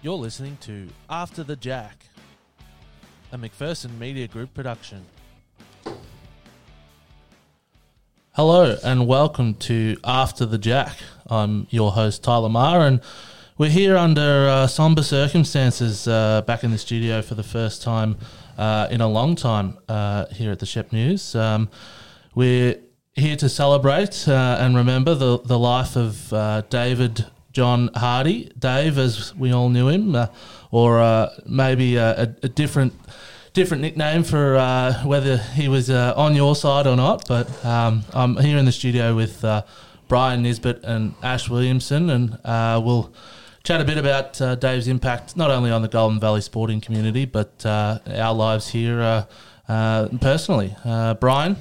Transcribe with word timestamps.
You're 0.00 0.14
listening 0.14 0.56
to 0.60 0.86
After 1.10 1.42
the 1.42 1.56
Jack, 1.56 2.04
a 3.32 3.36
McPherson 3.36 3.98
Media 3.98 4.28
Group 4.28 4.54
production. 4.54 5.04
Hello 8.30 8.76
and 8.84 9.08
welcome 9.08 9.54
to 9.54 9.96
After 10.04 10.46
the 10.46 10.56
Jack. 10.56 10.98
I'm 11.28 11.66
your 11.70 11.90
host 11.90 12.22
Tyler 12.22 12.48
Marr, 12.48 12.86
and 12.86 13.00
we're 13.58 13.70
here 13.70 13.96
under 13.96 14.48
uh, 14.48 14.66
somber 14.68 15.02
circumstances 15.02 16.06
uh, 16.06 16.42
back 16.42 16.62
in 16.62 16.70
the 16.70 16.78
studio 16.78 17.20
for 17.20 17.34
the 17.34 17.42
first 17.42 17.82
time 17.82 18.18
uh, 18.56 18.86
in 18.92 19.00
a 19.00 19.08
long 19.08 19.34
time 19.34 19.78
uh, 19.88 20.26
here 20.26 20.52
at 20.52 20.60
the 20.60 20.66
Shep 20.66 20.92
News. 20.92 21.34
Um, 21.34 21.68
we're 22.36 22.76
here 23.14 23.34
to 23.34 23.48
celebrate 23.48 24.28
uh, 24.28 24.58
and 24.60 24.76
remember 24.76 25.16
the, 25.16 25.40
the 25.40 25.58
life 25.58 25.96
of 25.96 26.32
uh, 26.32 26.60
David 26.70 27.26
John 27.58 27.90
Hardy, 27.92 28.52
Dave, 28.56 28.98
as 28.98 29.34
we 29.34 29.50
all 29.50 29.68
knew 29.68 29.88
him, 29.88 30.14
uh, 30.14 30.28
or 30.70 31.00
uh, 31.00 31.30
maybe 31.44 31.96
a, 31.96 32.20
a, 32.20 32.48
different 32.48 32.92
different 33.52 33.80
nickname 33.82 34.22
for 34.22 34.54
uh, 34.54 35.04
whether 35.04 35.38
he 35.38 35.66
was 35.66 35.90
uh, 35.90 36.14
on 36.16 36.36
your 36.36 36.54
side 36.54 36.86
or 36.86 36.94
not. 36.94 37.26
But 37.26 37.48
um, 37.64 38.04
I'm 38.12 38.36
here 38.36 38.58
in 38.58 38.64
the 38.64 38.70
studio 38.70 39.16
with 39.16 39.44
uh, 39.44 39.62
Brian 40.06 40.40
Nisbet 40.42 40.84
and 40.84 41.16
Ash 41.20 41.50
Williamson, 41.50 42.10
and 42.10 42.38
uh, 42.44 42.80
we'll 42.80 43.12
chat 43.64 43.80
a 43.80 43.84
bit 43.84 43.98
about 43.98 44.34
Dave's 44.60 44.86
impact 44.86 45.36
not 45.36 45.50
only 45.50 45.72
on 45.72 45.82
the 45.82 45.88
Golden 45.88 46.20
Valley 46.20 46.42
sporting 46.42 46.80
community, 46.80 47.24
but 47.24 47.66
our 47.66 48.34
lives 48.34 48.68
here 48.68 49.26
personally. 49.66 50.76
Brian. 51.18 51.56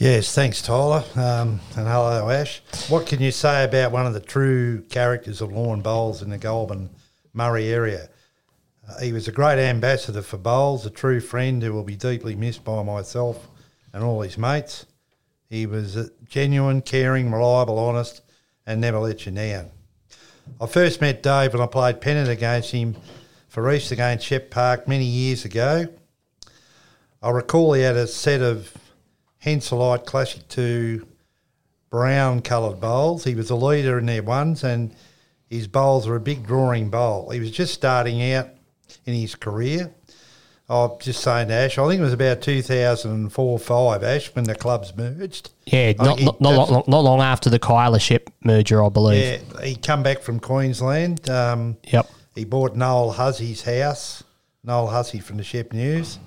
Yes, 0.00 0.32
thanks, 0.32 0.62
Tyler. 0.62 1.02
Um, 1.16 1.58
and 1.76 1.88
hello, 1.88 2.30
Ash. 2.30 2.62
What 2.88 3.08
can 3.08 3.20
you 3.20 3.32
say 3.32 3.64
about 3.64 3.90
one 3.90 4.06
of 4.06 4.14
the 4.14 4.20
true 4.20 4.82
characters 4.82 5.40
of 5.40 5.50
lawn 5.50 5.80
bowls 5.80 6.22
in 6.22 6.30
the 6.30 6.38
Goulburn 6.38 6.90
Murray 7.32 7.66
area? 7.66 8.08
Uh, 8.88 9.00
he 9.00 9.12
was 9.12 9.26
a 9.26 9.32
great 9.32 9.58
ambassador 9.58 10.22
for 10.22 10.36
bowls, 10.36 10.86
a 10.86 10.90
true 10.90 11.18
friend 11.18 11.60
who 11.60 11.72
will 11.72 11.82
be 11.82 11.96
deeply 11.96 12.36
missed 12.36 12.62
by 12.62 12.80
myself 12.84 13.48
and 13.92 14.04
all 14.04 14.20
his 14.20 14.38
mates. 14.38 14.86
He 15.50 15.66
was 15.66 16.12
genuine, 16.28 16.80
caring, 16.80 17.32
reliable, 17.32 17.80
honest, 17.80 18.22
and 18.66 18.80
never 18.80 19.00
let 19.00 19.26
you 19.26 19.32
down. 19.32 19.72
I 20.60 20.66
first 20.66 21.00
met 21.00 21.24
Dave 21.24 21.54
when 21.54 21.62
I 21.62 21.66
played 21.66 22.00
pennant 22.00 22.28
against 22.28 22.70
him 22.70 22.94
for 23.48 23.68
East 23.72 23.90
against 23.90 24.26
Shep 24.26 24.48
Park 24.48 24.86
many 24.86 25.06
years 25.06 25.44
ago. 25.44 25.88
I 27.20 27.30
recall 27.30 27.72
he 27.72 27.82
had 27.82 27.96
a 27.96 28.06
set 28.06 28.42
of 28.42 28.77
Henselite 29.44 30.04
Classic 30.04 30.46
2 30.48 31.06
brown 31.90 32.42
coloured 32.42 32.80
bowls. 32.80 33.24
He 33.24 33.34
was 33.34 33.50
a 33.50 33.56
leader 33.56 33.98
in 33.98 34.06
their 34.06 34.22
ones, 34.22 34.64
and 34.64 34.94
his 35.48 35.66
bowls 35.66 36.06
were 36.06 36.16
a 36.16 36.20
big 36.20 36.46
drawing 36.46 36.90
bowl. 36.90 37.30
He 37.30 37.40
was 37.40 37.50
just 37.50 37.74
starting 37.74 38.32
out 38.32 38.48
in 39.06 39.14
his 39.14 39.34
career. 39.34 39.92
I'm 40.70 40.90
just 41.00 41.22
saying, 41.22 41.50
Ash, 41.50 41.78
I 41.78 41.88
think 41.88 42.00
it 42.00 42.04
was 42.04 42.12
about 42.12 42.42
2004 42.42 43.58
5, 43.58 44.02
Ash, 44.04 44.34
when 44.34 44.44
the 44.44 44.54
clubs 44.54 44.94
merged. 44.94 45.50
Yeah, 45.64 45.92
not, 45.92 46.20
not, 46.20 46.40
not, 46.42 46.70
long, 46.70 46.84
not 46.86 47.00
long 47.00 47.20
after 47.22 47.48
the 47.48 47.58
Kyla 47.58 47.98
Shep 47.98 48.28
merger, 48.44 48.84
I 48.84 48.90
believe. 48.90 49.42
Yeah, 49.54 49.62
he 49.62 49.76
come 49.76 50.02
back 50.02 50.20
from 50.20 50.40
Queensland. 50.40 51.30
Um, 51.30 51.78
yep. 51.84 52.06
He 52.34 52.44
bought 52.44 52.76
Noel 52.76 53.12
Hussey's 53.12 53.62
house, 53.62 54.22
Noel 54.62 54.88
Hussey 54.88 55.20
from 55.20 55.38
the 55.38 55.44
Shep 55.44 55.72
News 55.72 56.18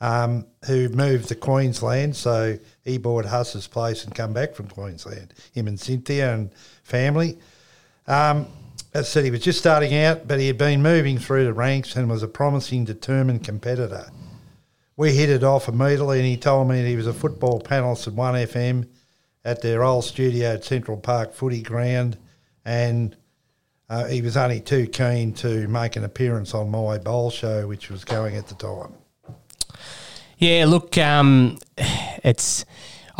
um, 0.00 0.46
who 0.66 0.88
moved 0.88 1.28
to 1.28 1.34
Queensland. 1.34 2.16
So 2.16 2.58
he 2.84 2.98
bought 2.98 3.24
Huss's 3.24 3.66
place 3.66 4.04
and 4.04 4.14
come 4.14 4.32
back 4.32 4.54
from 4.54 4.68
Queensland, 4.68 5.34
him 5.52 5.68
and 5.68 5.78
Cynthia 5.78 6.34
and 6.34 6.50
family. 6.82 7.38
Um, 8.06 8.46
I 8.94 9.02
said, 9.02 9.24
he 9.24 9.30
was 9.30 9.42
just 9.42 9.58
starting 9.58 9.94
out, 9.94 10.26
but 10.26 10.40
he 10.40 10.46
had 10.46 10.56
been 10.56 10.82
moving 10.82 11.18
through 11.18 11.44
the 11.44 11.52
ranks 11.52 11.94
and 11.94 12.08
was 12.08 12.22
a 12.22 12.28
promising, 12.28 12.84
determined 12.84 13.44
competitor. 13.44 14.10
We 14.96 15.12
hit 15.12 15.28
it 15.28 15.44
off 15.44 15.68
immediately, 15.68 16.18
and 16.18 16.26
he 16.26 16.36
told 16.36 16.68
me 16.68 16.84
he 16.84 16.96
was 16.96 17.06
a 17.06 17.12
football 17.12 17.60
panelist 17.60 18.08
at 18.08 18.14
1FM 18.14 18.88
at 19.44 19.62
their 19.62 19.84
old 19.84 20.04
studio 20.04 20.54
at 20.54 20.64
Central 20.64 20.96
Park 20.96 21.34
Footy 21.34 21.62
Ground, 21.62 22.16
and 22.64 23.16
uh, 23.88 24.06
he 24.06 24.22
was 24.22 24.36
only 24.36 24.60
too 24.60 24.86
keen 24.86 25.32
to 25.34 25.68
make 25.68 25.96
an 25.96 26.04
appearance 26.04 26.54
on 26.54 26.70
my 26.70 26.98
bowl 26.98 27.30
show, 27.30 27.66
which 27.68 27.90
was 27.90 28.04
going 28.04 28.36
at 28.36 28.48
the 28.48 28.54
time. 28.54 28.94
Yeah, 30.38 30.66
look, 30.66 30.96
um, 30.98 31.58
it's. 31.76 32.64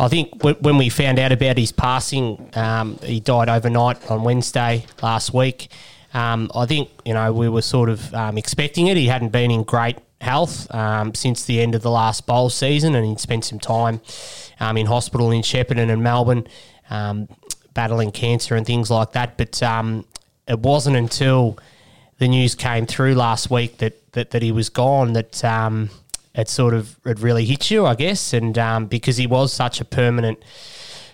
I 0.01 0.07
think 0.07 0.41
when 0.41 0.77
we 0.77 0.87
found 0.87 1.19
out 1.19 1.33
about 1.33 1.57
his 1.57 1.73
passing, 1.73 2.49
um, 2.53 2.97
he 3.03 3.19
died 3.19 3.49
overnight 3.49 4.09
on 4.09 4.23
Wednesday 4.23 4.85
last 5.01 5.33
week. 5.33 5.69
Um, 6.13 6.49
I 6.55 6.65
think 6.65 6.89
you 7.03 7.13
know 7.13 7.33
we 7.33 7.49
were 7.49 7.61
sort 7.61 7.89
of 7.89 8.13
um, 8.13 8.37
expecting 8.37 8.87
it. 8.87 8.95
He 8.95 9.07
hadn't 9.07 9.33
been 9.33 9.51
in 9.51 9.63
great 9.63 9.97
health 10.21 10.73
um, 10.73 11.13
since 11.13 11.43
the 11.43 11.59
end 11.59 11.75
of 11.75 11.81
the 11.81 11.91
last 11.91 12.25
bowl 12.25 12.49
season, 12.49 12.95
and 12.95 13.05
he'd 13.05 13.19
spent 13.19 13.43
some 13.43 13.59
time 13.59 13.99
um, 14.61 14.77
in 14.77 14.85
hospital 14.85 15.31
in 15.31 15.41
Shepparton 15.41 15.91
and 15.91 16.01
Melbourne, 16.01 16.47
um, 16.89 17.27
battling 17.73 18.11
cancer 18.11 18.55
and 18.55 18.65
things 18.65 18.89
like 18.89 19.11
that. 19.11 19.37
But 19.37 19.61
it 20.47 20.59
wasn't 20.59 20.95
until 20.95 21.59
the 22.19 22.29
news 22.29 22.55
came 22.55 22.85
through 22.85 23.15
last 23.15 23.51
week 23.51 23.79
that 23.79 24.13
that, 24.13 24.31
that 24.31 24.41
he 24.41 24.53
was 24.53 24.69
gone 24.69 25.11
that 25.11 25.43
it 26.39 26.49
sort 26.49 26.73
of 26.73 26.97
it 27.05 27.19
really 27.19 27.45
hit 27.45 27.69
you, 27.69 27.85
I 27.85 27.95
guess, 27.95 28.33
and 28.33 28.57
um, 28.57 28.85
because 28.87 29.17
he 29.17 29.27
was 29.27 29.53
such 29.53 29.81
a 29.81 29.85
permanent 29.85 30.39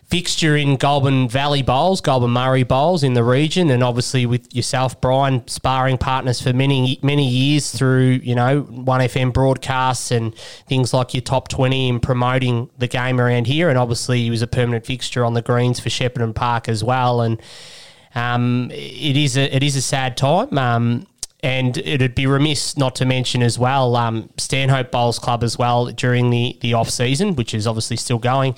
fixture 0.08 0.56
in 0.56 0.78
Goulburn 0.78 1.28
Valley 1.28 1.64
Bowls, 1.64 2.00
Goulburn 2.00 2.30
Murray 2.32 2.64
Bowls 2.64 3.04
in 3.04 3.16
the 3.16 3.24
region, 3.24 3.72
and 3.72 3.84
obviously 3.84 4.26
with 4.26 4.54
yourself, 4.56 5.02
Brian, 5.02 5.48
sparring 5.48 5.98
partners 5.98 6.42
for 6.42 6.54
many 6.54 7.00
many 7.02 7.28
years 7.28 7.72
through 7.72 8.20
you 8.24 8.36
know 8.36 8.62
One 8.62 9.02
FM 9.02 9.34
broadcasts 9.34 10.12
and 10.12 10.36
things 10.68 10.94
like 10.94 11.14
your 11.14 11.22
top 11.22 11.48
twenty 11.48 11.90
and 11.90 12.02
promoting 12.02 12.70
the 12.78 12.88
game 12.88 13.20
around 13.20 13.48
here, 13.48 13.70
and 13.70 13.78
obviously 13.78 14.22
he 14.22 14.30
was 14.30 14.42
a 14.42 14.48
permanent 14.48 14.86
fixture 14.86 15.26
on 15.26 15.34
the 15.34 15.42
greens 15.42 15.80
for 15.80 15.90
Shepparton 15.90 16.36
Park 16.36 16.70
as 16.70 16.84
well, 16.84 17.22
and. 17.22 17.42
Um, 18.18 18.72
it 18.72 19.18
is 19.18 19.36
a 19.36 19.54
it 19.54 19.62
is 19.62 19.76
a 19.76 19.82
sad 19.82 20.16
time. 20.16 20.58
Um, 20.58 21.06
and 21.46 21.78
it'd 21.78 22.16
be 22.16 22.26
remiss 22.26 22.76
not 22.76 22.96
to 22.96 23.06
mention 23.06 23.44
as 23.44 23.60
well 23.60 23.96
um, 23.96 24.30
Stanhope 24.38 24.90
Bowls 24.90 25.20
Club 25.20 25.44
as 25.44 25.60
well 25.60 25.86
during 25.86 26.32
the, 26.32 26.58
the 26.62 26.74
off 26.74 26.90
season, 26.90 27.36
which 27.36 27.54
is 27.54 27.68
obviously 27.68 27.98
still 27.98 28.18
going 28.18 28.56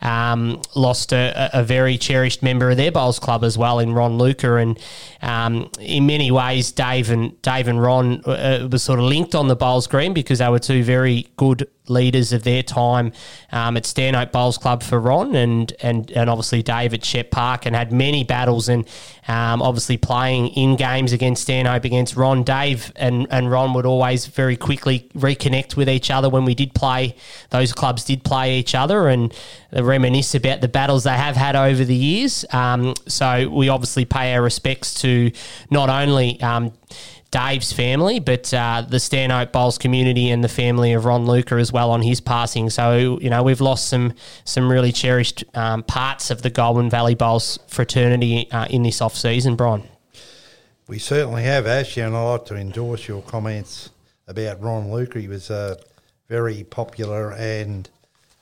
um, 0.00 0.62
lost 0.74 1.12
a, 1.12 1.50
a, 1.52 1.64
very 1.64 1.98
cherished 1.98 2.42
member 2.42 2.70
of 2.70 2.76
their 2.76 2.92
bowls 2.92 3.18
club 3.18 3.42
as 3.42 3.58
well 3.58 3.80
in 3.80 3.92
Ron 3.92 4.16
Luca, 4.16 4.54
and 4.56 4.78
um, 5.22 5.70
in 5.80 6.06
many 6.06 6.30
ways, 6.30 6.70
Dave 6.70 7.10
and 7.10 7.40
Dave 7.42 7.66
and 7.66 7.82
Ron 7.82 8.22
uh, 8.24 8.68
was 8.70 8.82
sort 8.82 9.00
of 9.00 9.06
linked 9.06 9.34
on 9.34 9.48
the 9.48 9.56
bowls 9.56 9.86
green 9.86 10.14
because 10.14 10.38
they 10.38 10.48
were 10.48 10.60
two 10.60 10.84
very 10.84 11.28
good 11.36 11.68
leaders 11.88 12.32
of 12.32 12.44
their 12.44 12.62
time 12.62 13.12
um, 13.52 13.76
at 13.76 13.86
Stanhope 13.86 14.32
Bowls 14.32 14.58
Club 14.58 14.82
for 14.82 14.98
Ron 15.00 15.34
and 15.34 15.72
and 15.80 16.10
and 16.12 16.30
obviously 16.30 16.62
Dave 16.62 16.94
at 16.94 17.04
Shep 17.04 17.30
Park 17.30 17.66
and 17.66 17.74
had 17.74 17.92
many 17.92 18.24
battles 18.24 18.68
and 18.68 18.86
um, 19.26 19.62
obviously 19.62 19.96
playing 19.96 20.48
in 20.48 20.76
games 20.76 21.12
against 21.12 21.42
Stanhope 21.42 21.84
against 21.84 22.16
Ron. 22.16 22.42
Dave 22.42 22.92
and 22.96 23.26
and 23.30 23.50
Ron 23.50 23.74
would 23.74 23.86
always 23.86 24.26
very 24.26 24.56
quickly 24.56 25.08
reconnect 25.14 25.76
with 25.76 25.88
each 25.88 26.10
other 26.10 26.28
when 26.28 26.44
we 26.44 26.54
did 26.54 26.74
play. 26.74 27.14
Those 27.50 27.72
clubs 27.72 28.04
did 28.04 28.24
play 28.24 28.58
each 28.58 28.74
other 28.74 29.08
and 29.08 29.32
reminisce 29.72 30.34
about 30.34 30.60
the 30.60 30.68
battles 30.68 31.04
they 31.04 31.10
have 31.10 31.36
had 31.36 31.56
over 31.56 31.84
the 31.84 31.94
years. 31.94 32.44
Um, 32.52 32.94
so 33.06 33.48
we 33.48 33.68
obviously 33.68 34.04
pay 34.04 34.34
our 34.34 34.42
respects 34.42 34.94
to 35.02 35.30
not 35.70 35.88
only 35.88 36.40
um, 36.40 36.72
Dave's 37.30 37.72
family, 37.72 38.20
but 38.20 38.52
uh, 38.54 38.84
the 38.88 38.98
Stanhope 38.98 39.52
Bowls 39.52 39.76
community 39.76 40.30
and 40.30 40.42
the 40.42 40.48
family 40.48 40.94
of 40.94 41.04
Ron 41.04 41.26
Luca 41.26 41.56
as 41.56 41.70
well 41.70 41.90
on 41.90 42.00
his 42.00 42.20
passing. 42.20 42.70
So 42.70 43.18
you 43.20 43.28
know 43.28 43.42
we've 43.42 43.60
lost 43.60 43.88
some 43.88 44.14
some 44.44 44.70
really 44.70 44.92
cherished 44.92 45.44
um, 45.54 45.82
parts 45.82 46.30
of 46.30 46.42
the 46.42 46.50
Goulburn 46.50 46.88
Valley 46.88 47.14
Bowls 47.14 47.58
fraternity 47.68 48.50
uh, 48.50 48.66
in 48.66 48.82
this 48.82 49.00
off 49.02 49.14
season, 49.14 49.56
Brian. 49.56 49.82
We 50.86 50.98
certainly 50.98 51.42
have, 51.42 51.66
Ash, 51.66 51.98
and 51.98 52.16
I'd 52.16 52.30
like 52.30 52.46
to 52.46 52.56
endorse 52.56 53.06
your 53.06 53.20
comments 53.20 53.90
about 54.26 54.62
Ron 54.62 54.90
Luca. 54.90 55.20
He 55.20 55.28
was 55.28 55.50
a 55.50 55.78
very 56.28 56.64
popular 56.64 57.32
and 57.32 57.88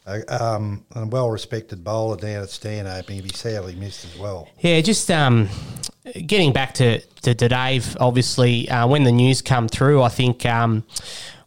a, 0.06 0.44
um, 0.44 0.84
a 0.94 1.04
well 1.06 1.30
respected 1.30 1.82
bowler 1.82 2.16
down 2.16 2.42
at 2.42 2.50
Stanhope, 2.50 3.08
and 3.08 3.16
he'd 3.16 3.24
be 3.24 3.34
sadly 3.34 3.74
missed 3.74 4.04
as 4.04 4.16
well. 4.16 4.48
Yeah, 4.60 4.80
just 4.80 5.10
um, 5.10 5.48
getting 6.26 6.52
back 6.52 6.74
to, 6.74 7.00
to, 7.00 7.34
to 7.34 7.48
Dave, 7.48 7.96
obviously, 8.00 8.68
uh, 8.68 8.86
when 8.86 9.04
the 9.04 9.12
news 9.12 9.42
come 9.42 9.68
through, 9.68 10.02
I 10.02 10.08
think 10.08 10.46
um, 10.46 10.84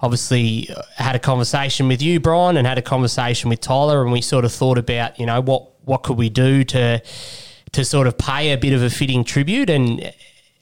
obviously 0.01 0.69
uh, 0.69 0.81
had 0.95 1.15
a 1.15 1.19
conversation 1.19 1.87
with 1.87 2.01
you, 2.01 2.19
Brian, 2.19 2.57
and 2.57 2.67
had 2.67 2.77
a 2.77 2.81
conversation 2.81 3.49
with 3.49 3.61
Tyler, 3.61 4.01
and 4.01 4.11
we 4.11 4.21
sort 4.21 4.45
of 4.45 4.51
thought 4.51 4.77
about, 4.77 5.19
you 5.19 5.25
know, 5.25 5.41
what, 5.41 5.69
what 5.85 6.03
could 6.03 6.17
we 6.17 6.29
do 6.29 6.63
to 6.65 7.01
to 7.71 7.85
sort 7.85 8.07
of 8.07 8.17
pay 8.17 8.51
a 8.51 8.57
bit 8.57 8.73
of 8.73 8.81
a 8.81 8.89
fitting 8.89 9.23
tribute. 9.23 9.69
And 9.69 10.13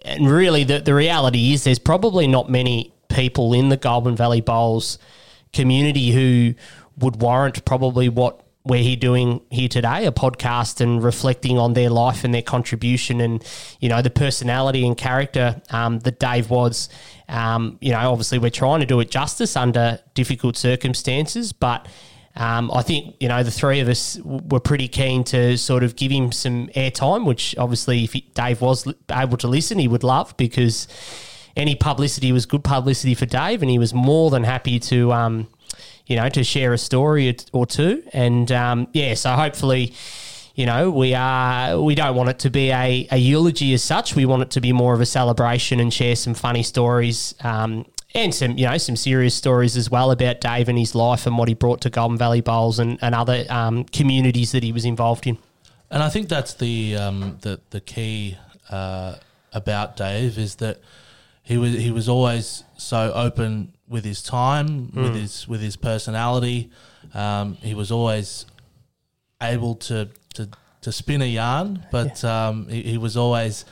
and 0.04 0.30
really 0.30 0.64
the, 0.64 0.80
the 0.80 0.94
reality 0.94 1.54
is 1.54 1.64
there's 1.64 1.80
probably 1.80 2.28
not 2.28 2.50
many 2.50 2.94
people 3.10 3.54
in 3.54 3.70
the 3.70 3.78
Goulburn 3.78 4.16
Valley 4.16 4.42
Bowls 4.42 5.00
community 5.54 6.12
who 6.12 6.54
would 6.98 7.22
warrant 7.22 7.64
probably 7.66 8.10
what 8.10 8.42
we're 8.68 8.84
here 8.84 8.96
doing 8.96 9.42
here 9.50 9.68
today, 9.68 10.06
a 10.06 10.12
podcast 10.12 10.82
and 10.82 11.04
reflecting 11.04 11.58
on 11.58 11.74
their 11.74 11.90
life 11.90 12.24
and 12.24 12.34
their 12.34 12.42
contribution 12.42 13.22
and, 13.22 13.44
you 13.80 13.90
know, 13.90 14.02
the 14.02 14.10
personality 14.10 14.86
and 14.86 14.98
character 14.98 15.62
um, 15.70 16.00
that 16.00 16.20
Dave 16.20 16.50
was. 16.50 16.90
Um, 17.30 17.78
you 17.82 17.92
know, 17.92 18.12
obviously 18.12 18.40
we're 18.40 18.50
trying 18.50 18.82
to 18.82 18.86
do 18.86 19.00
it 19.00 19.10
justice 19.10 19.56
under 19.56 20.00
difficult 20.14 20.58
circumstances, 20.58 21.54
but 21.54 21.88
um, 22.36 22.70
I 22.72 22.84
think, 22.84 23.16
you 23.20 23.28
know, 23.28 23.42
the 23.42 23.52
three 23.52 23.80
of 23.80 23.88
us 23.88 24.20
were 24.24 24.60
pretty 24.60 24.88
keen 24.88 25.24
to 25.26 25.58
sort 25.58 25.84
of 25.84 25.96
give 25.96 26.12
him 26.12 26.32
some 26.32 26.68
airtime, 26.70 27.26
which 27.26 27.56
obviously 27.58 28.04
if 28.04 28.14
he, 28.14 28.22
Dave 28.34 28.62
was 28.62 28.88
able 29.12 29.38
to 29.38 29.48
listen, 29.48 29.80
he 29.80 29.88
would 29.88 30.04
love 30.04 30.36
because 30.38 30.88
any 31.56 31.74
publicity 31.74 32.32
was 32.32 32.46
good 32.46 32.64
publicity 32.64 33.16
for 33.16 33.26
Dave 33.26 33.64
and 33.64 33.72
he 33.72 33.80
was 33.80 33.94
more 33.94 34.30
than 34.30 34.44
happy 34.44 34.80
to, 34.80 35.12
um, 35.14 35.48
you 36.08 36.16
know, 36.16 36.30
to 36.30 36.44
share 36.44 36.74
a 36.74 36.78
story 36.78 37.36
or 37.52 37.66
two. 37.66 38.04
And 38.14 38.52
um, 38.52 38.88
yeah, 38.94 39.14
so 39.14 39.32
hopefully, 39.32 39.94
you 40.56 40.66
know, 40.66 40.90
we 40.90 41.14
are 41.14 41.80
we 41.80 41.94
don't 41.94 42.16
want 42.16 42.30
it 42.30 42.40
to 42.40 42.50
be 42.50 42.72
a, 42.72 43.08
a 43.12 43.18
eulogy 43.18 43.74
as 43.74 43.84
such. 43.84 44.16
We 44.16 44.26
want 44.26 44.42
it 44.42 44.52
to 44.52 44.62
be 44.62 44.74
more 44.74 44.94
of 44.94 45.02
a 45.02 45.06
celebration 45.06 45.80
and 45.80 45.94
share 45.94 46.16
some 46.16 46.34
funny 46.34 46.64
stories. 46.64 47.36
Um, 47.44 47.86
and 48.14 48.34
some, 48.34 48.58
you 48.58 48.66
know, 48.66 48.78
some 48.78 48.96
serious 48.96 49.36
stories 49.36 49.76
as 49.78 49.92
well 49.92 50.12
about 50.12 50.42
Dave 50.42 50.70
and 50.70 50.80
his 50.80 50.96
life 50.96 51.28
and 51.28 51.38
what 51.38 51.50
he 51.50 51.54
brought 51.54 51.82
to 51.82 51.90
Goulburn 51.90 52.18
Valley 52.18 52.42
Bowls 52.42 52.80
and, 52.80 52.98
and 53.02 53.14
other 53.14 53.46
um, 53.50 53.84
communities 53.84 54.54
that 54.54 54.64
he 54.64 54.72
was 54.72 54.86
involved 54.86 55.28
in. 55.28 55.38
And 55.92 56.02
I 56.02 56.10
think 56.10 56.28
that's 56.30 56.54
the 56.56 56.96
um, 56.96 57.38
the 57.42 57.60
the 57.70 57.82
key 57.82 58.38
uh, 58.70 59.16
about 59.54 59.98
Dave 59.98 60.38
is 60.38 60.56
that 60.56 60.80
he 61.48 61.58
was 61.58 61.74
he 61.76 61.92
was 61.92 62.10
always 62.10 62.66
so 62.76 63.14
open 63.14 63.74
with 63.88 64.04
his 64.04 64.22
time, 64.22 64.88
mm. 64.88 65.02
with 65.02 65.16
his 65.16 65.48
with 65.48 65.62
his 65.62 65.78
personality. 65.78 66.70
Um, 67.14 67.54
he 67.62 67.74
was 67.74 67.90
always 67.90 68.46
able 69.42 69.76
to 69.76 70.10
to, 70.34 70.50
to 70.82 70.92
spin 70.92 71.22
a 71.22 71.26
yarn, 71.26 71.86
but 71.90 72.22
yeah. 72.22 72.50
um, 72.50 72.68
he, 72.68 72.82
he, 72.82 72.98
was 72.98 73.16
always 73.16 73.64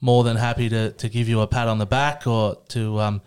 more 0.00 0.22
than 0.22 0.36
happy 0.36 0.68
to, 0.68 0.92
to 0.92 1.08
give 1.08 1.28
you 1.28 1.40
a 1.40 1.46
pat 1.48 1.66
on 1.66 1.78
the 1.78 1.86
back 1.86 2.24
or 2.24 2.56
to 2.68 3.00
um, 3.00 3.20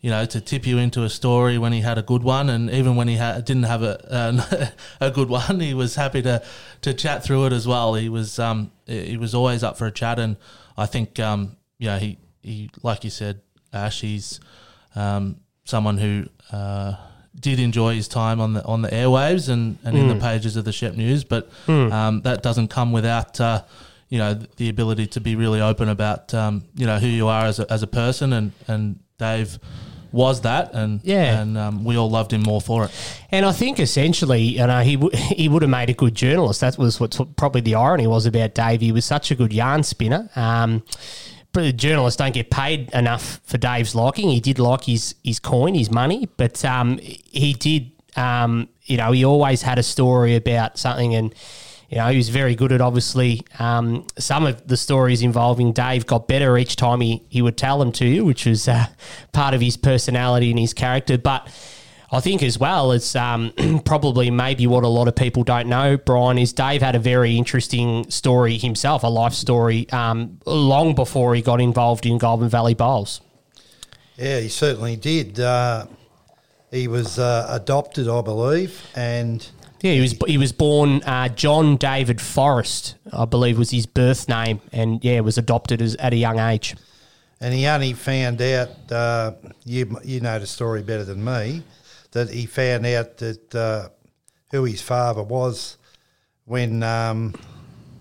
you 0.00 0.10
know 0.10 0.24
to 0.24 0.40
tip 0.40 0.64
you 0.64 0.78
into 0.78 1.02
a 1.02 1.10
story 1.10 1.58
when 1.58 1.72
he 1.72 1.80
had 1.80 1.98
a 1.98 2.02
good 2.02 2.22
one, 2.22 2.48
and 2.50 2.70
even 2.70 2.94
when 2.94 3.08
he 3.08 3.16
ha- 3.16 3.40
didn't 3.40 3.64
have 3.64 3.82
a 3.82 4.72
a 5.00 5.10
good 5.10 5.28
one, 5.28 5.58
he 5.58 5.74
was 5.74 5.96
happy 5.96 6.22
to 6.22 6.40
to 6.82 6.94
chat 6.94 7.24
through 7.24 7.46
it 7.46 7.52
as 7.52 7.66
well. 7.66 7.94
He 7.94 8.08
was 8.08 8.38
um, 8.38 8.70
he 8.86 9.16
was 9.16 9.34
always 9.34 9.64
up 9.64 9.76
for 9.76 9.86
a 9.88 9.92
chat, 9.92 10.20
and 10.20 10.36
I 10.76 10.86
think 10.86 11.18
um, 11.18 11.56
you 11.76 11.88
know 11.88 11.98
he 11.98 12.18
he 12.40 12.70
like 12.82 13.04
you 13.04 13.10
said, 13.10 13.40
Ash, 13.72 14.00
he's 14.00 14.40
um, 14.94 15.36
someone 15.64 15.98
who 15.98 16.26
uh, 16.52 16.94
did 17.38 17.60
enjoy 17.60 17.94
his 17.94 18.08
time 18.08 18.40
on 18.40 18.54
the 18.54 18.64
on 18.64 18.82
the 18.82 18.88
airwaves 18.88 19.48
and, 19.48 19.78
and 19.84 19.96
mm. 19.96 20.00
in 20.00 20.08
the 20.08 20.14
hmm. 20.14 20.20
pages 20.20 20.56
of 20.56 20.64
the 20.64 20.72
Shep 20.72 20.94
News, 20.94 21.24
but 21.24 21.50
mm. 21.66 21.92
um, 21.92 22.22
that 22.22 22.42
doesn't 22.42 22.68
come 22.68 22.92
without 22.92 23.40
uh, 23.40 23.62
you 24.08 24.18
know 24.18 24.34
the 24.34 24.68
ability 24.68 25.06
to 25.08 25.20
be 25.20 25.36
really 25.36 25.60
open 25.60 25.88
about 25.88 26.32
um, 26.34 26.64
you 26.74 26.86
know 26.86 26.98
who 26.98 27.06
you 27.06 27.28
are 27.28 27.44
as 27.46 27.60
a, 27.60 27.70
as 27.72 27.82
a 27.82 27.86
person, 27.86 28.32
and 28.32 28.52
and 28.66 28.98
Dave 29.18 29.58
was 30.10 30.40
that, 30.42 30.72
and 30.72 31.00
yeah, 31.04 31.40
and 31.40 31.58
um, 31.58 31.84
we 31.84 31.96
all 31.96 32.10
loved 32.10 32.32
him 32.32 32.42
more 32.42 32.60
for 32.60 32.84
it. 32.86 32.90
And 33.30 33.44
I 33.44 33.52
think 33.52 33.78
essentially, 33.78 34.40
you 34.40 34.66
know, 34.66 34.80
he 34.80 34.96
w- 34.96 35.16
he 35.16 35.48
would 35.48 35.62
have 35.62 35.70
made 35.70 35.90
a 35.90 35.94
good 35.94 36.14
journalist. 36.14 36.60
That 36.60 36.78
was 36.78 36.98
what 36.98 37.18
probably 37.36 37.60
the 37.60 37.74
irony 37.74 38.06
was 38.06 38.26
about 38.26 38.54
Dave. 38.54 38.80
He 38.80 38.92
was 38.92 39.04
such 39.04 39.30
a 39.30 39.34
good 39.34 39.52
yarn 39.52 39.82
spinner. 39.82 40.30
Um, 40.34 40.82
journalists 41.54 42.16
don't 42.16 42.34
get 42.34 42.50
paid 42.50 42.90
enough 42.94 43.40
for 43.44 43.58
Dave's 43.58 43.94
liking. 43.94 44.30
He 44.30 44.40
did 44.40 44.58
like 44.58 44.84
his 44.84 45.14
his 45.24 45.40
coin, 45.40 45.74
his 45.74 45.90
money, 45.90 46.28
but 46.36 46.64
um, 46.64 46.98
he 46.98 47.54
did. 47.54 47.92
Um, 48.16 48.68
you 48.84 48.96
know, 48.96 49.12
he 49.12 49.24
always 49.24 49.62
had 49.62 49.78
a 49.78 49.82
story 49.82 50.34
about 50.34 50.78
something, 50.78 51.14
and 51.14 51.34
you 51.88 51.96
know, 51.96 52.08
he 52.08 52.16
was 52.16 52.28
very 52.28 52.54
good 52.54 52.70
at 52.72 52.80
obviously 52.80 53.42
um, 53.58 54.06
some 54.18 54.44
of 54.44 54.66
the 54.66 54.76
stories 54.76 55.22
involving 55.22 55.72
Dave 55.72 56.06
got 56.06 56.28
better 56.28 56.58
each 56.58 56.76
time 56.76 57.00
he, 57.00 57.22
he 57.28 57.40
would 57.40 57.56
tell 57.56 57.78
them 57.78 57.92
to 57.92 58.06
you, 58.06 58.24
which 58.24 58.44
was 58.44 58.68
uh, 58.68 58.86
part 59.32 59.54
of 59.54 59.60
his 59.60 59.76
personality 59.76 60.50
and 60.50 60.58
his 60.58 60.74
character. 60.74 61.16
But 61.16 61.48
I 62.10 62.20
think 62.20 62.42
as 62.42 62.58
well, 62.58 62.92
it's 62.92 63.14
um, 63.14 63.52
probably 63.84 64.30
maybe 64.30 64.66
what 64.66 64.82
a 64.82 64.88
lot 64.88 65.08
of 65.08 65.14
people 65.14 65.44
don't 65.44 65.68
know, 65.68 65.98
Brian, 65.98 66.38
is 66.38 66.54
Dave 66.54 66.80
had 66.80 66.94
a 66.94 66.98
very 66.98 67.36
interesting 67.36 68.08
story 68.10 68.56
himself, 68.56 69.02
a 69.02 69.08
life 69.08 69.34
story, 69.34 69.88
um, 69.90 70.40
long 70.46 70.94
before 70.94 71.34
he 71.34 71.42
got 71.42 71.60
involved 71.60 72.06
in 72.06 72.16
Goulburn 72.16 72.48
Valley 72.48 72.72
Bowls. 72.74 73.20
Yeah, 74.16 74.40
he 74.40 74.48
certainly 74.48 74.96
did. 74.96 75.38
Uh, 75.38 75.86
he 76.70 76.88
was 76.88 77.18
uh, 77.18 77.46
adopted, 77.50 78.08
I 78.08 78.22
believe, 78.22 78.86
and 78.94 79.46
yeah, 79.82 79.92
he 79.92 80.00
was 80.00 80.16
he 80.26 80.38
was 80.38 80.52
born 80.52 81.02
uh, 81.02 81.28
John 81.28 81.76
David 81.76 82.20
Forrest, 82.20 82.96
I 83.12 83.26
believe 83.26 83.58
was 83.58 83.70
his 83.70 83.86
birth 83.86 84.28
name, 84.28 84.60
and 84.72 85.04
yeah, 85.04 85.20
was 85.20 85.38
adopted 85.38 85.80
as 85.82 85.94
at 85.96 86.12
a 86.14 86.16
young 86.16 86.38
age. 86.38 86.74
And 87.40 87.54
he 87.54 87.66
only 87.66 87.92
found 87.92 88.42
out 88.42 88.70
uh, 88.90 89.32
you 89.64 89.98
you 90.02 90.20
know 90.20 90.38
the 90.38 90.46
story 90.46 90.82
better 90.82 91.04
than 91.04 91.22
me 91.22 91.62
that 92.12 92.30
he 92.30 92.46
found 92.46 92.86
out 92.86 93.18
that 93.18 93.54
uh, 93.54 93.88
who 94.50 94.64
his 94.64 94.82
father 94.82 95.22
was 95.22 95.76
when 96.44 96.82
um, 96.82 97.34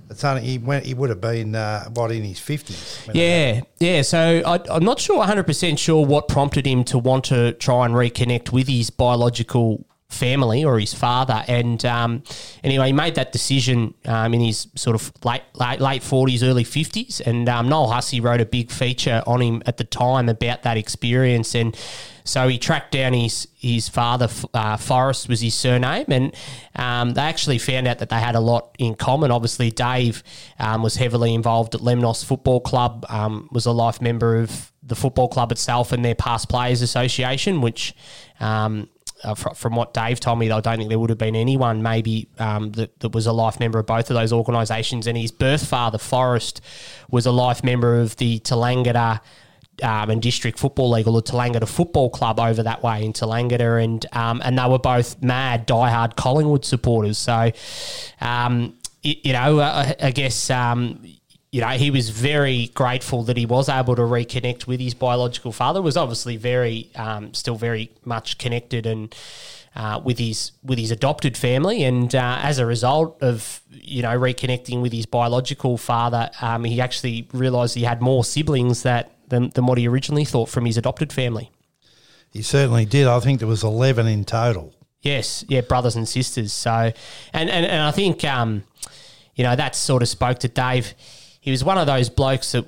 it's 0.09 0.23
only 0.23 0.41
he 0.41 0.57
went. 0.57 0.85
He 0.85 0.93
would 0.93 1.09
have 1.09 1.21
been 1.21 1.55
uh, 1.55 1.85
what 1.89 2.11
in 2.11 2.23
his 2.23 2.39
fifties. 2.39 2.99
Yeah, 3.13 3.61
yeah. 3.79 4.01
So 4.01 4.41
I, 4.45 4.75
am 4.75 4.83
not 4.83 4.99
sure 4.99 5.17
100 5.17 5.43
percent 5.43 5.79
sure 5.79 6.05
what 6.05 6.27
prompted 6.27 6.65
him 6.65 6.83
to 6.85 6.97
want 6.97 7.25
to 7.25 7.53
try 7.53 7.85
and 7.85 7.93
reconnect 7.93 8.51
with 8.51 8.67
his 8.67 8.89
biological 8.89 9.85
family 10.09 10.63
or 10.63 10.79
his 10.79 10.93
father. 10.93 11.43
And 11.47 11.83
um, 11.85 12.23
anyway, 12.63 12.87
he 12.87 12.93
made 12.93 13.15
that 13.15 13.31
decision 13.31 13.93
um, 14.05 14.33
in 14.33 14.39
his 14.39 14.67
sort 14.75 14.95
of 14.95 15.11
late 15.23 15.43
late 15.53 15.81
late 15.81 16.01
forties, 16.01 16.43
early 16.43 16.63
fifties. 16.63 17.21
And 17.21 17.47
um, 17.49 17.67
Noel 17.69 17.89
Hussey 17.89 18.19
wrote 18.19 18.41
a 18.41 18.45
big 18.45 18.71
feature 18.71 19.21
on 19.27 19.41
him 19.41 19.61
at 19.65 19.77
the 19.77 19.83
time 19.83 20.29
about 20.29 20.63
that 20.63 20.77
experience. 20.77 21.55
And 21.55 21.77
so 22.23 22.47
he 22.47 22.57
tracked 22.57 22.91
down 22.91 23.13
his 23.13 23.47
his 23.53 23.89
father, 23.89 24.29
uh, 24.53 24.77
Forrest 24.77 25.27
was 25.27 25.41
his 25.41 25.55
surname, 25.55 26.05
and 26.09 26.35
um, 26.75 27.11
they 27.11 27.21
actually 27.21 27.57
found 27.57 27.87
out 27.87 27.99
that 27.99 28.09
they 28.09 28.19
had 28.19 28.35
a 28.35 28.39
lot 28.39 28.75
in 28.79 28.95
common. 28.95 29.31
Obviously, 29.31 29.71
Dave 29.71 30.23
um, 30.59 30.83
was 30.83 30.95
heavily 30.95 31.33
involved 31.33 31.75
at 31.75 31.81
Lemnos 31.81 32.23
Football 32.23 32.61
Club, 32.61 33.05
um, 33.09 33.49
was 33.51 33.65
a 33.65 33.71
life 33.71 34.01
member 34.01 34.37
of 34.37 34.71
the 34.83 34.95
football 34.95 35.27
club 35.27 35.51
itself 35.51 35.91
and 35.91 36.03
their 36.03 36.15
past 36.15 36.47
players 36.47 36.81
association, 36.81 37.61
which 37.61 37.93
um, 38.39 38.89
uh, 39.23 39.35
fr- 39.35 39.53
from 39.53 39.75
what 39.75 39.93
Dave 39.93 40.19
told 40.19 40.39
me, 40.39 40.47
though 40.47 40.57
I 40.57 40.61
don't 40.61 40.77
think 40.77 40.89
there 40.89 40.99
would 40.99 41.09
have 41.09 41.17
been 41.17 41.35
anyone 41.35 41.81
maybe 41.81 42.27
um, 42.39 42.71
that, 42.73 42.99
that 42.99 43.13
was 43.13 43.27
a 43.27 43.33
life 43.33 43.59
member 43.59 43.79
of 43.79 43.85
both 43.85 44.09
of 44.09 44.15
those 44.15 44.33
organisations. 44.33 45.07
And 45.07 45.17
his 45.17 45.31
birth 45.31 45.65
father, 45.65 45.97
Forrest, 45.97 46.61
was 47.09 47.25
a 47.25 47.31
life 47.31 47.63
member 47.63 47.99
of 47.99 48.15
the 48.17 48.39
Tallangatta 48.39 49.21
um, 49.83 50.09
and 50.09 50.21
District 50.21 50.57
Football 50.57 50.91
League 50.91 51.07
or 51.07 51.13
the 51.13 51.21
Tallangatta 51.21 51.67
Football 51.67 52.09
Club 52.09 52.39
over 52.39 52.63
that 52.63 52.83
way 52.83 53.03
in 53.03 53.13
Tallangatta, 53.13 53.83
and 53.83 54.05
um, 54.13 54.41
and 54.43 54.57
they 54.57 54.67
were 54.67 54.79
both 54.79 55.21
mad, 55.21 55.67
diehard 55.67 56.15
Collingwood 56.15 56.65
supporters. 56.65 57.17
So, 57.17 57.51
um, 58.21 58.75
you, 59.03 59.33
know, 59.33 59.59
uh, 59.59 59.93
I 60.01 60.11
guess 60.11 60.49
um, 60.49 61.03
you 61.51 61.61
know, 61.61 61.69
he 61.69 61.91
was 61.91 62.09
very 62.09 62.67
grateful 62.73 63.23
that 63.23 63.37
he 63.37 63.45
was 63.45 63.69
able 63.69 63.95
to 63.95 64.01
reconnect 64.01 64.67
with 64.67 64.79
his 64.79 64.93
biological 64.93 65.51
father. 65.51 65.81
Was 65.81 65.95
obviously 65.95 66.35
very, 66.35 66.89
um, 66.95 67.33
still 67.33 67.55
very 67.55 67.91
much 68.03 68.37
connected 68.37 68.85
and 68.85 69.15
uh, 69.77 70.01
with 70.03 70.17
his 70.17 70.51
with 70.63 70.79
his 70.79 70.89
adopted 70.89 71.37
family, 71.37 71.83
and 71.83 72.15
uh, 72.15 72.39
as 72.41 72.57
a 72.57 72.65
result 72.65 73.21
of 73.21 73.61
you 73.69 74.01
know 74.01 74.17
reconnecting 74.17 74.81
with 74.81 74.91
his 74.91 75.05
biological 75.05 75.77
father, 75.77 76.31
um, 76.41 76.63
he 76.63 76.81
actually 76.81 77.27
realised 77.31 77.75
he 77.75 77.83
had 77.83 78.01
more 78.01 78.25
siblings 78.25 78.81
that 78.81 79.11
than 79.27 79.51
than 79.51 79.67
what 79.67 79.77
he 79.77 79.87
originally 79.87 80.25
thought 80.25 80.49
from 80.49 80.65
his 80.65 80.77
adopted 80.77 81.13
family. 81.13 81.51
He 82.33 82.41
certainly 82.41 82.85
did. 82.85 83.07
I 83.07 83.19
think 83.19 83.39
there 83.39 83.47
was 83.47 83.63
eleven 83.63 84.07
in 84.07 84.25
total. 84.25 84.73
Yes, 85.01 85.45
yeah, 85.47 85.61
brothers 85.61 85.95
and 85.95 86.09
sisters. 86.09 86.51
So, 86.51 86.91
and 87.31 87.49
and, 87.49 87.65
and 87.65 87.81
I 87.83 87.91
think 87.91 88.23
um, 88.23 88.63
you 89.35 89.43
know 89.43 89.55
that 89.55 89.75
sort 89.75 90.01
of 90.01 90.09
spoke 90.09 90.39
to 90.39 90.47
Dave 90.47 90.95
he 91.39 91.51
was 91.51 91.63
one 91.63 91.77
of 91.77 91.87
those 91.87 92.09
blokes 92.09 92.51
that 92.51 92.65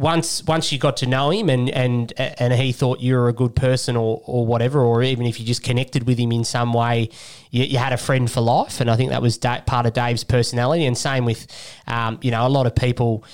once 0.00 0.42
once 0.44 0.72
you 0.72 0.78
got 0.78 0.96
to 0.96 1.06
know 1.06 1.30
him 1.30 1.50
and 1.50 1.68
and 1.70 2.12
and 2.16 2.54
he 2.54 2.72
thought 2.72 3.00
you 3.00 3.14
were 3.14 3.28
a 3.28 3.32
good 3.32 3.54
person 3.54 3.96
or 3.96 4.22
or 4.24 4.46
whatever, 4.46 4.80
or 4.80 5.02
even 5.02 5.26
if 5.26 5.38
you 5.38 5.44
just 5.44 5.62
connected 5.62 6.06
with 6.06 6.18
him 6.18 6.32
in 6.32 6.44
some 6.44 6.72
way, 6.72 7.10
you, 7.50 7.64
you 7.64 7.78
had 7.78 7.92
a 7.92 7.98
friend 7.98 8.30
for 8.30 8.40
life. 8.40 8.80
And 8.80 8.90
I 8.90 8.96
think 8.96 9.10
that 9.10 9.20
was 9.20 9.36
da- 9.36 9.60
part 9.60 9.84
of 9.84 9.92
Dave's 9.92 10.24
personality. 10.24 10.86
And 10.86 10.96
same 10.96 11.26
with, 11.26 11.46
um, 11.86 12.18
you 12.22 12.30
know, 12.30 12.46
a 12.46 12.48
lot 12.48 12.66
of 12.66 12.74
people. 12.74 13.24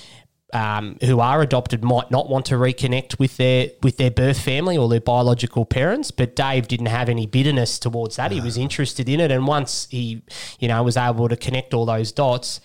Um, 0.52 0.96
who 1.02 1.18
are 1.18 1.42
adopted 1.42 1.82
might 1.82 2.12
not 2.12 2.30
want 2.30 2.46
to 2.46 2.54
reconnect 2.54 3.18
with 3.18 3.36
their 3.36 3.70
with 3.82 3.96
their 3.96 4.12
birth 4.12 4.40
family 4.40 4.78
or 4.78 4.88
their 4.88 5.00
biological 5.00 5.64
parents, 5.64 6.12
but 6.12 6.36
Dave 6.36 6.68
didn't 6.68 6.86
have 6.86 7.08
any 7.08 7.26
bitterness 7.26 7.80
towards 7.80 8.14
that. 8.16 8.30
He 8.30 8.40
was 8.40 8.56
interested 8.56 9.08
in 9.08 9.18
it, 9.18 9.32
and 9.32 9.48
once 9.48 9.88
he, 9.90 10.22
you 10.60 10.68
know, 10.68 10.80
was 10.84 10.96
able 10.96 11.28
to 11.28 11.36
connect 11.36 11.74
all 11.74 11.84
those 11.84 12.12
dots, 12.12 12.60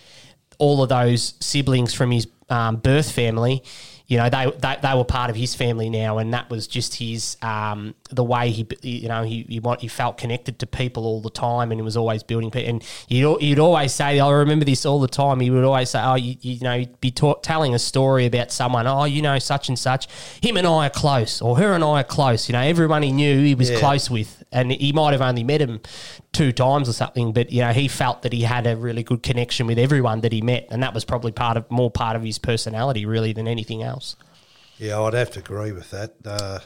all 0.62 0.82
of 0.82 0.88
those 0.88 1.34
siblings 1.40 1.92
from 1.92 2.10
his 2.12 2.26
um, 2.48 2.76
birth 2.76 3.10
family, 3.10 3.62
you 4.06 4.18
know 4.18 4.28
they, 4.28 4.44
they 4.58 4.76
they 4.82 4.94
were 4.94 5.04
part 5.04 5.30
of 5.30 5.36
his 5.36 5.54
family 5.54 5.88
now, 5.88 6.18
and 6.18 6.34
that 6.34 6.50
was 6.50 6.66
just 6.66 6.94
his 6.96 7.36
um, 7.40 7.94
the 8.10 8.22
way 8.22 8.50
he 8.50 8.66
you 8.82 9.08
know 9.08 9.22
he 9.22 9.46
he, 9.48 9.58
want, 9.58 9.80
he 9.80 9.88
felt 9.88 10.18
connected 10.18 10.58
to 10.58 10.66
people 10.66 11.06
all 11.06 11.20
the 11.22 11.30
time, 11.30 11.72
and 11.72 11.80
he 11.80 11.82
was 11.82 11.96
always 11.96 12.22
building 12.22 12.50
people. 12.50 12.68
And 12.68 12.84
you'd, 13.08 13.40
you'd 13.40 13.58
always 13.58 13.92
say, 13.94 14.20
I 14.20 14.30
remember 14.30 14.66
this 14.66 14.84
all 14.84 15.00
the 15.00 15.08
time. 15.08 15.40
He 15.40 15.50
would 15.50 15.64
always 15.64 15.88
say, 15.90 16.00
oh, 16.02 16.16
you, 16.16 16.36
you 16.42 16.60
know, 16.60 16.78
he'd 16.78 17.00
be 17.00 17.10
ta- 17.10 17.40
telling 17.42 17.74
a 17.74 17.78
story 17.78 18.26
about 18.26 18.52
someone. 18.52 18.86
Oh, 18.86 19.04
you 19.04 19.22
know, 19.22 19.38
such 19.38 19.68
and 19.68 19.78
such. 19.78 20.06
Him 20.42 20.56
and 20.58 20.66
I 20.66 20.86
are 20.88 20.90
close, 20.90 21.40
or 21.40 21.56
her 21.56 21.72
and 21.72 21.82
I 21.82 22.00
are 22.02 22.04
close. 22.04 22.48
You 22.48 22.52
know, 22.52 22.60
everyone 22.60 23.02
he 23.02 23.12
knew 23.12 23.42
he 23.42 23.54
was 23.54 23.70
Yeah. 23.70 23.78
close 23.78 24.10
with, 24.10 24.41
and 24.52 24.70
he 24.72 24.92
might 24.92 25.12
have 25.12 25.20
only 25.20 25.44
met 25.44 25.60
him 25.60 25.80
two 26.32 26.52
times 26.52 26.88
or 26.88 26.92
something, 26.92 27.32
but 27.32 27.50
you 27.50 27.60
know, 27.60 27.72
he 27.72 27.88
felt 27.88 28.22
that 28.22 28.32
he 28.32 28.42
had 28.42 28.66
a 28.66 28.76
really 28.76 29.02
good 29.02 29.22
connection 29.22 29.66
with 29.66 29.78
everyone 29.78 30.20
that 30.20 30.32
he 30.32 30.42
met, 30.42 30.66
and 30.70 30.82
that 30.82 30.94
was 30.94 31.04
probably 31.04 31.32
part 31.32 31.56
of 31.56 31.70
more 31.70 31.90
part 31.90 32.16
of 32.16 32.22
his 32.22 32.38
personality, 32.38 33.06
really, 33.06 33.32
than 33.32 33.48
anything 33.48 33.82
else. 33.82 34.16
Yeah, 34.78 35.00
I'd 35.00 35.14
have 35.14 35.30
to 35.32 35.40
agree 35.40 35.72
with 35.72 35.90
that. 35.90 36.14
Uh, 36.24 36.58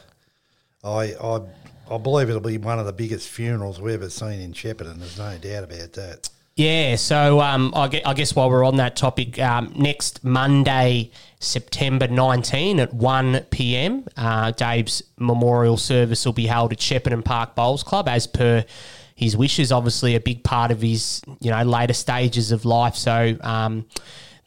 I, 0.83 1.13
I 1.21 1.41
I 1.89 1.97
believe 1.97 2.29
it'll 2.29 2.41
be 2.41 2.57
one 2.57 2.79
of 2.79 2.85
the 2.85 2.93
biggest 2.93 3.29
funerals 3.29 3.79
we've 3.79 3.95
ever 3.95 4.09
seen 4.09 4.41
in 4.41 4.53
Shepparton. 4.53 4.97
There's 4.99 5.17
no 5.17 5.37
doubt 5.37 5.63
about 5.63 5.93
that. 5.93 6.29
Yeah, 6.57 6.95
so 6.95 7.39
um, 7.39 7.71
I, 7.75 7.87
gue- 7.87 8.01
I 8.03 8.15
guess 8.15 8.35
while 8.35 8.49
we're 8.49 8.65
on 8.65 8.77
that 8.77 8.95
topic, 8.95 9.37
um, 9.39 9.71
next 9.75 10.23
Monday, 10.23 11.11
September 11.39 12.07
19 12.07 12.79
at 12.79 12.91
1 12.95 13.45
pm, 13.51 14.07
uh, 14.17 14.49
Dave's 14.49 15.03
memorial 15.19 15.77
service 15.77 16.25
will 16.25 16.33
be 16.33 16.47
held 16.47 16.73
at 16.73 16.79
Shepparton 16.79 17.23
Park 17.23 17.53
Bowls 17.53 17.83
Club 17.83 18.07
as 18.07 18.25
per 18.25 18.65
his 19.13 19.37
wishes. 19.37 19.71
Obviously, 19.71 20.15
a 20.15 20.19
big 20.19 20.43
part 20.43 20.71
of 20.71 20.81
his 20.81 21.21
you 21.41 21.51
know 21.51 21.61
later 21.61 21.93
stages 21.93 22.51
of 22.51 22.65
life. 22.65 22.95
So 22.95 23.37
um, 23.41 23.85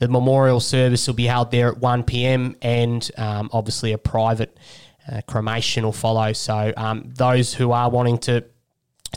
the 0.01 0.09
memorial 0.09 0.59
service 0.59 1.07
will 1.07 1.15
be 1.15 1.27
held 1.27 1.53
there 1.53 1.69
at 1.69 1.79
1 1.79 2.03
pm, 2.03 2.57
and 2.61 3.09
um, 3.19 3.51
obviously 3.53 3.93
a 3.93 3.99
private 3.99 4.59
uh, 5.09 5.21
cremation 5.29 5.85
will 5.85 5.93
follow. 5.93 6.33
So 6.33 6.73
um, 6.77 7.13
those 7.15 7.55
who 7.55 7.71
are 7.71 7.89
wanting 7.89 8.19
to 8.19 8.45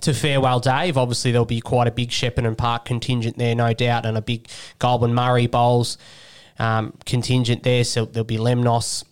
to 0.03 0.13
farewell 0.13 0.59
Dave. 0.59 0.97
Obviously, 0.97 1.31
there'll 1.31 1.45
be 1.45 1.61
quite 1.61 1.87
a 1.87 1.91
big 1.91 2.09
Shepparton 2.09 2.57
Park 2.57 2.85
contingent 2.85 3.37
there, 3.37 3.55
no 3.55 3.73
doubt, 3.73 4.05
and 4.05 4.17
a 4.17 4.21
big 4.21 4.47
Goulburn 4.79 5.13
Murray 5.13 5.47
Bowls 5.47 5.97
um, 6.59 6.93
contingent 7.05 7.63
there. 7.63 7.83
So 7.83 8.05
there'll 8.05 8.25
be 8.25 8.37
Lemnos 8.37 9.03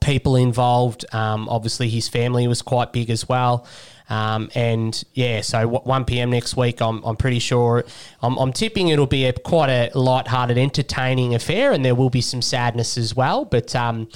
people 0.00 0.36
involved. 0.36 1.04
Um, 1.14 1.48
obviously, 1.48 1.88
his 1.88 2.08
family 2.08 2.48
was 2.48 2.62
quite 2.62 2.92
big 2.92 3.10
as 3.10 3.28
well. 3.28 3.66
Um, 4.10 4.50
and 4.54 5.02
yeah, 5.14 5.40
so 5.40 5.60
w- 5.60 5.80
1 5.80 6.04
p.m. 6.04 6.30
next 6.30 6.56
week, 6.56 6.82
I'm, 6.82 7.02
I'm 7.04 7.16
pretty 7.16 7.38
sure, 7.38 7.84
I'm, 8.20 8.36
I'm 8.36 8.52
tipping 8.52 8.88
it'll 8.88 9.06
be 9.06 9.24
a 9.24 9.32
quite 9.32 9.70
a 9.70 9.98
light-hearted, 9.98 10.58
entertaining 10.58 11.34
affair, 11.34 11.72
and 11.72 11.84
there 11.84 11.94
will 11.94 12.10
be 12.10 12.20
some 12.20 12.42
sadness 12.42 12.98
as 12.98 13.16
well. 13.16 13.46
But 13.46 13.74
um, 13.74 14.08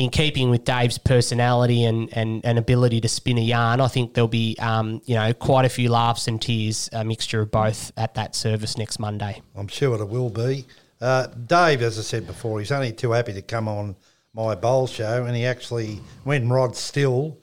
in 0.00 0.08
keeping 0.08 0.48
with 0.48 0.64
Dave's 0.64 0.96
personality 0.96 1.84
and, 1.84 2.08
and, 2.16 2.42
and 2.42 2.58
ability 2.58 3.02
to 3.02 3.08
spin 3.08 3.36
a 3.36 3.42
yarn, 3.42 3.82
I 3.82 3.88
think 3.88 4.14
there'll 4.14 4.28
be 4.28 4.56
um, 4.58 5.02
you 5.04 5.14
know 5.14 5.34
quite 5.34 5.66
a 5.66 5.68
few 5.68 5.90
laughs 5.90 6.26
and 6.26 6.40
tears, 6.40 6.88
a 6.94 7.04
mixture 7.04 7.42
of 7.42 7.50
both 7.50 7.92
at 7.98 8.14
that 8.14 8.34
service 8.34 8.78
next 8.78 8.98
Monday. 8.98 9.42
I'm 9.54 9.68
sure 9.68 10.00
it 10.00 10.08
will 10.08 10.30
be. 10.30 10.64
Uh, 11.02 11.26
Dave, 11.26 11.82
as 11.82 11.98
I 11.98 12.02
said 12.02 12.26
before, 12.26 12.60
he's 12.60 12.72
only 12.72 12.92
too 12.92 13.10
happy 13.10 13.34
to 13.34 13.42
come 13.42 13.68
on 13.68 13.94
my 14.32 14.54
bowl 14.54 14.86
show, 14.86 15.26
and 15.26 15.36
he 15.36 15.44
actually, 15.44 16.00
when 16.24 16.48
Rod 16.48 16.76
Still 16.76 17.36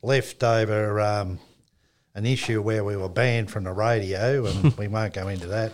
left 0.00 0.44
over 0.44 1.00
um, 1.00 1.40
an 2.14 2.26
issue 2.26 2.62
where 2.62 2.84
we 2.84 2.96
were 2.96 3.08
banned 3.08 3.50
from 3.50 3.64
the 3.64 3.72
radio, 3.72 4.46
and 4.46 4.72
we 4.78 4.86
won't 4.86 5.14
go 5.14 5.26
into 5.26 5.48
that. 5.48 5.72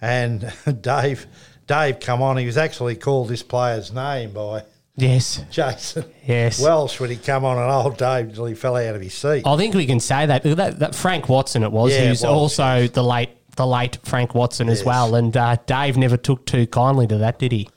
And 0.00 0.52
Dave, 0.80 1.26
Dave, 1.66 1.98
come 1.98 2.22
on, 2.22 2.36
he 2.36 2.46
was 2.46 2.56
actually 2.56 2.94
called 2.94 3.28
this 3.28 3.42
player's 3.42 3.92
name 3.92 4.32
by 4.32 4.62
Yes, 4.96 5.42
Jason 5.50 6.04
yes. 6.26 6.60
Welsh 6.60 7.00
when 7.00 7.08
he 7.08 7.16
come 7.16 7.44
on, 7.46 7.56
an 7.56 7.70
old 7.70 7.96
Dave 7.96 8.28
until 8.28 8.44
he 8.44 8.54
fell 8.54 8.76
out 8.76 8.94
of 8.94 9.00
his 9.00 9.14
seat. 9.14 9.42
I 9.46 9.56
think 9.56 9.74
we 9.74 9.86
can 9.86 10.00
say 10.00 10.26
that 10.26 10.42
that, 10.42 10.78
that 10.80 10.94
Frank 10.94 11.30
Watson 11.30 11.62
it 11.62 11.72
was, 11.72 11.92
Yeah, 11.92 12.02
it 12.02 12.08
who's 12.08 12.22
was, 12.22 12.24
also 12.24 12.88
the 12.88 13.02
late 13.02 13.30
the 13.56 13.66
late 13.66 13.98
Frank 14.04 14.34
Watson 14.34 14.68
as 14.68 14.84
well. 14.84 15.14
And 15.14 15.36
uh, 15.36 15.56
Dave 15.66 15.96
never 15.96 16.16
took 16.16 16.46
too 16.46 16.66
kindly 16.66 17.06
to 17.06 17.18
that, 17.18 17.38
did 17.38 17.52
he? 17.52 17.68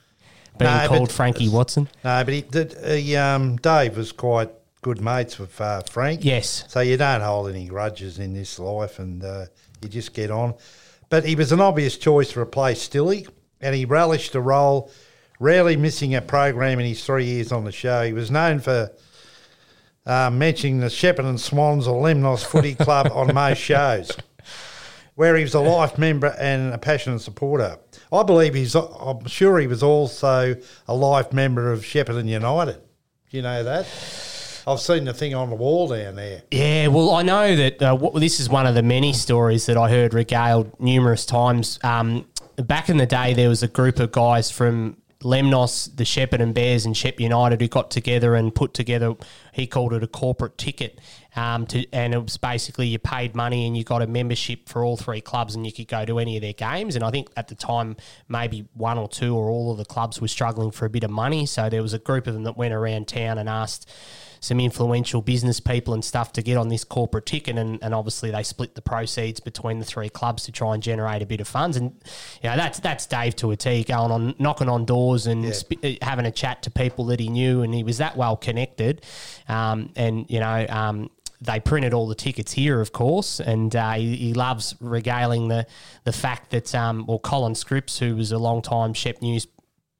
Being 0.57 0.71
No, 0.71 0.87
called 0.87 1.11
Frankie 1.11 1.49
Watson. 1.49 1.89
No, 2.03 2.23
but 2.23 2.33
he, 2.33 2.41
did, 2.41 2.77
he, 2.85 3.15
um, 3.17 3.57
Dave 3.57 3.97
was 3.97 4.13
quite 4.13 4.49
good 4.81 5.01
mates 5.01 5.37
with 5.37 5.59
uh, 5.59 5.81
Frank. 5.81 6.23
Yes. 6.23 6.63
So 6.69 6.79
you 6.79 6.95
don't 6.95 7.21
hold 7.21 7.49
any 7.49 7.65
grudges 7.65 8.19
in 8.19 8.33
this 8.33 8.57
life, 8.57 8.99
and 8.99 9.23
uh, 9.23 9.45
you 9.81 9.89
just 9.89 10.13
get 10.13 10.31
on. 10.31 10.53
But 11.09 11.25
he 11.25 11.35
was 11.35 11.51
an 11.51 11.59
obvious 11.59 11.97
choice 11.97 12.31
to 12.31 12.39
replace 12.39 12.81
Stilly, 12.81 13.27
and 13.59 13.75
he 13.75 13.83
relished 13.83 14.31
the 14.31 14.41
role, 14.41 14.91
rarely 15.39 15.75
missing 15.77 16.15
a 16.15 16.21
program 16.21 16.79
in 16.79 16.85
his 16.85 17.03
three 17.03 17.25
years 17.25 17.51
on 17.51 17.65
the 17.65 17.71
show. 17.71 18.03
He 18.03 18.13
was 18.13 18.31
known 18.31 18.59
for 18.59 18.91
uh, 20.05 20.29
mentioning 20.31 20.79
the 20.79 20.87
Shepparton 20.87 21.39
Swans 21.39 21.87
or 21.87 22.01
Lemnos 22.01 22.45
Footy 22.45 22.75
Club 22.83 23.09
on 23.11 23.33
most 23.33 23.59
shows, 23.59 24.11
where 25.15 25.35
he 25.35 25.43
was 25.43 25.53
a 25.53 25.59
life 25.59 25.97
member 25.97 26.35
and 26.39 26.73
a 26.73 26.77
passionate 26.77 27.19
supporter. 27.19 27.77
I 28.11 28.23
believe 28.23 28.53
he's. 28.53 28.75
I'm 28.75 29.25
sure 29.25 29.59
he 29.59 29.67
was 29.67 29.83
also 29.83 30.55
a 30.87 30.95
life 30.95 31.33
member 31.33 31.71
of 31.71 31.81
Shepparton 31.81 32.27
United. 32.27 32.81
Do 33.29 33.37
you 33.37 33.43
know 33.43 33.63
that? 33.63 33.87
I've 34.67 34.79
seen 34.79 35.05
the 35.05 35.13
thing 35.13 35.35
on 35.35 35.49
the 35.51 35.55
wall 35.55 35.87
down 35.87 36.15
there. 36.15 36.41
Yeah, 36.49 36.87
well, 36.87 37.11
I 37.11 37.21
know 37.21 37.55
that 37.55 37.81
uh, 37.81 37.95
w- 37.95 38.19
this 38.19 38.39
is 38.39 38.49
one 38.49 38.65
of 38.65 38.73
the 38.73 38.81
many 38.81 39.13
stories 39.13 39.67
that 39.67 39.77
I 39.77 39.89
heard 39.89 40.13
regaled 40.13 40.79
numerous 40.79 41.23
times. 41.23 41.77
Um, 41.83 42.25
back 42.55 42.89
in 42.89 42.97
the 42.97 43.05
day, 43.05 43.35
there 43.35 43.49
was 43.49 43.61
a 43.61 43.67
group 43.67 43.99
of 43.99 44.11
guys 44.11 44.49
from 44.49 44.97
Lemnos, 45.25 45.93
the 45.95 46.03
Shepparton 46.03 46.53
Bears, 46.53 46.85
and 46.85 46.95
Shep 46.95 47.19
United 47.19 47.59
who 47.59 47.67
got 47.67 47.89
together 47.89 48.35
and 48.35 48.53
put 48.53 48.75
together. 48.75 49.15
He 49.51 49.65
called 49.65 49.91
it 49.93 50.03
a 50.03 50.07
corporate 50.07 50.57
ticket, 50.57 51.01
um, 51.35 51.65
to, 51.67 51.85
and 51.91 52.13
it 52.13 52.23
was 52.23 52.37
basically 52.37 52.87
you 52.87 52.99
paid 52.99 53.35
money 53.35 53.65
and 53.65 53.75
you 53.75 53.83
got 53.83 54.03
a 54.03 54.07
membership 54.07 54.69
for 54.69 54.85
all 54.85 54.97
three 54.97 55.21
clubs, 55.21 55.55
and 55.55 55.65
you 55.65 55.73
could 55.73 55.87
go 55.87 56.05
to 56.05 56.19
any 56.19 56.37
of 56.37 56.41
their 56.41 56.53
games. 56.53 56.95
And 56.95 57.03
I 57.03 57.09
think 57.09 57.29
at 57.35 57.47
the 57.47 57.55
time, 57.55 57.97
maybe 58.29 58.67
one 58.75 58.99
or 58.99 59.09
two 59.09 59.35
or 59.35 59.49
all 59.49 59.71
of 59.71 59.79
the 59.79 59.85
clubs 59.85 60.21
were 60.21 60.27
struggling 60.27 60.69
for 60.69 60.85
a 60.85 60.89
bit 60.91 61.03
of 61.03 61.09
money, 61.09 61.47
so 61.47 61.69
there 61.69 61.81
was 61.81 61.93
a 61.93 61.99
group 61.99 62.27
of 62.27 62.35
them 62.35 62.43
that 62.43 62.55
went 62.55 62.73
around 62.73 63.07
town 63.07 63.39
and 63.39 63.49
asked 63.49 63.89
some 64.45 64.59
influential 64.59 65.23
business 65.23 65.59
people 65.59 65.93
and 65.93 66.05
stuff 66.05 66.31
to 66.33 66.41
get 66.43 66.55
on 66.55 66.69
this 66.69 66.83
corporate 66.83 67.25
ticket, 67.25 67.57
and, 67.57 67.79
and 67.81 67.95
obviously 67.95 68.29
they 68.29 68.43
split 68.43 68.75
the 68.75 68.81
proceeds 68.81 69.39
between 69.39 69.79
the 69.79 69.85
three 69.85 70.07
clubs 70.07 70.43
to 70.43 70.51
try 70.51 70.75
and 70.75 70.83
generate 70.83 71.23
a 71.23 71.25
bit 71.25 71.41
of 71.41 71.47
funds. 71.47 71.75
And 71.75 71.91
you 72.43 72.49
know 72.49 72.55
that's 72.55 72.79
that's 72.79 73.07
Dave 73.07 73.35
to 73.37 73.51
a 73.51 73.55
T, 73.55 73.83
going 73.83 74.11
on 74.11 74.35
knocking 74.37 74.69
on 74.69 74.85
doors 74.85 75.25
and 75.25 75.53
sp- 75.57 75.81
uh, 75.83 75.91
having 76.03 76.27
a 76.27 76.31
chat 76.31 76.61
to 76.63 76.71
people 76.71 77.05
that 77.05 77.19
he 77.19 77.27
knew, 77.27 77.63
and 77.63 77.73
he 77.73 77.83
was 77.83 77.97
that 77.97 78.15
well 78.15 78.37
connected. 78.37 79.03
Um, 79.47 79.91
and 79.95 80.29
you 80.29 80.39
know. 80.39 80.65
Um, 80.69 81.09
they 81.41 81.59
printed 81.59 81.93
all 81.93 82.07
the 82.07 82.15
tickets 82.15 82.53
here, 82.53 82.79
of 82.79 82.93
course, 82.93 83.41
and 83.41 83.75
uh, 83.75 83.91
he, 83.91 84.15
he 84.15 84.33
loves 84.33 84.73
regaling 84.79 85.49
the 85.49 85.67
the 86.05 86.13
fact 86.13 86.51
that, 86.51 86.73
um, 86.73 87.05
well, 87.05 87.19
Colin 87.19 87.55
Scripps, 87.55 87.99
who 87.99 88.15
was 88.15 88.31
a 88.31 88.37
long 88.37 88.61
time 88.61 88.93
Shep 88.93 89.21
News 89.21 89.45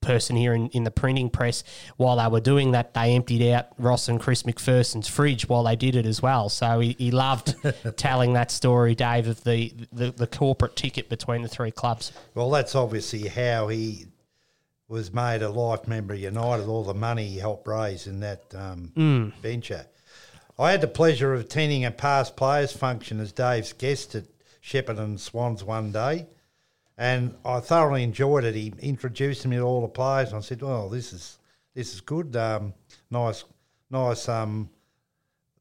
person 0.05 0.35
here 0.35 0.53
in, 0.53 0.69
in 0.69 0.83
the 0.83 0.91
printing 0.91 1.29
press 1.29 1.63
while 1.97 2.17
they 2.17 2.27
were 2.27 2.39
doing 2.39 2.71
that. 2.71 2.93
They 2.93 3.13
emptied 3.13 3.51
out 3.51 3.67
Ross 3.77 4.07
and 4.07 4.19
Chris 4.19 4.43
McPherson's 4.43 5.07
fridge 5.07 5.49
while 5.49 5.63
they 5.63 5.75
did 5.75 5.95
it 5.95 6.05
as 6.05 6.21
well. 6.21 6.49
So 6.49 6.79
he, 6.79 6.95
he 6.97 7.11
loved 7.11 7.55
telling 7.97 8.33
that 8.33 8.51
story 8.51 8.95
Dave 8.95 9.27
of 9.27 9.43
the, 9.43 9.73
the 9.91 10.11
the 10.11 10.27
corporate 10.27 10.75
ticket 10.75 11.09
between 11.09 11.41
the 11.41 11.47
three 11.47 11.71
clubs. 11.71 12.11
Well, 12.33 12.49
that's 12.49 12.75
obviously 12.75 13.27
how 13.27 13.67
he 13.67 14.05
was 14.87 15.13
made 15.13 15.41
a 15.41 15.49
life 15.49 15.87
member 15.87 16.13
of 16.13 16.19
United, 16.19 16.67
all 16.67 16.83
the 16.83 16.93
money 16.93 17.25
he 17.27 17.39
helped 17.39 17.67
raise 17.67 18.07
in 18.07 18.19
that 18.19 18.43
um, 18.53 19.33
venture. 19.41 19.85
I 20.57 20.71
had 20.71 20.81
the 20.81 20.87
pleasure 20.87 21.33
of 21.33 21.41
attending 21.41 21.83
a 21.83 21.91
past 21.91 22.35
players 22.35 22.71
function 22.71 23.19
as 23.19 23.31
Dave's 23.31 23.73
guest 23.73 24.15
at 24.15 24.23
Shepparton 24.63 25.19
Swans 25.19 25.63
one 25.63 25.91
day, 25.91 26.27
and 26.97 27.35
I 27.43 27.59
thoroughly 27.59 28.03
enjoyed 28.03 28.43
it. 28.43 28.55
He 28.55 28.73
introduced 28.79 29.45
me 29.45 29.57
to 29.57 29.63
all 29.63 29.81
the 29.81 29.87
players, 29.87 30.29
and 30.29 30.37
I 30.37 30.41
said, 30.41 30.61
"Well, 30.61 30.89
this 30.89 31.13
is 31.13 31.39
this 31.73 31.93
is 31.93 32.01
good. 32.01 32.35
Um, 32.35 32.73
nice, 33.11 33.43
nice 33.89 34.29
um, 34.29 34.69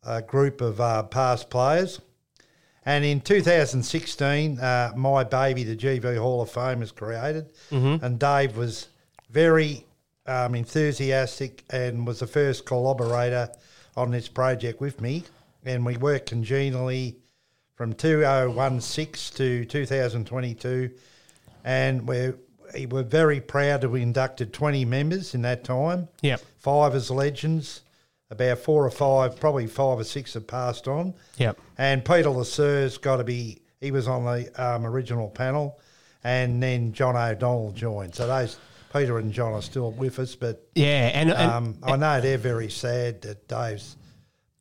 uh, 0.02 0.20
group 0.20 0.60
of 0.60 0.80
uh, 0.80 1.02
past 1.04 1.50
players." 1.50 2.00
And 2.86 3.04
in 3.04 3.20
2016, 3.22 4.58
uh, 4.58 4.92
my 4.94 5.24
baby, 5.24 5.64
the 5.64 5.74
GV 5.76 6.18
Hall 6.18 6.42
of 6.42 6.50
Fame, 6.50 6.80
was 6.80 6.92
created, 6.92 7.52
and 8.02 8.18
Dave 8.18 8.56
was 8.56 8.88
very 9.30 9.86
um, 10.26 10.54
enthusiastic 10.54 11.64
and 11.70 12.06
was 12.06 12.20
the 12.20 12.26
first 12.26 12.66
collaborator 12.66 13.48
on 13.96 14.10
this 14.10 14.28
project 14.28 14.80
with 14.80 15.00
me. 15.00 15.24
And 15.64 15.84
we 15.84 15.96
worked 15.96 16.28
congenially 16.28 17.16
from 17.74 17.92
2016 17.94 19.38
to 19.38 19.64
2022, 19.64 20.90
and 21.64 22.06
we're 22.06 22.36
we 22.74 22.86
were 22.86 23.02
very 23.02 23.40
proud 23.40 23.80
to 23.82 23.92
have 23.92 24.02
inducted 24.02 24.52
20 24.52 24.84
members 24.84 25.34
in 25.34 25.42
that 25.42 25.64
time. 25.64 26.08
Yep. 26.22 26.42
Five 26.58 26.94
as 26.94 27.10
legends, 27.10 27.82
about 28.30 28.58
four 28.58 28.84
or 28.84 28.90
five, 28.90 29.38
probably 29.38 29.66
five 29.66 29.98
or 29.98 30.04
six 30.04 30.34
have 30.34 30.46
passed 30.46 30.88
on. 30.88 31.14
Yep. 31.38 31.58
And 31.78 32.04
Peter 32.04 32.30
Lasser's 32.30 32.98
got 32.98 33.18
to 33.18 33.24
be, 33.24 33.60
he 33.80 33.90
was 33.90 34.08
on 34.08 34.24
the 34.24 34.50
um, 34.62 34.86
original 34.86 35.28
panel, 35.28 35.78
and 36.22 36.62
then 36.62 36.92
John 36.92 37.16
O'Donnell 37.16 37.72
joined. 37.72 38.14
So 38.14 38.26
those 38.26 38.58
Peter 38.92 39.18
and 39.18 39.32
John 39.32 39.52
are 39.52 39.62
still 39.62 39.90
with 39.92 40.18
us, 40.18 40.34
but 40.34 40.66
Yeah, 40.74 41.10
and, 41.12 41.30
and 41.30 41.50
um, 41.50 41.78
I 41.82 41.96
know 41.96 42.20
they're 42.20 42.38
very 42.38 42.70
sad 42.70 43.22
that 43.22 43.48
Dave's 43.48 43.96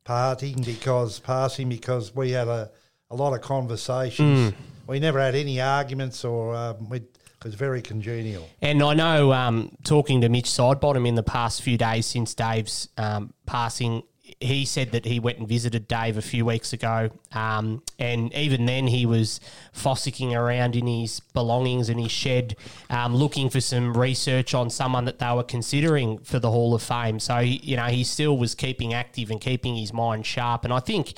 parting 0.04 0.62
because 0.62 1.20
passing 1.20 1.68
because 1.68 2.14
we 2.14 2.32
had 2.32 2.48
a, 2.48 2.70
a 3.10 3.16
lot 3.16 3.32
of 3.32 3.40
conversations. 3.40 4.52
Hmm. 4.52 4.60
We 4.86 5.00
never 5.00 5.20
had 5.20 5.34
any 5.34 5.60
arguments 5.60 6.24
or 6.24 6.54
um, 6.54 6.88
we, 6.88 6.98
it 6.98 7.44
was 7.44 7.54
very 7.54 7.82
congenial. 7.82 8.48
And 8.60 8.82
I 8.82 8.94
know, 8.94 9.32
um, 9.32 9.76
talking 9.84 10.20
to 10.22 10.28
Mitch 10.28 10.46
Sidebottom 10.46 11.06
in 11.06 11.14
the 11.14 11.22
past 11.22 11.62
few 11.62 11.76
days 11.76 12.06
since 12.06 12.34
Dave's 12.34 12.88
um, 12.96 13.34
passing, 13.46 14.02
he 14.44 14.64
said 14.64 14.92
that 14.92 15.04
he 15.04 15.18
went 15.18 15.38
and 15.38 15.48
visited 15.48 15.88
Dave 15.88 16.16
a 16.16 16.22
few 16.22 16.44
weeks 16.44 16.72
ago, 16.72 17.10
um, 17.32 17.82
and 17.98 18.32
even 18.34 18.66
then 18.66 18.86
he 18.86 19.06
was 19.06 19.40
fossicking 19.72 20.34
around 20.34 20.76
in 20.76 20.86
his 20.86 21.20
belongings 21.20 21.88
in 21.88 21.98
his 21.98 22.12
shed, 22.12 22.56
um, 22.90 23.14
looking 23.14 23.48
for 23.48 23.60
some 23.60 23.96
research 23.96 24.54
on 24.54 24.70
someone 24.70 25.04
that 25.06 25.18
they 25.18 25.32
were 25.32 25.42
considering 25.42 26.18
for 26.18 26.38
the 26.38 26.50
Hall 26.50 26.74
of 26.74 26.82
Fame. 26.82 27.18
So 27.18 27.38
you 27.38 27.76
know 27.76 27.86
he 27.86 28.04
still 28.04 28.36
was 28.36 28.54
keeping 28.54 28.92
active 28.92 29.30
and 29.30 29.40
keeping 29.40 29.76
his 29.76 29.92
mind 29.92 30.26
sharp. 30.26 30.64
And 30.64 30.72
I 30.72 30.80
think, 30.80 31.14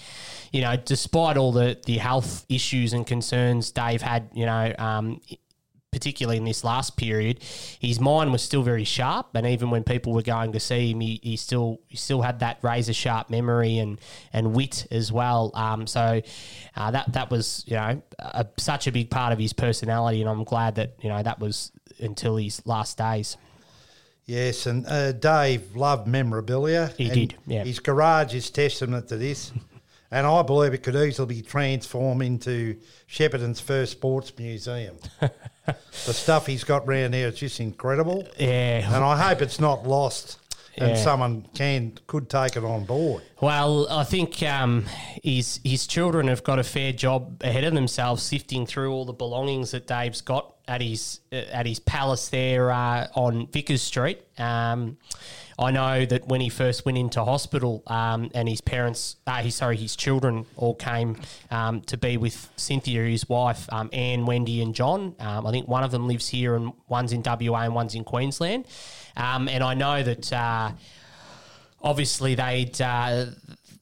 you 0.53 0.61
know, 0.61 0.77
despite 0.77 1.37
all 1.37 1.53
the 1.53 1.79
the 1.85 1.99
health 1.99 2.47
issues 2.49 2.93
and 2.93 3.07
concerns 3.07 3.71
Dave 3.71 4.03
had, 4.03 4.31
you 4.33 4.47
know. 4.47 4.73
Um, 4.79 5.21
particularly 5.97 6.37
in 6.37 6.45
this 6.45 6.63
last 6.63 6.99
period, 6.99 7.43
his 7.81 7.99
mind 7.99 8.31
was 8.31 8.43
still 8.43 8.63
very 8.63 8.85
sharp, 8.85 9.29
and 9.33 9.47
even 9.47 9.71
when 9.71 9.83
people 9.83 10.13
were 10.13 10.21
going 10.21 10.53
to 10.53 10.61
see 10.61 10.91
him, 10.91 11.01
he, 11.01 11.19
he 11.23 11.37
still 11.37 11.81
he 11.89 11.97
still 11.97 12.21
had 12.21 12.41
that 12.41 12.59
razor 12.61 12.93
sharp 12.93 13.31
memory 13.31 13.79
and 13.79 13.99
and 14.31 14.53
wit 14.53 14.87
as 14.91 15.11
well. 15.11 15.51
Um, 15.55 15.87
so 15.87 16.21
uh, 16.77 16.91
that 16.91 17.15
that 17.15 17.31
was 17.31 17.65
you 17.67 17.77
know 17.77 18.03
a, 18.19 18.47
such 18.59 18.87
a 18.87 18.93
big 18.93 19.09
part 19.09 19.33
of 19.33 19.39
his 19.39 19.55
personality, 19.55 20.21
and 20.21 20.29
I'm 20.29 20.45
glad 20.45 20.75
that 20.75 20.97
you 21.01 21.09
know 21.09 21.23
that 21.23 21.41
was 21.41 21.73
until 21.99 22.37
his 22.37 22.61
last 22.67 22.99
days. 22.99 23.39
Yes, 24.27 24.67
and 24.67 24.87
uh, 24.87 25.13
Dave 25.13 25.77
loved 25.77 26.07
memorabilia. 26.07 26.93
He 26.99 27.09
did, 27.09 27.37
yeah. 27.47 27.65
His 27.65 27.79
garage 27.79 28.35
is 28.35 28.51
testament 28.51 29.09
to 29.09 29.17
this. 29.17 29.51
and 30.11 30.27
I 30.27 30.43
believe 30.43 30.75
it 30.75 30.83
could 30.83 30.97
easily 30.97 31.37
be 31.37 31.43
transformed 31.43 32.23
into 32.23 32.77
Shepparton's 33.09 33.61
first 33.61 33.93
sports 33.93 34.37
museum. 34.37 34.99
the 35.67 36.13
stuff 36.13 36.47
he's 36.47 36.65
got 36.65 36.87
round 36.87 37.15
here 37.15 37.29
is 37.29 37.35
just 37.37 37.61
incredible. 37.61 38.27
Yeah, 38.39 38.95
And 38.95 39.05
I 39.05 39.17
hope 39.17 39.43
it's 39.43 39.61
not 39.61 39.87
lost 39.87 40.39
and 40.79 40.91
Yeah. 40.91 40.97
someone 40.97 41.47
can 41.55 41.99
could 42.07 42.29
take 42.29 42.55
it 42.57 42.63
on 42.65 42.85
board. 42.85 43.23
Well, 43.41 43.87
I 43.91 44.05
think 44.05 44.43
um, 44.43 44.85
his 45.23 45.59
his 45.65 45.87
children 45.87 46.29
have 46.29 46.45
got 46.45 46.59
a 46.59 46.65
fair 46.65 46.93
job 46.93 47.43
ahead 47.43 47.65
of 47.65 47.75
themselves, 47.75 48.23
sifting 48.23 48.67
through 48.67 48.93
all 48.93 49.05
the 49.07 49.13
belongings 49.15 49.71
that 49.71 49.87
Dave's 49.87 50.21
got 50.21 50.55
at 50.69 50.83
his 50.83 51.21
uh, 51.33 51.37
at 51.51 51.65
his 51.67 51.79
palace 51.81 52.29
there 52.29 52.71
uh, 52.71 53.09
on 53.15 53.47
Vickers 53.49 53.81
Street. 53.83 54.21
Um, 54.39 54.99
I 55.59 55.71
know 55.71 56.05
that 56.05 56.29
when 56.29 56.41
he 56.41 56.49
first 56.49 56.85
went 56.85 56.99
into 56.99 57.25
hospital, 57.25 57.83
um, 57.87 58.31
and 58.35 58.49
his 58.49 58.61
parents, 58.61 59.17
uh, 59.27 59.43
his 59.43 59.55
sorry, 59.55 59.77
his 59.77 59.97
children 59.97 60.45
all 60.57 60.75
came 60.75 61.17
um, 61.51 61.81
to 61.83 61.97
be 61.97 62.17
with 62.17 62.51
Cynthia, 62.57 63.03
his 63.05 63.29
wife, 63.29 63.67
um, 63.73 63.89
Anne, 63.93 64.27
Wendy, 64.27 64.61
and 64.61 64.75
John. 64.75 65.15
Um, 65.19 65.47
I 65.47 65.51
think 65.51 65.67
one 65.67 65.83
of 65.83 65.91
them 65.91 66.07
lives 66.07 66.29
here, 66.29 66.57
and 66.57 66.73
one's 66.89 67.13
in 67.13 67.23
WA, 67.25 67.63
and 67.63 67.75
one's 67.75 67.95
in 67.95 68.05
Queensland. 68.05 68.67
Um, 69.17 69.49
and 69.49 69.65
I 69.65 69.75
know 69.75 70.03
that. 70.03 70.33
Uh, 70.33 70.73
obviously 71.87 72.35
they'd 72.35 72.81
uh, 72.83 73.27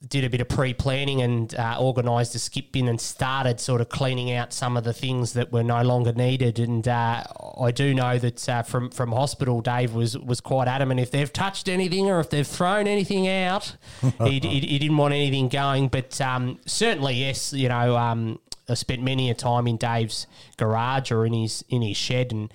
did 0.06 0.24
a 0.24 0.30
bit 0.30 0.40
of 0.42 0.48
pre-planning 0.48 1.22
and 1.22 1.54
uh, 1.54 1.76
organised 1.80 2.34
a 2.34 2.38
skip 2.38 2.70
bin 2.70 2.86
and 2.86 3.00
started 3.00 3.58
sort 3.58 3.80
of 3.80 3.88
cleaning 3.88 4.30
out 4.30 4.52
some 4.52 4.76
of 4.76 4.84
the 4.84 4.92
things 4.92 5.32
that 5.32 5.50
were 5.50 5.62
no 5.62 5.82
longer 5.82 6.12
needed. 6.12 6.58
And 6.58 6.86
uh, 6.86 7.24
I 7.58 7.70
do 7.70 7.94
know 7.94 8.18
that 8.18 8.46
uh, 8.48 8.62
from 8.62 8.90
from 8.90 9.12
hospital, 9.12 9.62
Dave 9.62 9.94
was 9.94 10.18
was 10.18 10.40
quite 10.40 10.68
adamant 10.68 11.00
if 11.00 11.10
they've 11.10 11.32
touched 11.32 11.66
anything 11.66 12.10
or 12.10 12.20
if 12.20 12.28
they've 12.28 12.46
thrown 12.46 12.86
anything 12.86 13.26
out, 13.26 13.76
he, 14.22 14.38
he, 14.38 14.60
he 14.60 14.78
didn't 14.78 14.98
want 14.98 15.14
anything 15.14 15.48
going. 15.48 15.88
But 15.88 16.20
um, 16.20 16.60
certainly, 16.66 17.14
yes, 17.14 17.52
you 17.52 17.68
know. 17.68 17.96
Um, 17.96 18.38
I 18.66 18.72
spent 18.72 19.02
many 19.02 19.28
a 19.28 19.34
time 19.34 19.66
in 19.66 19.76
Dave's 19.76 20.26
garage 20.56 21.12
or 21.12 21.26
in 21.26 21.34
his 21.34 21.64
in 21.68 21.82
his 21.82 21.98
shed, 21.98 22.32
and 22.32 22.52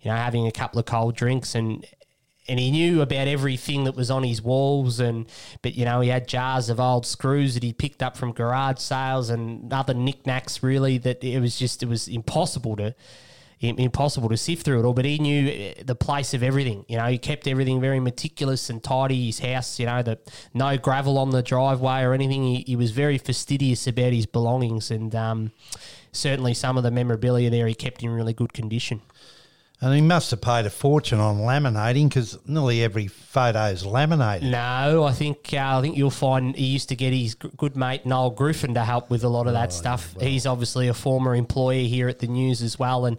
you 0.00 0.10
know 0.10 0.16
having 0.16 0.46
a 0.46 0.52
couple 0.52 0.80
of 0.80 0.86
cold 0.86 1.14
drinks 1.14 1.54
and 1.54 1.86
and 2.52 2.60
he 2.60 2.70
knew 2.70 3.00
about 3.00 3.28
everything 3.28 3.84
that 3.84 3.96
was 3.96 4.10
on 4.10 4.22
his 4.22 4.42
walls 4.42 5.00
and 5.00 5.26
but 5.62 5.74
you 5.74 5.86
know 5.86 6.02
he 6.02 6.10
had 6.10 6.28
jars 6.28 6.68
of 6.68 6.78
old 6.78 7.06
screws 7.06 7.54
that 7.54 7.62
he 7.62 7.72
picked 7.72 8.02
up 8.02 8.14
from 8.14 8.30
garage 8.30 8.78
sales 8.78 9.30
and 9.30 9.72
other 9.72 9.94
knickknacks 9.94 10.62
really 10.62 10.98
that 10.98 11.24
it 11.24 11.40
was 11.40 11.58
just 11.58 11.82
it 11.82 11.88
was 11.88 12.08
impossible 12.08 12.76
to 12.76 12.94
impossible 13.62 14.28
to 14.28 14.36
sift 14.36 14.64
through 14.64 14.80
it 14.80 14.84
all. 14.84 14.92
But 14.92 15.04
he 15.04 15.18
knew 15.18 15.48
eh, 15.48 15.82
the 15.84 15.94
place 15.94 16.34
of 16.34 16.42
everything. 16.42 16.84
You 16.88 16.96
know 16.96 17.06
he 17.06 17.16
kept 17.16 17.46
everything 17.46 17.80
very 17.80 18.00
meticulous 18.00 18.68
and 18.68 18.82
tidy. 18.82 19.26
His 19.26 19.38
house 19.38 19.78
you 19.78 19.86
know 19.86 20.02
the 20.02 20.18
no 20.52 20.76
gravel 20.76 21.16
on 21.16 21.30
the 21.30 21.42
driveway 21.42 22.02
or 22.02 22.12
anything. 22.12 22.42
He, 22.42 22.64
he 22.66 22.76
was 22.76 22.90
very 22.90 23.18
fastidious 23.18 23.86
about 23.86 24.12
his 24.12 24.26
belongings 24.26 24.90
and 24.90 25.14
um, 25.14 25.52
certainly 26.10 26.54
some 26.54 26.76
of 26.76 26.82
the 26.82 26.90
memorabilia 26.90 27.50
there 27.50 27.66
he 27.66 27.74
kept 27.74 28.02
in 28.02 28.10
really 28.10 28.34
good 28.34 28.52
condition 28.52 29.00
And 29.82 29.92
he 29.92 30.00
must 30.00 30.30
have 30.30 30.40
paid 30.40 30.64
a 30.64 30.70
fortune 30.70 31.18
on 31.18 31.38
laminating 31.38 32.08
because 32.08 32.38
nearly 32.46 32.84
every 32.84 33.08
photo 33.08 33.64
is 33.64 33.84
laminated. 33.84 34.48
No, 34.48 35.02
I 35.02 35.10
think 35.10 35.52
uh, 35.52 35.78
I 35.78 35.80
think 35.80 35.96
you'll 35.96 36.10
find 36.10 36.54
he 36.54 36.66
used 36.66 36.88
to 36.90 36.94
get 36.96 37.12
his 37.12 37.34
g- 37.34 37.50
good 37.56 37.76
mate 37.76 38.06
Noel 38.06 38.30
Griffin 38.30 38.74
to 38.74 38.84
help 38.84 39.10
with 39.10 39.24
a 39.24 39.28
lot 39.28 39.48
of 39.48 39.54
that 39.54 39.72
stuff. 39.72 40.14
He's 40.20 40.46
obviously 40.46 40.86
a 40.86 40.94
former 40.94 41.34
employee 41.34 41.88
here 41.88 42.08
at 42.08 42.20
the 42.20 42.28
news 42.28 42.62
as 42.62 42.78
well, 42.78 43.06
and 43.06 43.18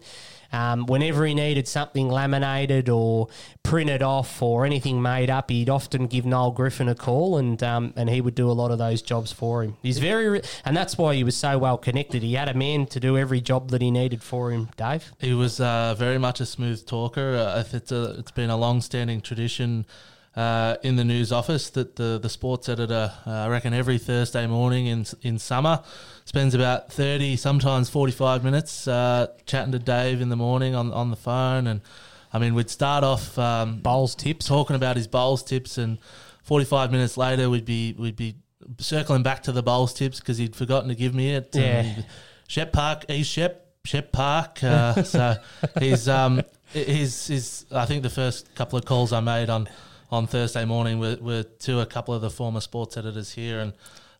um, 0.53 0.85
whenever 0.85 1.25
he 1.25 1.33
needed 1.33 1.67
something 1.67 2.07
laminated 2.07 2.87
or 2.87 3.27
printed 3.63 4.03
off 4.03 4.41
or 4.41 4.65
anything 4.65 5.01
made 5.01 5.29
up, 5.29 5.49
he'd 5.49 5.69
often 5.69 6.07
give 6.07 6.25
Noel 6.25 6.51
Griffin 6.51 6.87
a 6.87 6.95
call, 6.95 7.37
and 7.37 7.61
um, 7.63 7.93
and 7.95 8.09
he 8.09 8.21
would 8.21 8.35
do 8.35 8.49
a 8.49 8.53
lot 8.53 8.71
of 8.71 8.77
those 8.77 9.01
jobs 9.01 9.31
for 9.31 9.63
him. 9.63 9.75
He's 9.81 9.99
very, 9.99 10.41
and 10.63 10.77
that's 10.77 10.97
why 10.97 11.15
he 11.15 11.23
was 11.23 11.35
so 11.35 11.57
well 11.57 11.77
connected. 11.77 12.23
He 12.23 12.35
had 12.35 12.47
a 12.47 12.53
man 12.53 12.85
to 12.87 12.99
do 12.99 13.17
every 13.17 13.41
job 13.41 13.71
that 13.71 13.81
he 13.81 13.91
needed 13.91 14.21
for 14.23 14.51
him, 14.51 14.69
Dave. 14.77 15.11
He 15.19 15.33
was 15.33 15.59
uh, 15.59 15.95
very 15.97 16.17
much 16.17 16.39
a 16.39 16.45
smooth 16.45 16.85
talker. 16.85 17.35
Uh, 17.35 17.63
it's, 17.73 17.91
a, 17.91 18.15
it's 18.19 18.31
been 18.31 18.49
a 18.49 18.57
long-standing 18.57 19.21
tradition 19.21 19.85
uh, 20.35 20.77
in 20.81 20.95
the 20.95 21.03
news 21.03 21.31
office 21.31 21.69
that 21.71 21.95
the, 21.95 22.19
the 22.21 22.29
sports 22.29 22.67
editor, 22.67 23.11
uh, 23.25 23.31
I 23.31 23.47
reckon, 23.49 23.73
every 23.73 23.97
Thursday 23.99 24.47
morning 24.47 24.87
in 24.87 25.05
in 25.21 25.37
summer 25.37 25.83
spends 26.25 26.55
about 26.55 26.91
thirty, 26.91 27.35
sometimes 27.35 27.89
forty-five 27.89 28.43
minutes 28.43 28.87
uh, 28.87 29.27
chatting 29.45 29.71
to 29.73 29.79
Dave 29.79 30.21
in 30.21 30.29
the 30.29 30.35
morning 30.35 30.73
on 30.73 30.91
on 30.91 31.11
the 31.11 31.15
phone. 31.15 31.67
And 31.67 31.81
I 32.31 32.39
mean, 32.39 32.55
we'd 32.55 32.69
start 32.69 33.03
off 33.03 33.37
um, 33.37 33.79
Bowls 33.79 34.15
tips. 34.15 34.47
talking 34.47 34.75
about 34.75 34.95
his 34.95 35.07
bowls 35.07 35.43
tips, 35.43 35.77
and 35.77 35.99
forty-five 36.41 36.91
minutes 36.91 37.15
later, 37.15 37.49
we'd 37.49 37.65
be 37.65 37.93
we'd 37.97 38.15
be 38.15 38.35
circling 38.79 39.23
back 39.23 39.43
to 39.43 39.51
the 39.51 39.61
bowls 39.61 39.93
tips 39.93 40.19
because 40.19 40.37
he'd 40.37 40.55
forgotten 40.55 40.89
to 40.89 40.95
give 40.95 41.13
me 41.13 41.35
it. 41.35 41.49
Yeah. 41.53 41.95
Shep 42.47 42.71
Park, 42.73 43.05
he's 43.07 43.27
Shep 43.27 43.67
Shep 43.85 44.11
Park. 44.11 44.63
Uh, 44.63 45.03
so 45.03 45.35
he's 45.79 46.07
um 46.09 46.41
he's 46.71 47.27
he's 47.27 47.65
I 47.71 47.85
think 47.85 48.03
the 48.03 48.09
first 48.09 48.53
couple 48.55 48.79
of 48.79 48.85
calls 48.85 49.13
I 49.13 49.19
made 49.19 49.49
on 49.49 49.69
on 50.13 50.28
Thursday 50.28 50.63
morning 50.63 50.99
were, 50.99 51.17
were 51.19 51.41
to 51.41 51.80
a 51.80 51.88
couple 51.88 52.13
of 52.13 52.21
the 52.21 52.30
former 52.30 52.62
sports 52.62 52.97
editors 52.97 53.32
here, 53.32 53.60
and 53.60 53.73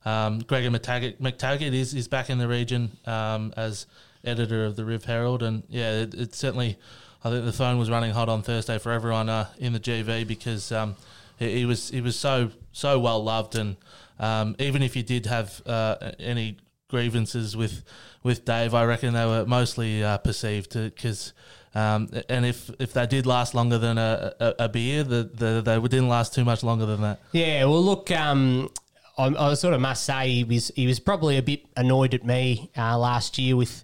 um, 0.06 0.40
Gregor 0.40 0.72
McTaggart, 0.72 1.20
McTaggart 1.20 1.72
is, 1.72 1.94
is 1.94 2.08
back 2.08 2.32
in 2.32 2.40
the 2.40 2.48
region 2.48 2.98
um, 3.06 3.54
as 3.56 3.86
editor 4.26 4.66
of 4.66 4.76
the 4.76 4.86
Riv 4.86 5.06
Herald, 5.06 5.44
and 5.44 5.62
yeah, 5.70 6.02
it, 6.02 6.14
it 6.16 6.36
certainly. 6.36 6.78
I 7.26 7.30
think 7.30 7.46
the 7.46 7.54
phone 7.54 7.78
was 7.78 7.90
running 7.90 8.12
hot 8.12 8.28
on 8.28 8.42
Thursday 8.42 8.78
for 8.80 8.92
everyone 8.92 9.30
uh, 9.30 9.48
in 9.58 9.72
the 9.72 9.80
GV 9.80 10.28
because 10.28 10.74
um, 10.74 10.98
he, 11.40 11.60
he 11.60 11.66
was 11.66 11.90
he 11.90 12.02
was 12.02 12.18
so 12.20 12.50
so 12.74 13.00
well 13.00 13.24
loved, 13.24 13.56
and 13.56 13.78
um, 14.20 14.56
even 14.60 14.82
if 14.82 14.96
you 14.96 15.04
did 15.04 15.28
have 15.28 15.62
uh, 15.66 16.12
any 16.20 16.58
grievances 16.90 17.56
with 17.56 17.84
with 18.24 18.44
Dave, 18.44 18.74
I 18.74 18.84
reckon 18.84 19.14
they 19.14 19.26
were 19.26 19.46
mostly 19.46 20.04
uh, 20.04 20.18
perceived 20.18 20.74
because. 20.74 21.34
Um, 21.76 22.10
and 22.30 22.46
if, 22.46 22.70
if 22.80 22.94
they 22.94 23.08
did 23.08 23.26
last 23.26 23.56
longer 23.56 23.80
than 23.80 23.98
a, 23.98 24.34
a, 24.40 24.56
a 24.60 24.70
beer, 24.70 25.04
the, 25.04 25.24
the, 25.24 25.62
they 25.62 25.80
didn't 25.80 26.10
last 26.10 26.34
too 26.34 26.46
much 26.46 26.64
longer 26.64 26.86
than 26.86 27.02
that. 27.02 27.20
Yeah, 27.32 27.66
well, 27.66 27.84
look, 27.84 28.12
um, 28.12 28.70
I, 29.18 29.28
I 29.28 29.54
sort 29.56 29.74
of 29.74 29.82
must 29.82 30.06
say 30.06 30.30
he 30.30 30.44
was 30.44 30.72
he 30.76 30.86
was 30.88 31.00
probably 31.00 31.38
a 31.38 31.42
bit 31.42 31.66
annoyed 31.76 32.14
at 32.14 32.24
me 32.26 32.70
uh, 32.78 32.98
last 32.98 33.38
year 33.38 33.56
with, 33.56 33.84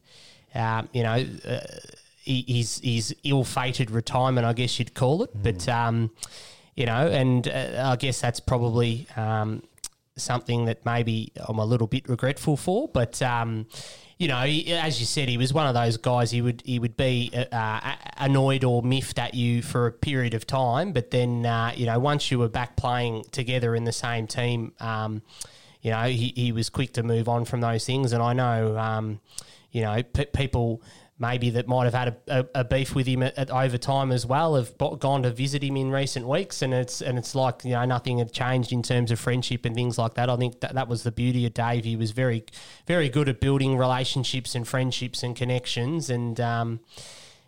um, 0.54 0.90
you 0.94 1.04
know, 1.04 1.26
uh, 1.48 1.60
his 2.24 2.80
his 2.84 3.16
ill-fated 3.24 3.90
retirement, 3.90 4.46
I 4.46 4.54
guess 4.54 4.78
you'd 4.78 4.94
call 4.94 5.24
it. 5.24 5.32
But 5.34 5.68
um, 5.68 6.12
you 6.76 6.86
know, 6.86 7.08
and 7.08 7.48
uh, 7.48 7.92
I 7.92 7.96
guess 7.96 8.22
that's 8.22 8.40
probably 8.40 9.08
um, 9.16 9.64
something 10.16 10.66
that 10.66 10.86
maybe 10.86 11.32
I'm 11.38 11.60
a 11.60 11.66
little 11.66 11.88
bit 11.88 12.08
regretful 12.08 12.58
for. 12.58 12.88
But 12.88 13.22
um, 13.22 13.66
you 14.20 14.28
know, 14.28 14.42
he, 14.42 14.74
as 14.74 15.00
you 15.00 15.06
said, 15.06 15.30
he 15.30 15.38
was 15.38 15.54
one 15.54 15.66
of 15.66 15.74
those 15.74 15.96
guys. 15.96 16.30
He 16.30 16.42
would 16.42 16.62
he 16.66 16.78
would 16.78 16.98
be 16.98 17.32
uh, 17.34 17.56
uh, 17.56 17.96
annoyed 18.18 18.66
or 18.66 18.84
miffed 18.84 19.18
at 19.18 19.34
you 19.34 19.62
for 19.62 19.88
a 19.88 19.94
period 19.94 20.34
of 20.34 20.46
time, 20.46 20.92
but 20.92 21.10
then 21.10 21.46
uh, 21.46 21.72
you 21.74 21.86
know, 21.86 21.98
once 22.00 22.30
you 22.30 22.38
were 22.38 22.50
back 22.50 22.76
playing 22.76 23.24
together 23.32 23.74
in 23.76 23.86
the 23.86 23.94
same 23.94 24.28
team, 24.28 24.74
um, 24.82 25.22
you 25.82 25.92
know, 25.92 26.04
he, 26.04 26.34
he 26.36 26.52
was 26.52 26.70
quick 26.70 26.92
to 26.94 27.04
move 27.04 27.30
on 27.30 27.46
from 27.46 27.62
those 27.62 27.86
things. 27.86 28.12
And 28.12 28.22
I 28.22 28.34
know, 28.34 28.78
um, 28.78 29.22
you 29.72 29.84
know, 29.84 30.04
pe- 30.04 30.26
people 30.26 30.82
maybe 31.20 31.50
that 31.52 31.68
might 31.68 31.84
have 31.84 31.94
had 31.94 32.08
a, 32.08 32.40
a, 32.40 32.46
a 32.62 32.64
beef 32.64 32.96
with 32.96 33.06
him 33.06 33.22
at, 33.22 33.38
at 33.38 33.52
over 33.52 33.78
time 33.78 34.12
as 34.12 34.26
well 34.26 34.56
have 34.56 34.78
gone 34.78 35.24
to 35.24 35.32
visit 35.32 35.62
him 35.62 35.76
in 35.76 35.92
recent 35.92 36.28
weeks. 36.28 36.62
And 36.62 36.74
it's 36.74 37.02
and 37.02 37.18
it's 37.18 37.36
like 37.36 37.64
you 37.64 37.72
know 37.72 37.86
nothing 37.86 38.18
had 38.20 38.32
changed 38.32 38.72
in 38.72 38.82
terms 38.82 39.12
of 39.12 39.20
friendship 39.20 39.66
and 39.66 39.76
things 39.76 39.98
like 39.98 40.14
that. 40.16 40.30
I 40.30 40.38
think 40.38 40.62
that, 40.62 40.74
that 40.76 40.88
was 40.88 41.04
the 41.04 41.12
beauty 41.12 41.46
of 41.46 41.54
Dave. 41.54 41.84
He 41.84 41.96
was 41.96 42.12
very 42.12 42.46
very 42.88 43.10
good 43.10 43.30
at 43.30 43.40
building 43.40 43.78
relationships 43.78 44.56
and 44.56 44.68
friendships 44.68 45.22
and 45.22 45.36
connections. 45.36 46.10
And 46.10 46.40
um, 46.40 46.80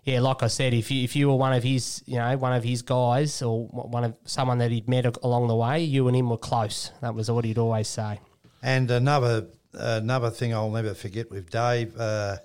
yeah 0.04 0.20
like 0.20 0.42
I 0.44 0.48
said 0.48 0.74
if 0.74 0.90
you 0.90 1.04
if 1.04 1.16
you 1.16 1.30
were 1.30 1.36
one 1.36 1.54
of 1.54 1.64
his 1.64 2.04
you 2.06 2.18
know 2.18 2.36
one 2.38 2.54
of 2.54 2.64
his 2.64 2.82
guys 2.82 3.42
or 3.42 3.68
one 3.68 4.04
of 4.04 4.16
someone 4.26 4.58
that 4.58 4.72
he'd 4.72 4.90
met 4.90 5.06
along 5.24 5.48
the 5.48 5.56
way 5.56 5.84
you 5.84 6.08
and 6.08 6.16
him 6.18 6.30
were 6.30 6.38
close. 6.38 6.92
That 7.02 7.16
was 7.16 7.30
what 7.30 7.46
he'd 7.46 7.58
always 7.58 7.88
say. 7.88 8.20
And 8.62 8.90
another 8.92 9.48
another 9.74 10.30
thing 10.30 10.54
I'll 10.54 10.70
never 10.70 10.94
forget 10.94 11.30
with 11.30 11.50
Dave, 11.50 11.98
uh, 11.98 12.38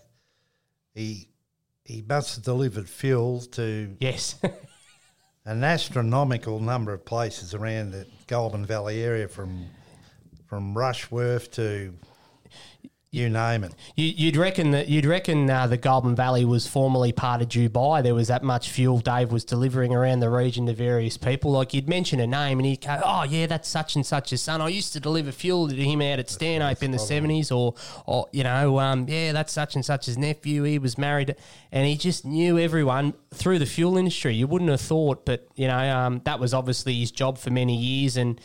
he 0.96 1.28
he 1.84 2.02
must 2.08 2.34
have 2.34 2.44
delivered 2.44 2.88
fuel 2.88 3.40
to 3.42 3.94
yes. 4.00 4.40
an 5.44 5.62
astronomical 5.62 6.58
number 6.58 6.92
of 6.92 7.04
places 7.04 7.54
around 7.54 7.92
the 7.92 8.04
Goulburn 8.26 8.66
Valley 8.66 9.04
area, 9.04 9.28
from 9.28 9.66
from 10.46 10.76
Rushworth 10.76 11.52
to 11.52 11.94
you 13.10 13.28
name 13.30 13.64
it. 13.64 13.74
You, 13.96 14.06
you'd 14.06 14.36
reckon 14.36 14.72
that 14.72 14.88
you'd 14.88 15.06
reckon 15.06 15.48
uh, 15.48 15.66
the 15.66 15.76
Goulburn 15.76 16.14
Valley 16.14 16.44
was 16.44 16.66
formerly 16.66 17.12
part 17.12 17.42
of 17.42 17.48
Dubai. 17.48 18.02
There 18.02 18.14
was 18.14 18.28
that 18.28 18.42
much 18.42 18.70
fuel 18.70 18.98
Dave 18.98 19.32
was 19.32 19.44
delivering 19.44 19.94
around 19.94 20.20
the 20.20 20.30
region 20.30 20.66
to 20.66 20.74
various 20.74 21.16
people. 21.16 21.52
Like 21.52 21.72
you'd 21.72 21.88
mention 21.88 22.20
a 22.20 22.26
name 22.26 22.58
and 22.58 22.66
he'd 22.66 22.82
go, 22.82 23.00
"Oh 23.04 23.22
yeah, 23.22 23.46
that's 23.46 23.68
such 23.68 23.96
and 23.96 24.04
such's 24.04 24.42
son. 24.42 24.60
I 24.60 24.68
used 24.68 24.92
to 24.92 25.00
deliver 25.00 25.32
fuel 25.32 25.68
to 25.68 25.74
him 25.74 26.02
out 26.02 26.18
at 26.18 26.28
Stanhope 26.28 26.82
in 26.82 26.90
the 26.90 26.98
seventies, 26.98 27.50
or 27.50 27.74
or 28.06 28.26
you 28.32 28.44
know, 28.44 28.78
um, 28.80 29.06
yeah, 29.08 29.32
that's 29.32 29.52
such 29.52 29.74
and 29.74 29.84
such 29.84 29.96
such's 30.04 30.18
nephew. 30.18 30.64
He 30.64 30.78
was 30.78 30.98
married, 30.98 31.36
and 31.72 31.86
he 31.86 31.96
just 31.96 32.24
knew 32.24 32.58
everyone 32.58 33.14
through 33.32 33.58
the 33.58 33.66
fuel 33.66 33.96
industry. 33.96 34.34
You 34.34 34.46
wouldn't 34.46 34.70
have 34.70 34.80
thought, 34.80 35.24
but 35.24 35.48
you 35.54 35.68
know, 35.68 35.78
um, 35.78 36.20
that 36.24 36.38
was 36.38 36.52
obviously 36.52 36.94
his 36.98 37.10
job 37.10 37.38
for 37.38 37.50
many 37.50 37.76
years, 37.76 38.16
and. 38.16 38.40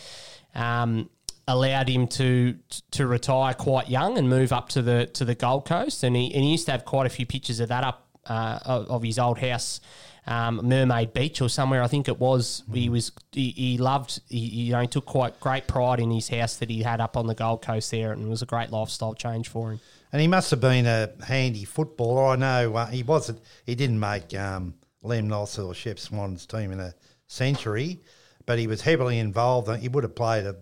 Um, 0.54 1.10
allowed 1.52 1.90
him 1.90 2.08
to 2.08 2.58
to 2.92 3.08
retire 3.08 3.54
quite 3.54 3.90
young 3.90 4.18
and 4.18 4.30
move 4.30 4.52
up 4.52 4.70
to 4.70 4.82
the 4.82 5.06
to 5.14 5.26
the 5.26 5.36
Gold 5.36 5.66
Coast, 5.66 6.04
and 6.04 6.16
he 6.16 6.34
and 6.34 6.44
he 6.44 6.52
used 6.52 6.66
to 6.66 6.72
have 6.72 6.86
quite 6.86 7.06
a 7.06 7.10
few 7.10 7.26
pictures 7.26 7.60
of 7.60 7.70
that 7.70 7.84
up 7.84 8.08
uh, 8.26 8.60
of, 8.66 8.90
of 8.90 9.04
his 9.04 9.20
old 9.20 9.40
house. 9.40 9.82
Um, 10.28 10.62
Mermaid 10.64 11.14
Beach 11.14 11.42
or 11.42 11.50
somewhere, 11.50 11.82
I 11.82 11.88
think 11.88 12.08
it 12.08 12.20
was. 12.20 12.64
He 12.72 12.90
was 12.90 13.12
he, 13.32 13.50
he 13.52 13.78
loved. 13.78 14.22
He, 14.30 14.38
you 14.38 14.74
know, 14.74 14.82
he 14.82 14.88
took 14.88 15.06
quite 15.06 15.40
great 15.40 15.68
pride 15.68 16.00
in 16.00 16.12
his 16.12 16.30
house 16.30 16.58
that 16.58 16.70
he 16.70 16.84
had 16.84 17.02
up 17.02 17.18
on 17.18 17.26
the 17.26 17.34
Gold 17.34 17.64
Coast 17.64 17.90
there, 17.90 18.12
and 18.12 18.24
it 18.24 18.30
was 18.30 18.44
a 18.44 18.46
great 18.46 18.70
lifestyle 18.70 19.16
change 19.16 19.48
for 19.48 19.72
him. 19.72 19.80
And 20.12 20.22
he 20.22 20.28
must 20.28 20.52
have 20.52 20.62
been 20.62 20.86
a 20.86 21.10
handy 21.26 21.66
footballer. 21.66 22.28
I 22.28 22.36
know 22.36 22.76
uh, 22.76 22.86
he 22.88 23.02
wasn't. 23.02 23.40
He 23.66 23.74
didn't 23.76 24.00
make 24.00 24.34
um, 24.36 24.76
Lemnos 25.04 25.64
or 25.64 25.74
Shep 25.74 25.98
Swan's 25.98 26.46
team 26.46 26.72
in 26.72 26.80
a 26.80 26.94
century, 27.28 28.02
but 28.46 28.60
he 28.60 28.68
was 28.68 28.82
heavily 28.82 29.18
involved. 29.18 29.76
He 29.78 29.90
would 29.90 30.04
have 30.04 30.16
played 30.16 30.46
a, 30.46 30.56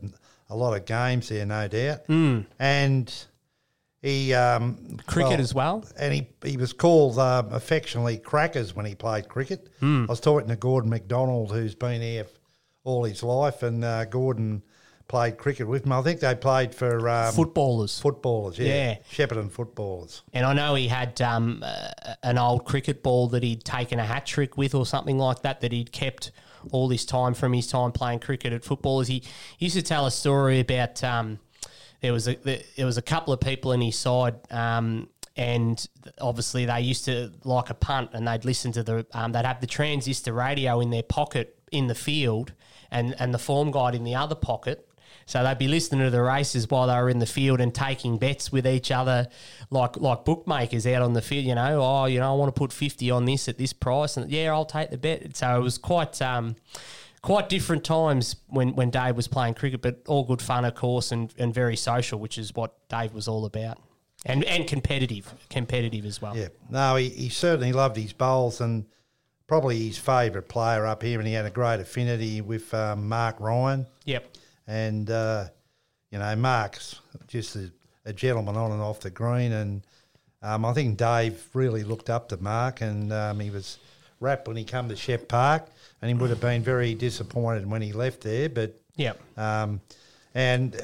a 0.50 0.56
lot 0.56 0.76
of 0.76 0.86
games 0.86 1.30
there, 1.30 1.46
no 1.46 1.68
doubt. 1.68 2.08
Mm. 2.08 2.46
And 2.60 3.14
he 4.02 4.34
um, 4.34 4.98
Cricket 5.08 5.40
as 5.40 5.54
well? 5.54 5.86
and 6.00 6.14
he 6.14 6.28
he 6.44 6.58
was 6.58 6.74
called 6.74 7.20
um, 7.20 7.52
affectionately 7.52 8.18
Crackers 8.18 8.76
when 8.76 8.86
he 8.86 8.96
played 8.96 9.28
cricket. 9.28 9.68
I 9.82 10.06
was 10.08 10.20
talking 10.20 10.48
to 10.50 10.56
Gordon 10.56 10.90
McDonald, 10.90 11.52
who's 11.52 11.76
been 11.76 12.02
here 12.02 12.26
all 12.84 13.04
his 13.04 13.22
life, 13.24 13.62
and 13.62 13.84
uh, 13.84 14.06
Gordon 14.06 14.64
played 15.10 15.38
cricket 15.38 15.68
with 15.68 15.86
him. 15.86 15.92
I 15.92 16.02
think 16.04 16.20
they 16.22 16.34
played 16.36 16.74
for 16.74 17.10
um, 17.10 17.34
Footballers. 17.34 18.00
footballers, 18.00 18.58
yeah, 18.60 18.68
Yeah. 18.68 18.98
Shepparton 19.12 19.52
footballers. 19.52 20.22
And 20.34 20.46
I 20.46 20.54
know 20.54 20.76
he 20.76 20.88
had 20.88 21.20
um, 21.20 21.64
uh, 21.66 21.90
an 22.22 22.38
old 22.38 22.64
cricket 22.64 23.02
ball 23.02 23.28
that 23.30 23.42
he'd 23.42 23.64
taken 23.64 23.98
a 24.00 24.06
hat 24.06 24.28
trick 24.28 24.56
with 24.56 24.76
or 24.76 24.86
something 24.86 25.18
like 25.18 25.42
that, 25.42 25.62
that 25.62 25.72
he'd 25.72 25.92
kept 25.92 26.32
all 26.72 26.88
this 26.88 27.06
time 27.06 27.34
from 27.34 27.54
his 27.54 27.68
time 27.68 27.92
playing 27.92 28.20
cricket 28.20 28.54
at 28.54 28.64
football 28.64 28.80
footballers. 28.80 29.08
He 29.08 29.24
used 29.60 29.76
to 29.76 29.82
tell 29.82 30.06
a 30.06 30.12
story 30.12 30.60
about 30.60 31.04
um, 31.04 31.40
there 32.02 32.14
was 32.14 32.28
a 32.28 32.36
there 32.36 32.86
was 32.86 32.98
a 32.98 33.02
couple 33.02 33.34
of 33.34 33.40
people 33.40 33.72
in 33.72 33.82
his 33.82 33.98
side. 33.98 34.36
Um, 34.52 35.10
and 35.36 35.88
obviously, 36.20 36.66
they 36.66 36.82
used 36.82 37.06
to 37.06 37.32
like 37.46 37.70
a 37.70 37.74
punt, 37.74 38.10
and 38.14 38.28
they'd 38.28 38.44
listen 38.44 38.72
to 38.74 38.84
the. 38.84 39.06
Um, 39.14 39.32
they'd 39.32 39.46
have 39.46 39.62
the 39.62 39.68
transistor 39.68 40.34
radio 40.34 40.82
in 40.82 40.90
their 40.90 41.04
pocket 41.04 41.58
in 41.72 41.88
the 41.88 41.96
field, 41.96 42.52
and 42.92 43.16
and 43.20 43.34
the 43.34 43.40
form 43.40 43.72
guide 43.72 43.96
in 43.96 44.04
the 44.04 44.16
other 44.16 44.36
pocket, 44.36 44.89
so 45.30 45.44
they'd 45.44 45.60
be 45.60 45.68
listening 45.68 46.02
to 46.02 46.10
the 46.10 46.24
races 46.24 46.68
while 46.72 46.88
they 46.88 46.96
were 46.96 47.08
in 47.08 47.20
the 47.20 47.28
field 47.28 47.62
and 47.62 47.72
taking 47.72 48.18
bets 48.18 48.52
with 48.52 48.66
each 48.66 48.90
other, 48.90 49.28
like 49.70 49.96
like 49.98 50.26
bookmakers 50.26 50.88
out 50.88 51.04
on 51.04 51.14
the 51.14 51.22
field. 51.22 51.46
You 51.46 51.54
know, 51.54 51.80
oh, 51.84 52.06
you 52.06 52.20
know, 52.20 52.34
I 52.34 52.36
want 52.36 52.54
to 52.54 52.60
put 52.60 52.74
fifty 52.74 53.12
on 53.12 53.26
this 53.26 53.48
at 53.48 53.60
this 53.60 53.72
price, 53.72 54.18
and 54.18 54.32
yeah, 54.32 54.52
I'll 54.52 54.66
take 54.66 54.90
the 54.90 54.98
bet. 54.98 55.38
So 55.38 55.56
it 55.56 55.62
was 55.62 55.78
quite 55.78 56.20
um, 56.20 56.56
quite 57.22 57.48
different 57.48 57.84
times 57.84 58.38
when 58.48 58.74
when 58.74 58.90
Dave 58.90 59.16
was 59.16 59.28
playing 59.28 59.54
cricket, 59.54 59.84
but 59.84 60.02
all 60.08 60.24
good 60.24 60.42
fun, 60.42 60.66
of 60.66 60.74
course, 60.74 61.12
and 61.12 61.32
and 61.38 61.54
very 61.54 61.76
social, 61.76 62.20
which 62.20 62.40
is 62.40 62.56
what 62.56 62.90
Dave 62.90 63.14
was 63.14 63.28
all 63.28 63.46
about, 63.46 63.78
and 64.26 64.44
and 64.46 64.66
competitive, 64.66 65.32
competitive 65.52 66.06
as 66.06 66.20
well. 66.20 66.36
Yeah, 66.36 66.48
no, 66.72 66.96
he, 66.96 67.10
he 67.10 67.30
certainly 67.30 67.72
loved 67.72 67.98
his 67.98 68.14
bowls 68.14 68.62
and 68.62 68.84
probably 69.46 69.88
his 69.90 70.00
favourite 70.00 70.48
player 70.48 70.88
up 70.88 71.04
here, 71.04 71.20
and 71.20 71.28
he 71.28 71.36
had 71.36 71.46
a 71.46 71.52
great 71.52 71.80
affinity 71.80 72.42
with 72.42 72.74
um, 72.74 73.08
Mark 73.08 73.40
Ryan. 73.40 73.86
Yep. 74.06 74.38
And, 74.70 75.10
uh, 75.10 75.46
you 76.12 76.20
know, 76.20 76.36
Mark's 76.36 77.00
just 77.28 77.56
a, 77.56 77.72
a 78.06 78.14
gentleman 78.14 78.56
on 78.56 78.72
and 78.72 78.82
off 78.82 79.00
the 79.00 79.10
green. 79.10 79.52
And 79.52 79.82
um, 80.44 80.64
I 80.64 80.74
think 80.74 80.98
Dave 80.98 81.44
really 81.56 81.84
looked 81.84 82.10
up 82.10 82.30
to 82.30 82.38
Mark 82.38 82.82
and 82.82 83.12
um, 83.12 83.40
he 83.40 83.50
was 83.50 83.80
rapt 84.20 84.48
when 84.48 84.58
he 84.58 84.64
come 84.64 84.88
to 84.90 84.96
Shep 84.96 85.28
Park 85.28 85.68
and 86.02 86.10
he 86.10 86.16
would 86.16 86.30
have 86.30 86.40
been 86.40 86.62
very 86.62 86.94
disappointed 86.94 87.70
when 87.70 87.82
he 87.82 87.94
left 87.94 88.22
there. 88.22 88.48
But, 88.48 88.80
yeah, 88.96 89.14
um, 89.38 89.82
and 90.36 90.80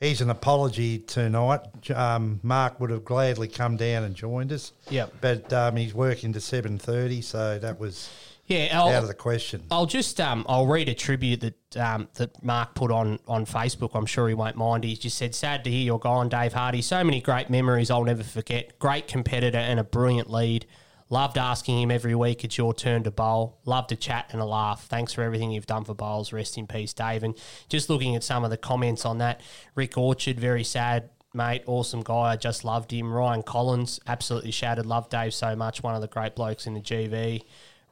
he's 0.00 0.22
an 0.22 0.30
apology 0.30 0.98
tonight. 0.98 1.90
Um, 1.90 2.40
Mark 2.42 2.80
would 2.80 2.88
have 2.88 3.04
gladly 3.04 3.48
come 3.48 3.76
down 3.76 4.04
and 4.04 4.14
joined 4.14 4.52
us. 4.52 4.72
Yep. 4.88 5.16
But 5.20 5.52
um, 5.52 5.76
he's 5.76 5.92
working 5.92 6.32
to 6.32 6.38
7.30, 6.38 7.22
so 7.22 7.58
that 7.58 7.78
was 7.78 8.08
Yeah. 8.46 8.68
I'll- 8.72 8.88
out 8.88 9.02
of 9.02 9.08
the 9.08 9.14
question. 9.14 9.62
I'll 9.70 9.86
just 9.86 10.20
um, 10.20 10.44
I'll 10.48 10.66
read 10.66 10.88
a 10.88 10.94
tribute 10.94 11.40
that 11.40 11.76
um, 11.76 12.08
that 12.14 12.42
Mark 12.42 12.74
put 12.74 12.90
on 12.90 13.18
on 13.26 13.46
Facebook. 13.46 13.90
I'm 13.94 14.06
sure 14.06 14.28
he 14.28 14.34
won't 14.34 14.56
mind. 14.56 14.84
He 14.84 14.96
just 14.96 15.16
said, 15.16 15.34
"Sad 15.34 15.64
to 15.64 15.70
hear 15.70 15.80
you're 15.82 15.98
gone, 15.98 16.28
Dave 16.28 16.52
Hardy. 16.52 16.82
So 16.82 17.02
many 17.04 17.20
great 17.20 17.50
memories 17.50 17.90
I'll 17.90 18.04
never 18.04 18.22
forget. 18.24 18.78
Great 18.78 19.06
competitor 19.06 19.58
and 19.58 19.78
a 19.80 19.84
brilliant 19.84 20.30
lead. 20.30 20.66
Loved 21.08 21.36
asking 21.36 21.80
him 21.82 21.90
every 21.90 22.14
week. 22.14 22.42
It's 22.42 22.56
your 22.56 22.72
turn 22.72 23.02
to 23.04 23.10
bowl. 23.10 23.58
Loved 23.66 23.90
to 23.90 23.96
chat 23.96 24.26
and 24.32 24.40
a 24.40 24.46
laugh. 24.46 24.86
Thanks 24.86 25.12
for 25.12 25.22
everything 25.22 25.50
you've 25.50 25.66
done 25.66 25.84
for 25.84 25.94
bowls. 25.94 26.32
Rest 26.32 26.58
in 26.58 26.66
peace, 26.66 26.92
Dave." 26.92 27.22
And 27.22 27.36
just 27.68 27.88
looking 27.88 28.16
at 28.16 28.24
some 28.24 28.44
of 28.44 28.50
the 28.50 28.56
comments 28.56 29.04
on 29.06 29.18
that, 29.18 29.40
Rick 29.74 29.96
Orchard, 29.96 30.40
very 30.40 30.64
sad. 30.64 31.10
Mate, 31.34 31.62
awesome 31.66 32.02
guy. 32.02 32.32
I 32.32 32.36
just 32.36 32.62
loved 32.62 32.92
him. 32.92 33.10
Ryan 33.10 33.42
Collins, 33.42 33.98
absolutely 34.06 34.50
shattered. 34.50 34.84
Loved 34.84 35.10
Dave 35.10 35.32
so 35.32 35.56
much. 35.56 35.82
One 35.82 35.94
of 35.94 36.02
the 36.02 36.08
great 36.08 36.34
blokes 36.34 36.66
in 36.66 36.74
the 36.74 36.80
GV. 36.80 37.42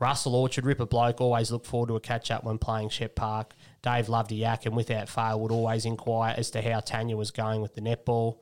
Russell 0.01 0.35
Orchard, 0.35 0.65
Ripper 0.65 0.87
bloke, 0.87 1.21
always 1.21 1.53
look 1.53 1.67
forward 1.67 1.89
to 1.89 1.97
a 1.97 2.01
catch 2.01 2.31
up 2.31 2.43
when 2.43 2.59
playing 2.59 2.89
Shep 2.89 3.15
Park. 3.15 3.55
Dave 3.83 4.09
loved 4.09 4.33
a 4.33 4.35
yak 4.35 4.67
and 4.67 4.75
without 4.75 5.09
fail 5.09 5.39
would 5.39 5.53
always 5.53 5.85
inquire 5.85 6.35
as 6.37 6.51
to 6.53 6.63
how 6.63 6.81
Tanya 6.81 7.17
was 7.17 7.31
going 7.31 7.61
with 7.61 7.75
the 7.75 7.83
netball. 7.83 8.39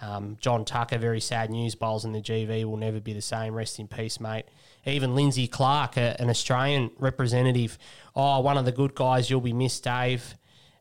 Um, 0.00 0.36
John 0.40 0.64
Tucker, 0.64 0.98
very 0.98 1.20
sad 1.20 1.50
news. 1.50 1.74
Bowls 1.74 2.04
in 2.04 2.12
the 2.12 2.20
GV 2.20 2.64
will 2.64 2.76
never 2.76 3.00
be 3.00 3.12
the 3.12 3.22
same. 3.22 3.54
Rest 3.54 3.78
in 3.78 3.88
peace, 3.88 4.20
mate. 4.20 4.46
Even 4.86 5.14
Lindsay 5.14 5.46
Clark, 5.46 5.96
a, 5.96 6.20
an 6.20 6.30
Australian 6.30 6.90
representative. 6.98 7.78
Oh, 8.14 8.40
one 8.40 8.56
of 8.56 8.64
the 8.64 8.72
good 8.72 8.94
guys. 8.94 9.28
You'll 9.28 9.40
be 9.40 9.52
missed, 9.52 9.84
Dave. 9.84 10.34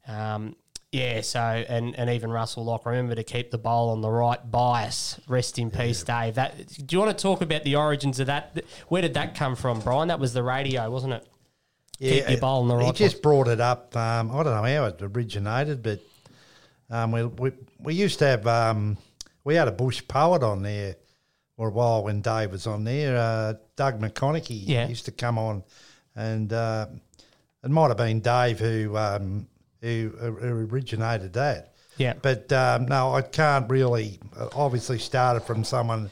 Um, 0.08 0.56
yeah, 0.92 1.22
so 1.22 1.40
and, 1.40 1.98
and 1.98 2.10
even 2.10 2.32
Russell 2.32 2.66
Locke, 2.66 2.86
remember 2.86 3.16
to 3.16 3.24
keep 3.24 3.50
the 3.52 3.58
bowl 3.58 3.92
on 3.92 4.02
the 4.02 4.10
right 4.10 4.40
bias. 4.52 5.20
Rest 5.28 5.58
in 5.58 5.72
peace, 5.72 6.04
Dave. 6.04 6.36
That 6.36 6.68
do 6.68 6.96
you 6.96 7.00
want 7.00 7.18
to 7.18 7.22
talk 7.22 7.42
about 7.42 7.64
the 7.64 7.76
origins 7.78 8.20
of 8.20 8.28
that? 8.28 8.64
Where 8.90 9.02
did 9.02 9.14
that 9.14 9.36
come 9.36 9.56
from, 9.56 9.80
Brian? 9.80 10.10
That 10.10 10.20
was 10.20 10.34
the 10.34 10.44
radio, 10.44 10.90
wasn't 10.92 11.14
it? 11.14 11.28
Keep 12.00 12.30
your 12.30 12.40
bowl 12.40 12.62
on 12.64 12.68
the 12.68 12.76
right. 12.76 12.86
He 12.88 12.92
just 12.94 13.22
brought 13.22 13.48
it 13.48 13.62
up. 13.62 13.96
Um, 13.96 14.32
I 14.32 14.44
don't 14.44 14.46
know 14.46 14.64
how 14.64 14.86
it 14.86 15.02
originated, 15.02 15.82
but 15.84 16.00
um, 16.90 17.12
we, 17.12 17.24
we 17.26 17.52
we 17.80 17.94
used 17.94 18.20
to 18.20 18.26
have 18.26 18.46
um, 18.48 18.98
we 19.46 19.56
had 19.56 19.68
a 19.68 19.72
bush 19.72 20.02
poet 20.08 20.44
on 20.44 20.62
there 20.62 20.96
for 21.56 21.70
a 21.70 21.72
while 21.72 22.04
when 22.04 22.22
Dave 22.22 22.52
was 22.52 22.68
on 22.68 22.84
there. 22.84 23.16
Uh, 23.16 23.54
Doug 23.78 24.02
McConaughey 24.02 24.64
Yeah. 24.68 24.88
used 24.90 25.06
to 25.06 25.12
come 25.12 25.38
on, 25.38 25.64
and 26.16 26.52
uh, 26.52 26.88
it 27.64 27.70
might 27.70 27.88
have 27.90 27.98
been 27.98 28.20
Dave 28.20 28.60
who 28.60 28.98
um, 28.98 29.48
who, 29.82 30.12
who 30.20 30.68
originated 30.72 31.34
that. 31.34 31.74
Yeah. 31.98 32.14
But 32.22 32.52
um, 32.54 32.86
no, 32.86 33.14
I 33.14 33.22
can't 33.22 33.70
really. 33.70 34.20
uh, 34.38 34.48
Obviously, 34.56 34.98
started 35.00 35.42
from 35.44 35.64
someone 35.64 36.10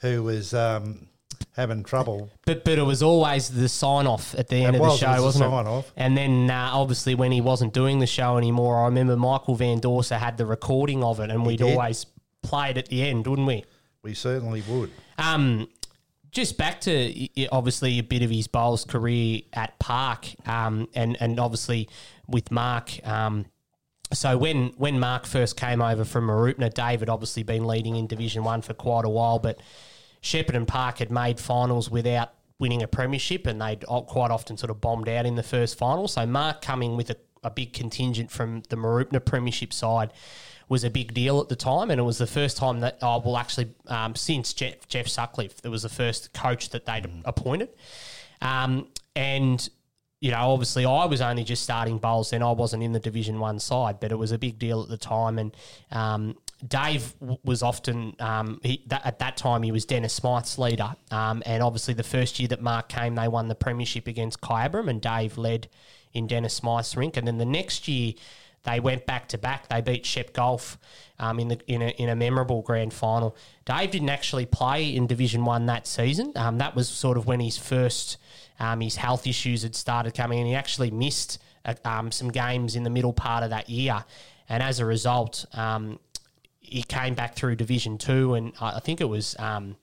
who 0.00 0.22
was 0.22 0.52
um, 0.54 1.08
having 1.56 1.82
trouble. 1.82 2.30
But 2.44 2.64
but 2.64 2.78
it 2.78 2.82
was 2.82 3.02
always 3.02 3.48
the 3.48 3.68
sign 3.68 4.06
off 4.06 4.34
at 4.38 4.48
the 4.48 4.56
end 4.56 4.76
It 4.76 4.78
of 4.80 4.84
the 4.84 4.88
was, 4.90 4.98
show, 4.98 5.10
was 5.12 5.22
wasn't 5.22 5.44
it? 5.46 5.50
sign-off. 5.50 5.92
And 5.96 6.16
then 6.16 6.50
uh, 6.50 6.70
obviously 6.72 7.14
when 7.14 7.32
he 7.32 7.40
wasn't 7.40 7.72
doing 7.72 7.98
the 7.98 8.06
show 8.06 8.36
anymore, 8.36 8.82
I 8.82 8.84
remember 8.86 9.16
Michael 9.16 9.54
Van 9.56 9.80
Dorser 9.80 10.18
had 10.18 10.36
the 10.36 10.46
recording 10.46 11.02
of 11.02 11.18
it, 11.20 11.30
and 11.30 11.46
we'd 11.46 11.58
did. 11.58 11.72
always 11.72 12.06
play 12.42 12.70
it 12.70 12.76
at 12.76 12.88
the 12.88 13.02
end, 13.02 13.26
wouldn't 13.26 13.48
we? 13.48 13.64
We 14.02 14.14
certainly 14.14 14.62
would. 14.68 14.90
Um, 15.18 15.66
just 16.36 16.58
back 16.58 16.82
to 16.82 17.28
obviously 17.50 17.98
a 17.98 18.02
bit 18.02 18.22
of 18.22 18.30
his 18.30 18.46
bowls 18.46 18.84
career 18.84 19.40
at 19.54 19.78
Park, 19.78 20.26
um, 20.46 20.86
and 20.94 21.16
and 21.18 21.40
obviously 21.40 21.88
with 22.28 22.50
Mark. 22.50 23.04
Um, 23.08 23.46
so 24.12 24.36
when 24.36 24.74
when 24.76 25.00
Mark 25.00 25.24
first 25.24 25.56
came 25.56 25.80
over 25.80 26.04
from 26.04 26.26
Mooroopna, 26.26 26.74
David 26.74 27.08
obviously 27.08 27.42
been 27.42 27.66
leading 27.66 27.96
in 27.96 28.06
Division 28.06 28.44
One 28.44 28.60
for 28.60 28.74
quite 28.74 29.06
a 29.06 29.08
while, 29.08 29.38
but 29.38 29.60
Shepparton 30.22 30.66
Park 30.66 30.98
had 30.98 31.10
made 31.10 31.40
finals 31.40 31.90
without 31.90 32.34
winning 32.58 32.82
a 32.82 32.86
premiership, 32.86 33.46
and 33.46 33.60
they'd 33.60 33.86
quite 33.86 34.30
often 34.30 34.58
sort 34.58 34.70
of 34.70 34.78
bombed 34.78 35.08
out 35.08 35.24
in 35.24 35.36
the 35.36 35.42
first 35.42 35.78
final. 35.78 36.06
So 36.06 36.26
Mark 36.26 36.60
coming 36.60 36.98
with 36.98 37.08
a, 37.08 37.16
a 37.44 37.50
big 37.50 37.72
contingent 37.72 38.30
from 38.30 38.62
the 38.68 38.76
Mooroopna 38.76 39.24
premiership 39.24 39.72
side 39.72 40.12
was 40.68 40.84
a 40.84 40.90
big 40.90 41.14
deal 41.14 41.40
at 41.40 41.48
the 41.48 41.56
time, 41.56 41.90
and 41.90 42.00
it 42.00 42.04
was 42.04 42.18
the 42.18 42.26
first 42.26 42.56
time 42.56 42.80
that 42.80 42.98
oh 43.02 43.20
will 43.20 43.38
actually 43.38 43.68
um, 43.86 44.14
since 44.14 44.52
Jeff, 44.52 44.88
Jeff 44.88 45.06
Sutcliffe, 45.06 45.56
it 45.64 45.68
was 45.68 45.82
the 45.82 45.88
first 45.88 46.32
coach 46.32 46.70
that 46.70 46.86
they'd 46.86 47.08
appointed, 47.24 47.70
um, 48.42 48.88
and 49.14 49.68
you 50.20 50.30
know, 50.30 50.50
obviously 50.50 50.84
I 50.84 51.04
was 51.04 51.20
only 51.20 51.44
just 51.44 51.62
starting 51.62 51.98
bowls 51.98 52.30
then. 52.30 52.42
I 52.42 52.50
wasn't 52.50 52.82
in 52.82 52.92
the 52.92 53.00
Division 53.00 53.38
One 53.38 53.58
side, 53.58 54.00
but 54.00 54.12
it 54.12 54.16
was 54.16 54.32
a 54.32 54.38
big 54.38 54.58
deal 54.58 54.82
at 54.82 54.88
the 54.88 54.96
time. 54.96 55.38
And 55.38 55.54
um, 55.92 56.36
Dave 56.66 57.14
was 57.44 57.62
often 57.62 58.16
um, 58.18 58.58
he, 58.62 58.82
that, 58.86 59.04
at 59.04 59.18
that 59.18 59.36
time 59.36 59.62
he 59.62 59.72
was 59.72 59.84
Dennis 59.84 60.14
Smythe's 60.14 60.58
leader, 60.58 60.94
um, 61.10 61.42
and 61.44 61.62
obviously 61.62 61.94
the 61.94 62.02
first 62.02 62.40
year 62.40 62.48
that 62.48 62.62
Mark 62.62 62.88
came, 62.88 63.14
they 63.14 63.28
won 63.28 63.48
the 63.48 63.54
premiership 63.54 64.06
against 64.06 64.40
Kyabram, 64.40 64.88
and 64.88 65.02
Dave 65.02 65.36
led 65.36 65.68
in 66.14 66.26
Dennis 66.26 66.54
Smythe's 66.54 66.96
rink. 66.96 67.16
And 67.16 67.26
then 67.26 67.36
the 67.36 67.44
next 67.44 67.86
year 67.86 68.14
they 68.66 68.80
went 68.80 69.06
back 69.06 69.28
to 69.28 69.38
back. 69.38 69.68
They 69.68 69.80
beat 69.80 70.04
Shep 70.04 70.32
Golf 70.32 70.76
um, 71.18 71.38
in 71.38 71.48
the 71.48 71.60
in 71.66 71.82
a, 71.82 71.88
in 71.90 72.08
a 72.08 72.16
memorable 72.16 72.62
grand 72.62 72.92
final. 72.92 73.36
Dave 73.64 73.92
didn't 73.92 74.10
actually 74.10 74.44
play 74.44 74.94
in 74.94 75.06
Division 75.06 75.44
One 75.44 75.66
that 75.66 75.86
season. 75.86 76.32
Um, 76.36 76.58
that 76.58 76.74
was 76.74 76.88
sort 76.88 77.16
of 77.16 77.26
when 77.26 77.40
his 77.40 77.56
first 77.56 78.18
um, 78.58 78.80
his 78.80 78.96
health 78.96 79.26
issues 79.26 79.62
had 79.62 79.74
started 79.74 80.14
coming, 80.14 80.40
and 80.40 80.48
he 80.48 80.54
actually 80.54 80.90
missed 80.90 81.38
uh, 81.64 81.74
um, 81.84 82.10
some 82.10 82.28
games 82.28 82.76
in 82.76 82.82
the 82.82 82.90
middle 82.90 83.12
part 83.12 83.44
of 83.44 83.50
that 83.50 83.70
year. 83.70 84.04
And 84.48 84.62
as 84.62 84.80
a 84.80 84.84
result, 84.84 85.46
um, 85.54 85.98
he 86.58 86.82
came 86.82 87.14
back 87.14 87.36
through 87.36 87.56
Division 87.56 87.98
Two, 87.98 88.34
and 88.34 88.52
I 88.60 88.80
think 88.80 89.00
it 89.00 89.08
was 89.08 89.36
um, 89.38 89.76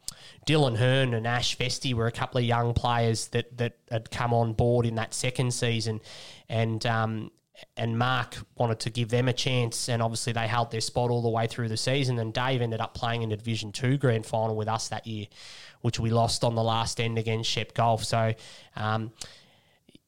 Dylan 0.46 0.78
Hearn 0.78 1.14
and 1.14 1.26
Ash 1.26 1.58
Vesti 1.58 1.94
were 1.94 2.08
a 2.08 2.12
couple 2.12 2.40
of 2.40 2.44
young 2.44 2.74
players 2.74 3.28
that 3.30 3.58
that 3.58 3.78
had 3.90 4.12
come 4.12 4.34
on 4.34 4.52
board 4.52 4.86
in 4.86 4.96
that 4.96 5.14
second 5.14 5.54
season, 5.54 6.02
and 6.50 6.86
um, 6.86 7.32
and 7.78 7.98
Mark 7.98 8.38
wanted 8.58 8.80
to 8.82 8.90
give 8.90 9.10
them 9.10 9.28
a 9.28 9.34
chance, 9.34 9.90
and 9.90 10.02
obviously 10.02 10.34
they 10.34 10.48
held 10.48 10.72
their 10.72 10.82
spot 10.82 11.10
all 11.10 11.22
the 11.22 11.30
way 11.30 11.48
through 11.48 11.70
the 11.70 11.78
season. 11.78 12.20
And 12.20 12.34
Dave 12.34 12.62
ended 12.62 12.82
up 12.82 12.94
playing 12.94 13.22
in 13.22 13.30
the 13.30 13.38
Division 13.38 13.72
Two 13.72 13.98
grand 13.98 14.26
final 14.26 14.56
with 14.56 14.68
us 14.68 14.90
that 14.90 15.06
year, 15.06 15.28
which 15.82 16.00
we 16.00 16.10
lost 16.10 16.44
on 16.44 16.56
the 16.56 16.64
last 16.64 17.00
end 17.00 17.18
against 17.18 17.50
Shep 17.50 17.74
Golf. 17.74 18.04
So. 18.04 18.34
Um, 18.76 19.12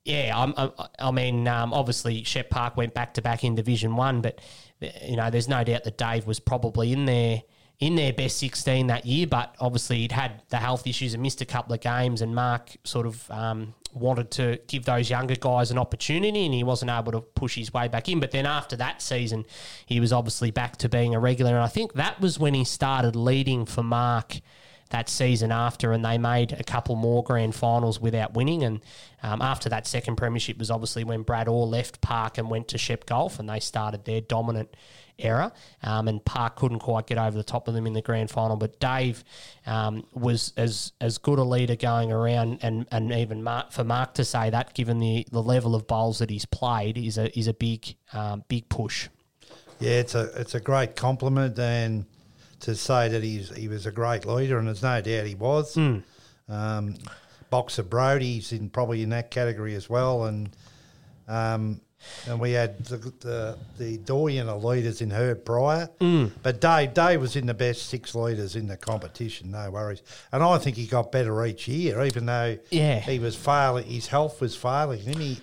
yeah, 0.03 0.34
I'm, 0.36 0.53
I, 0.55 0.69
I 0.99 1.10
mean, 1.10 1.47
um, 1.47 1.73
obviously 1.73 2.23
Shep 2.23 2.51
Park 2.51 2.77
went 2.77 2.93
back 2.93 3.15
to 3.15 3.23
back 3.23 3.43
in 3.43 3.55
Division 3.55 3.95
One, 3.95 4.21
but 4.21 4.39
you 4.79 5.15
know, 5.15 5.31
there's 5.31 5.47
no 5.47 5.63
doubt 5.63 5.84
that 5.84 5.97
Dave 5.97 6.27
was 6.27 6.39
probably 6.39 6.93
in 6.93 7.05
there 7.05 7.41
in 7.79 7.95
their 7.95 8.13
best 8.13 8.38
16 8.38 8.88
that 8.88 9.05
year. 9.05 9.27
But 9.27 9.55
obviously, 9.60 9.97
he'd 9.97 10.12
had 10.12 10.43
the 10.49 10.58
health 10.58 10.86
issues 10.88 11.13
and 11.13 11.23
missed 11.23 11.41
a 11.41 11.45
couple 11.45 11.73
of 11.73 11.81
games, 11.81 12.21
and 12.21 12.36
Mark 12.36 12.77
sort 12.84 13.08
of 13.08 13.29
um, 13.31 13.73
wanted 13.95 14.29
to 14.31 14.60
give 14.67 14.86
those 14.86 15.10
younger 15.10 15.36
guys 15.36 15.71
an 15.71 15.77
opportunity, 15.77 16.45
and 16.45 16.53
he 16.53 16.63
wasn't 16.63 16.91
able 16.91 17.12
to 17.13 17.21
push 17.21 17.55
his 17.55 17.73
way 17.73 17.88
back 17.88 18.10
in. 18.10 18.19
But 18.19 18.31
then 18.31 18.45
after 18.45 18.75
that 18.75 19.01
season, 19.01 19.45
he 19.86 19.99
was 19.99 20.12
obviously 20.12 20.51
back 20.51 20.77
to 20.77 20.89
being 20.89 21.15
a 21.15 21.19
regular, 21.19 21.51
and 21.51 21.63
I 21.63 21.67
think 21.67 21.93
that 21.93 22.19
was 22.19 22.38
when 22.38 22.53
he 22.53 22.63
started 22.63 23.15
leading 23.15 23.65
for 23.65 23.84
Mark 23.84 24.41
that 24.89 25.10
season 25.10 25.51
after, 25.51 25.91
and 25.91 26.05
they 26.05 26.17
made 26.17 26.51
a 26.53 26.63
couple 26.63 26.95
more 26.95 27.23
grand 27.23 27.55
finals 27.55 27.99
without 27.99 28.34
winning. 28.34 28.63
And 28.63 28.81
um, 29.23 29.41
after 29.41 29.67
that 29.69 29.88
second 29.88 30.15
premiership 30.15 30.58
was 30.58 30.69
obviously 30.69 31.03
when 31.03 31.23
Brad 31.23 31.47
Orr 31.47 31.65
left 31.65 32.01
Park 32.01 32.38
and 32.38 32.49
went 32.49 32.67
to 32.69 32.77
Shep 32.77 33.05
Golf, 33.05 33.39
and 33.39 33.49
they 33.49 33.60
started 33.60 34.05
their 34.05 34.21
dominant 34.21 34.75
era. 35.19 35.51
Um, 35.84 36.08
and 36.08 36.23
Park 36.23 36.56
couldn't 36.56 36.80
quite 36.80 37.08
get 37.08 37.17
over 37.17 37.38
the 37.38 37.43
top 37.43 37.67
of 37.67 37.73
them 37.73 37.88
in 37.88 37.93
the 37.93 38.01
grand 38.01 38.30
final, 38.30 38.56
but 38.56 38.80
Dave 38.80 39.23
um, 39.65 40.06
was 40.13 40.54
as 40.58 40.91
as 41.01 41.17
good 41.17 41.39
a 41.39 41.43
leader 41.43 41.75
going 41.75 42.12
around, 42.12 42.60
and 42.62 42.88
and 42.91 43.12
even 43.12 43.43
Mark, 43.43 43.71
for 43.71 43.84
Mark 43.84 44.13
to 44.15 44.25
say 44.25 44.49
that, 44.49 44.73
given 44.73 44.99
the, 44.99 45.25
the 45.32 45.41
level 45.41 45.75
of 45.75 45.88
bowls 45.88 46.19
that 46.19 46.30
he's 46.30 46.45
played, 46.45 46.97
is 46.97 47.17
a 47.17 47.38
is 47.38 47.47
a 47.47 47.54
big 47.54 47.95
um, 48.13 48.43
big 48.47 48.67
push. 48.69 49.10
Yeah, 49.80 49.99
it's 49.99 50.15
a 50.15 50.30
it's 50.39 50.56
a 50.56 50.60
great 50.60 50.95
compliment, 50.95 51.58
and 51.60 52.06
to 52.62 52.75
say 52.75 53.10
that 53.10 53.23
he's 53.23 53.56
he 53.56 53.67
was 53.67 53.86
a 53.86 53.91
great 53.91 54.25
leader, 54.25 54.58
and 54.58 54.67
there's 54.67 54.84
no 54.84 55.01
doubt 55.01 55.25
he 55.25 55.36
was. 55.36 55.78
Um, 56.47 56.95
Boxer 57.49 57.84
Brody's 57.84 58.51
in 58.51 58.69
probably 58.69 59.04
in 59.04 59.10
that 59.10 59.32
category 59.32 59.75
as 59.75 59.89
well, 59.89 60.25
and 60.25 60.49
um, 61.28 61.82
and 62.27 62.39
we 62.39 62.51
had 62.53 62.83
the 62.85 62.97
the, 63.19 63.57
the 63.77 63.97
doyen 63.97 64.49
of 64.49 64.63
leaders 64.63 65.01
in 65.01 65.11
Herb 65.11 65.45
Pryor, 65.45 65.89
mm. 65.99 66.31
but 66.43 66.61
Dave 66.61 66.93
Dave 66.93 67.21
was 67.21 67.35
in 67.35 67.45
the 67.47 67.53
best 67.53 67.87
six 67.87 68.15
leaders 68.15 68.55
in 68.55 68.67
the 68.67 68.77
competition, 68.77 69.51
no 69.51 69.69
worries. 69.71 70.01
And 70.31 70.43
I 70.43 70.57
think 70.57 70.77
he 70.77 70.85
got 70.87 71.11
better 71.11 71.45
each 71.45 71.67
year, 71.67 72.03
even 72.03 72.25
though 72.25 72.57
Yeah. 72.71 72.99
he 72.99 73.19
was 73.19 73.35
failing, 73.35 73.85
his 73.85 74.07
health 74.07 74.41
was 74.41 74.55
failing 74.55 74.99
him. 75.01 75.19
He 75.19 75.41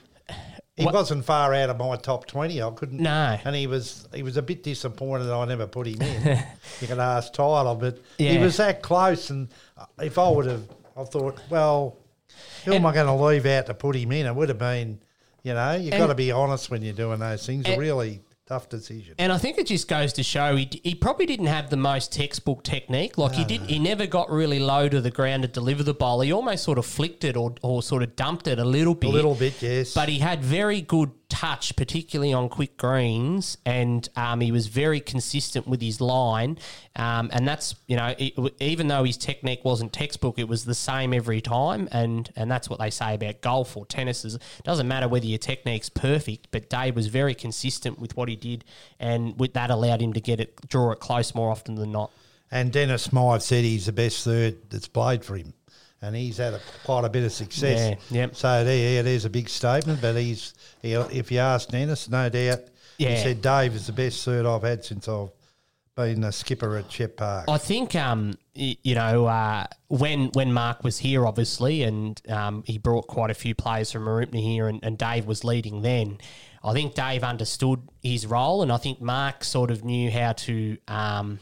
he 0.75 0.87
What- 0.87 0.95
wasn't 0.95 1.27
far 1.27 1.53
out 1.53 1.69
of 1.69 1.77
my 1.77 1.97
top 1.97 2.27
twenty. 2.27 2.63
I 2.63 2.71
couldn't. 2.71 2.99
No. 3.01 3.39
and 3.45 3.55
he 3.55 3.67
was 3.67 4.09
he 4.15 4.23
was 4.23 4.37
a 4.39 4.43
bit 4.43 4.63
disappointed 4.63 5.25
that 5.25 5.35
I 5.35 5.45
never 5.45 5.67
put 5.67 5.87
him 5.87 6.01
in. 6.01 6.43
you 6.81 6.87
can 6.87 6.99
ask 6.99 7.33
Tyler, 7.35 7.75
but 7.75 7.99
he 8.19 8.39
was 8.39 8.57
that 8.57 8.83
close. 8.83 9.29
And 9.31 9.49
if 10.01 10.19
I 10.19 10.29
would 10.31 10.47
have, 10.47 10.63
I 10.97 11.05
thought, 11.05 11.39
well, 11.51 11.99
who 12.65 12.73
am 12.73 12.87
I 12.87 12.95
going 12.95 13.07
to 13.07 13.13
leave 13.25 13.45
out 13.45 13.67
to 13.67 13.75
put 13.75 13.97
him 13.97 14.13
in? 14.13 14.25
It 14.27 14.35
would 14.35 14.49
have 14.49 14.59
been, 14.59 14.99
you 15.43 15.55
know, 15.55 15.75
you've 15.75 15.93
got 15.93 16.09
to 16.09 16.15
be 16.15 16.31
honest 16.33 16.71
when 16.71 16.83
you're 16.83 16.95
doing 16.95 17.19
those 17.21 17.45
things. 17.45 17.67
And- 17.67 17.81
really 17.81 18.21
tough 18.47 18.69
decision. 18.69 19.15
And 19.19 19.33
I 19.33 19.39
think 19.39 19.57
it 19.57 19.67
just 19.67 19.89
goes 19.89 20.13
to 20.15 20.23
show 20.23 20.57
he, 20.57 20.69
he 20.83 20.95
probably 20.95 21.27
didn't 21.27 21.47
have 21.47 21.71
the 21.71 21.77
most 21.77 22.13
textbook 22.13 22.65
technique. 22.65 23.17
Like 23.17 23.33
he 23.33 23.45
did, 23.45 23.63
he 23.63 23.79
never 23.79 24.07
got 24.07 24.31
really 24.31 24.59
low 24.59 24.89
to 24.89 25.01
the 25.01 25.11
ground 25.11 25.43
to 25.43 25.49
deliver 25.49 25.83
the 25.83 25.95
bowl. 25.95 26.21
He 26.21 26.33
almost 26.33 26.65
sort 26.65 26.77
of 26.79 26.85
flicked 26.85 27.25
it 27.25 27.37
or, 27.37 27.55
or 27.63 27.83
sort 27.83 28.03
of 28.03 28.15
dumped 28.17 28.49
it 28.49 28.59
a 28.59 28.65
little 28.65 28.95
bit. 28.95 29.11
a 29.11 29.13
little 29.13 29.35
bit, 29.35 29.63
yes. 29.63 29.95
But 29.95 30.09
he 30.09 30.19
had 30.19 30.43
very 30.43 30.83
good 30.83 31.11
touch, 31.33 31.75
particularly 31.77 32.35
on 32.35 32.51
quick 32.51 32.77
greens, 32.77 33.57
and 33.65 34.07
um, 34.17 34.41
he 34.41 34.53
was 34.53 34.67
very 34.67 35.01
consistent 35.01 35.67
with 35.67 35.81
his 35.81 35.99
line. 35.99 36.59
Um, 36.95 37.31
and 37.33 37.49
that's 37.49 37.75
you 37.87 37.97
know, 37.97 38.15
it, 38.19 38.35
even 38.61 38.89
though 38.89 39.03
his 39.03 39.17
technique 39.17 39.65
wasn't 39.65 39.95
textbook, 39.95 40.39
it 40.39 40.47
was 40.47 40.67
the 40.67 40.75
same 40.75 41.15
every 41.15 41.41
time. 41.41 41.89
And 41.91 42.31
and 42.37 42.51
that's 42.51 42.69
what 42.69 42.79
they 42.79 42.91
say 42.91 43.15
about 43.15 43.41
golf 43.41 43.79
or 43.79 43.87
tennis 43.87 44.27
is 44.27 44.35
it 44.35 44.43
doesn't 44.63 44.87
matter 44.87 45.09
whether 45.09 45.25
your 45.25 45.39
technique's 45.39 45.89
perfect, 45.89 46.49
but 46.51 46.69
Dave 46.69 46.95
was 46.95 47.07
very 47.07 47.35
consistent 47.35 47.99
with 47.99 48.15
what 48.15 48.29
he 48.29 48.37
did, 48.37 48.63
and 49.01 49.39
with 49.41 49.55
that 49.55 49.71
allowed 49.71 50.03
him 50.03 50.13
to 50.13 50.21
get 50.21 50.39
it 50.39 50.69
draw 50.69 50.93
it 50.93 51.01
close 51.01 51.35
more 51.35 51.51
often 51.51 51.77
than 51.77 51.93
not. 51.93 52.13
And 52.51 52.71
Dennis 52.71 53.05
Smythe 53.05 53.41
said 53.41 53.65
he's 53.65 53.87
the 53.87 53.93
best 53.93 54.23
third 54.23 54.69
that's 54.69 54.87
played 54.87 55.25
for 55.25 55.37
him. 55.37 55.55
And 56.03 56.17
he's 56.17 56.39
had 56.39 56.55
a, 56.55 56.61
quite 56.85 57.05
a 57.05 57.09
bit 57.09 57.25
of 57.25 57.33
success. 57.33 57.97
Yeah, 58.11 58.21
yep. 58.23 58.37
So 58.37 58.65
there, 58.65 58.95
yeah, 58.95 59.03
there's 59.03 59.25
a 59.25 59.31
big 59.31 59.49
statement. 59.49 60.01
But 60.03 60.17
he's, 60.17 60.53
he, 60.83 60.95
if 60.95 61.31
you 61.31 61.39
ask 61.39 61.69
Dennis, 61.69 62.09
no 62.09 62.29
doubt, 62.29 62.61
he 62.99 63.17
said 63.17 63.41
Dave 63.41 63.75
is 63.75 63.87
the 63.87 63.93
best 63.93 64.25
third 64.25 64.47
I've 64.47 64.63
had 64.63 64.85
since 64.85 65.09
I've 65.09 65.31
been 65.97 66.25
a 66.25 66.33
skipper 66.33 66.77
at 66.77 66.91
Shep 66.91 67.17
Park. 67.17 67.49
I 67.49 67.59
think 67.59 67.95
um, 67.95 68.35
you 68.55 68.95
know 68.95 69.27
uh, 69.27 69.67
when 69.89 70.29
when 70.29 70.53
Mark 70.53 70.85
was 70.85 70.99
here, 70.99 71.27
obviously, 71.27 71.83
and 71.83 72.21
um, 72.29 72.63
he 72.67 72.79
brought 72.79 73.07
quite 73.07 73.31
a 73.31 73.35
few 73.35 73.55
players 73.55 73.93
from 73.93 74.05
Mooroopna 74.05 74.43
here, 74.43 74.69
and, 74.69 74.81
and 74.83 74.97
Dave 74.99 75.27
was 75.27 75.45
leading 75.45 75.83
then. 75.83 76.19
I 76.65 76.73
think 76.73 76.95
Dave 76.95 77.25
understood 77.25 77.81
his 78.03 78.27
role, 78.27 78.63
and 78.63 78.71
I 78.71 78.77
think 78.77 79.01
Mark 79.01 79.45
sort 79.45 79.71
of 79.71 79.85
knew 79.85 80.11
how 80.11 80.33
to. 80.33 80.79
Um, 80.89 81.39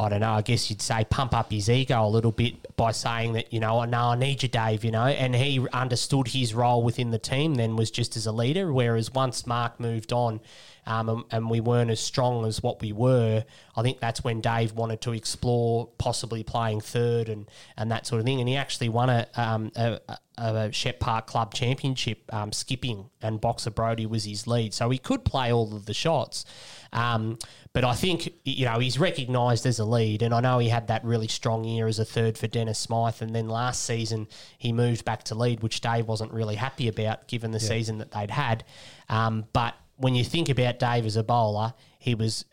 I 0.00 0.08
don't 0.08 0.20
know, 0.20 0.32
I 0.32 0.42
guess 0.42 0.70
you'd 0.70 0.80
say 0.80 1.04
pump 1.10 1.34
up 1.34 1.50
his 1.50 1.68
ego 1.68 2.06
a 2.06 2.08
little 2.08 2.30
bit 2.30 2.76
by 2.76 2.92
saying 2.92 3.32
that, 3.32 3.52
you 3.52 3.58
know, 3.58 3.80
I 3.80 3.86
know 3.86 4.10
I 4.10 4.14
need 4.16 4.44
you, 4.44 4.48
Dave, 4.48 4.84
you 4.84 4.92
know, 4.92 5.06
and 5.06 5.34
he 5.34 5.66
understood 5.72 6.28
his 6.28 6.54
role 6.54 6.84
within 6.84 7.10
the 7.10 7.18
team 7.18 7.56
then 7.56 7.74
was 7.74 7.90
just 7.90 8.16
as 8.16 8.24
a 8.24 8.30
leader. 8.32 8.72
Whereas 8.72 9.12
once 9.12 9.44
Mark 9.44 9.80
moved 9.80 10.12
on 10.12 10.40
um, 10.86 11.08
and, 11.08 11.24
and 11.32 11.50
we 11.50 11.58
weren't 11.58 11.90
as 11.90 11.98
strong 11.98 12.46
as 12.46 12.62
what 12.62 12.80
we 12.80 12.92
were, 12.92 13.44
I 13.76 13.82
think 13.82 13.98
that's 13.98 14.22
when 14.22 14.40
Dave 14.40 14.72
wanted 14.72 15.00
to 15.00 15.12
explore 15.12 15.88
possibly 15.98 16.44
playing 16.44 16.80
third 16.80 17.28
and, 17.28 17.50
and 17.76 17.90
that 17.90 18.06
sort 18.06 18.20
of 18.20 18.24
thing. 18.24 18.38
And 18.38 18.48
he 18.48 18.54
actually 18.54 18.90
won 18.90 19.10
a, 19.10 19.26
um, 19.34 19.72
a, 19.74 19.98
a 20.08 20.18
a 20.38 20.72
Shep 20.72 21.00
Park 21.00 21.26
Club 21.26 21.52
Championship 21.52 22.22
um, 22.32 22.52
skipping, 22.52 23.10
and 23.20 23.40
Boxer 23.40 23.70
Brody 23.70 24.06
was 24.06 24.24
his 24.24 24.46
lead, 24.46 24.72
so 24.72 24.88
he 24.90 24.98
could 24.98 25.24
play 25.24 25.52
all 25.52 25.74
of 25.74 25.86
the 25.86 25.94
shots. 25.94 26.44
Um, 26.92 27.38
but 27.72 27.84
I 27.84 27.94
think 27.94 28.32
you 28.44 28.64
know 28.64 28.78
he's 28.78 28.98
recognised 28.98 29.66
as 29.66 29.78
a 29.78 29.84
lead, 29.84 30.22
and 30.22 30.32
I 30.34 30.40
know 30.40 30.58
he 30.58 30.68
had 30.68 30.88
that 30.88 31.04
really 31.04 31.28
strong 31.28 31.64
year 31.64 31.86
as 31.86 31.98
a 31.98 32.04
third 32.04 32.38
for 32.38 32.46
Dennis 32.46 32.78
Smythe, 32.78 33.20
and 33.22 33.34
then 33.34 33.48
last 33.48 33.84
season 33.84 34.26
he 34.56 34.72
moved 34.72 35.04
back 35.04 35.22
to 35.24 35.34
lead, 35.34 35.62
which 35.62 35.80
Dave 35.80 36.08
wasn't 36.08 36.32
really 36.32 36.56
happy 36.56 36.88
about 36.88 37.28
given 37.28 37.50
the 37.50 37.60
season 37.60 37.98
that 37.98 38.10
they'd 38.12 38.30
had. 38.30 38.64
Um, 39.08 39.44
but 39.52 39.74
when 39.96 40.14
you 40.14 40.24
think 40.24 40.48
about 40.48 40.78
Dave 40.78 41.04
as 41.06 41.16
a 41.16 41.24
bowler, 41.24 41.74
he 41.98 42.14
was 42.14 42.44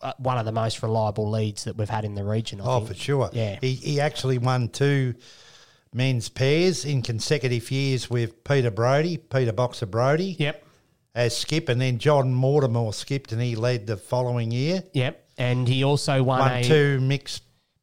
uh, 0.00 0.12
one 0.18 0.38
of 0.38 0.44
the 0.46 0.52
most 0.52 0.82
reliable 0.82 1.30
leads 1.30 1.64
that 1.64 1.76
we've 1.76 1.88
had 1.90 2.04
in 2.04 2.14
the 2.14 2.24
region. 2.24 2.60
I 2.60 2.64
Oh, 2.64 2.78
think. 2.78 2.88
for 2.88 2.94
sure. 2.94 3.30
Yeah. 3.32 3.58
He, 3.60 3.74
he 3.74 4.00
actually 4.00 4.38
won 4.38 4.68
two 4.70 5.14
men's 5.92 6.28
pairs 6.28 6.84
in 6.84 7.02
consecutive 7.02 7.70
years 7.70 8.08
with 8.10 8.42
Peter 8.44 8.70
Brody, 8.70 9.16
Peter 9.18 9.52
Boxer 9.52 9.86
Brody, 9.86 10.36
Yep. 10.38 10.64
As 11.18 11.36
skip, 11.36 11.68
and 11.68 11.80
then 11.80 11.98
John 11.98 12.32
Mortimer 12.32 12.92
skipped 12.92 13.32
and 13.32 13.42
he 13.42 13.56
led 13.56 13.88
the 13.88 13.96
following 13.96 14.52
year. 14.52 14.84
Yep. 14.92 15.24
And 15.36 15.66
he 15.66 15.82
also 15.82 16.22
won, 16.22 16.38
Won 16.38 16.52
a 16.52 16.64
two 16.64 17.00
mixed 17.00 17.42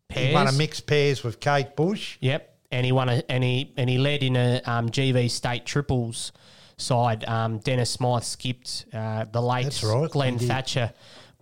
He 0.10 0.34
won 0.34 0.44
a 0.44 0.46
Pairs. 0.46 0.58
mixed 0.58 0.88
pairs 0.88 1.24
with 1.24 1.40
Kate 1.42 1.76
Bush. 1.76 2.18
Yep, 2.22 2.58
and 2.72 2.86
he 2.86 2.92
won 2.94 3.10
a 3.10 3.24
and 3.30 3.44
he 3.44 3.74
and 3.78 3.90
he 3.90 3.98
led 3.98 4.24
in 4.24 4.36
a 4.38 4.62
um, 4.66 4.90
GV 4.90 5.30
state 5.30 5.66
triples 5.66 6.32
side. 6.78 7.26
Um, 7.26 7.60
Dennis 7.60 7.92
Smythe 7.92 8.24
skipped 8.24 8.86
uh, 8.94 9.26
the 9.26 9.42
late 9.42 9.84
right, 9.84 10.10
Glenn 10.10 10.38
he. 10.38 10.48
Thatcher 10.48 10.94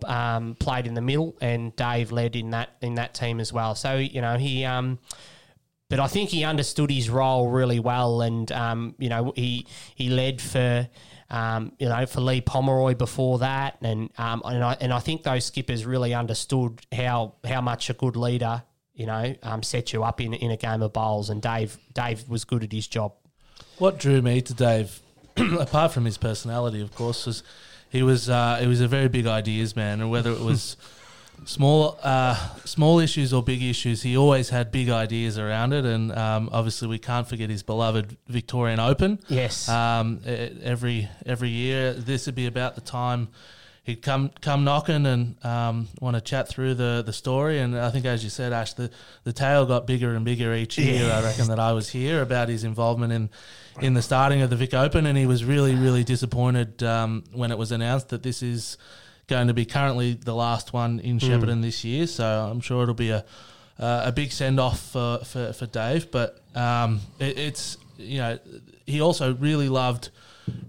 um, 0.04 0.56
played 0.56 0.86
in 0.86 0.94
the 0.94 1.00
middle, 1.00 1.36
and 1.40 1.74
Dave 1.76 2.10
led 2.10 2.34
in 2.34 2.50
that 2.50 2.70
in 2.80 2.96
that 2.96 3.14
team 3.14 3.38
as 3.38 3.52
well. 3.52 3.74
So 3.76 3.96
you 3.96 4.20
know 4.20 4.36
he. 4.36 4.64
Um, 4.64 4.98
but 5.90 6.00
I 6.00 6.08
think 6.08 6.30
he 6.30 6.44
understood 6.44 6.90
his 6.90 7.08
role 7.08 7.48
really 7.50 7.78
well, 7.78 8.22
and 8.22 8.50
um, 8.50 8.94
you 8.98 9.08
know 9.08 9.32
he 9.36 9.66
he 9.94 10.08
led 10.08 10.40
for 10.40 10.88
um, 11.30 11.72
you 11.78 11.88
know 11.88 12.06
for 12.06 12.20
Lee 12.20 12.40
Pomeroy 12.40 12.94
before 12.94 13.38
that, 13.38 13.78
and 13.82 14.10
um, 14.18 14.42
and 14.44 14.62
I 14.62 14.76
and 14.80 14.92
I 14.92 14.98
think 14.98 15.22
those 15.22 15.44
skippers 15.44 15.84
really 15.84 16.14
understood 16.14 16.80
how 16.92 17.34
how 17.44 17.60
much 17.60 17.90
a 17.90 17.94
good 17.94 18.16
leader 18.16 18.62
you 18.94 19.06
know 19.06 19.34
um, 19.42 19.62
sets 19.62 19.92
you 19.92 20.04
up 20.04 20.20
in 20.20 20.34
in 20.34 20.50
a 20.50 20.56
game 20.56 20.82
of 20.82 20.92
bowls, 20.92 21.30
and 21.30 21.42
Dave 21.42 21.78
Dave 21.92 22.28
was 22.28 22.44
good 22.44 22.62
at 22.62 22.72
his 22.72 22.86
job. 22.86 23.12
What 23.78 23.98
drew 23.98 24.22
me 24.22 24.40
to 24.42 24.54
Dave, 24.54 25.00
apart 25.36 25.92
from 25.92 26.04
his 26.04 26.18
personality, 26.18 26.80
of 26.80 26.94
course, 26.94 27.26
was 27.26 27.42
he 27.90 28.02
was 28.02 28.28
uh, 28.28 28.58
he 28.60 28.66
was 28.66 28.80
a 28.80 28.88
very 28.88 29.08
big 29.08 29.26
ideas 29.26 29.76
man, 29.76 30.00
and 30.00 30.10
whether 30.10 30.30
it 30.30 30.40
was 30.40 30.76
small 31.44 31.98
uh, 32.02 32.36
small 32.64 32.98
issues 32.98 33.32
or 33.32 33.42
big 33.42 33.62
issues, 33.62 34.02
he 34.02 34.16
always 34.16 34.48
had 34.48 34.70
big 34.70 34.88
ideas 34.88 35.38
around 35.38 35.72
it. 35.72 35.84
And 35.84 36.12
um, 36.12 36.48
obviously, 36.52 36.88
we 36.88 36.98
can't 36.98 37.26
forget 37.26 37.50
his 37.50 37.62
beloved 37.62 38.16
Victorian 38.28 38.80
Open. 38.80 39.20
Yes. 39.28 39.68
Um, 39.68 40.20
every 40.26 41.08
every 41.26 41.50
year, 41.50 41.92
this 41.92 42.26
would 42.26 42.34
be 42.34 42.46
about 42.46 42.74
the 42.74 42.80
time 42.80 43.28
he'd 43.84 44.02
come 44.02 44.30
come 44.40 44.64
knocking 44.64 45.06
and 45.06 45.44
um, 45.44 45.88
want 46.00 46.16
to 46.16 46.20
chat 46.20 46.48
through 46.48 46.74
the, 46.74 47.02
the 47.04 47.12
story. 47.12 47.60
And 47.60 47.78
I 47.78 47.90
think, 47.90 48.06
as 48.06 48.24
you 48.24 48.30
said, 48.30 48.52
Ash, 48.52 48.72
the, 48.72 48.90
the 49.22 49.32
tale 49.32 49.66
got 49.66 49.86
bigger 49.86 50.14
and 50.14 50.24
bigger 50.24 50.54
each 50.54 50.76
year. 50.78 51.10
I 51.12 51.22
reckon 51.22 51.48
that 51.48 51.60
I 51.60 51.72
was 51.72 51.90
here 51.90 52.20
about 52.22 52.48
his 52.48 52.64
involvement 52.64 53.12
in 53.12 53.30
in 53.80 53.94
the 53.94 54.02
starting 54.02 54.40
of 54.42 54.50
the 54.50 54.56
Vic 54.56 54.74
Open, 54.74 55.06
and 55.06 55.16
he 55.16 55.26
was 55.26 55.44
really 55.44 55.74
really 55.74 56.02
disappointed 56.02 56.82
um, 56.82 57.24
when 57.32 57.52
it 57.52 57.58
was 57.58 57.70
announced 57.70 58.08
that 58.08 58.22
this 58.22 58.42
is 58.42 58.76
going 59.26 59.48
to 59.48 59.54
be 59.54 59.64
currently 59.64 60.14
the 60.14 60.34
last 60.34 60.72
one 60.72 61.00
in 61.00 61.18
Shepparton 61.18 61.62
this 61.62 61.84
year. 61.84 62.06
So 62.06 62.24
I'm 62.24 62.60
sure 62.60 62.82
it'll 62.82 62.94
be 62.94 63.10
a 63.10 63.24
uh, 63.78 64.02
a 64.06 64.12
big 64.12 64.30
send 64.30 64.60
off 64.60 64.80
for, 64.80 65.18
for, 65.24 65.52
for 65.52 65.66
Dave, 65.66 66.10
but 66.10 66.40
um, 66.54 67.00
it, 67.18 67.38
it's 67.38 67.76
you 67.96 68.18
know 68.18 68.38
he 68.86 69.00
also 69.00 69.34
really 69.34 69.68
loved 69.68 70.10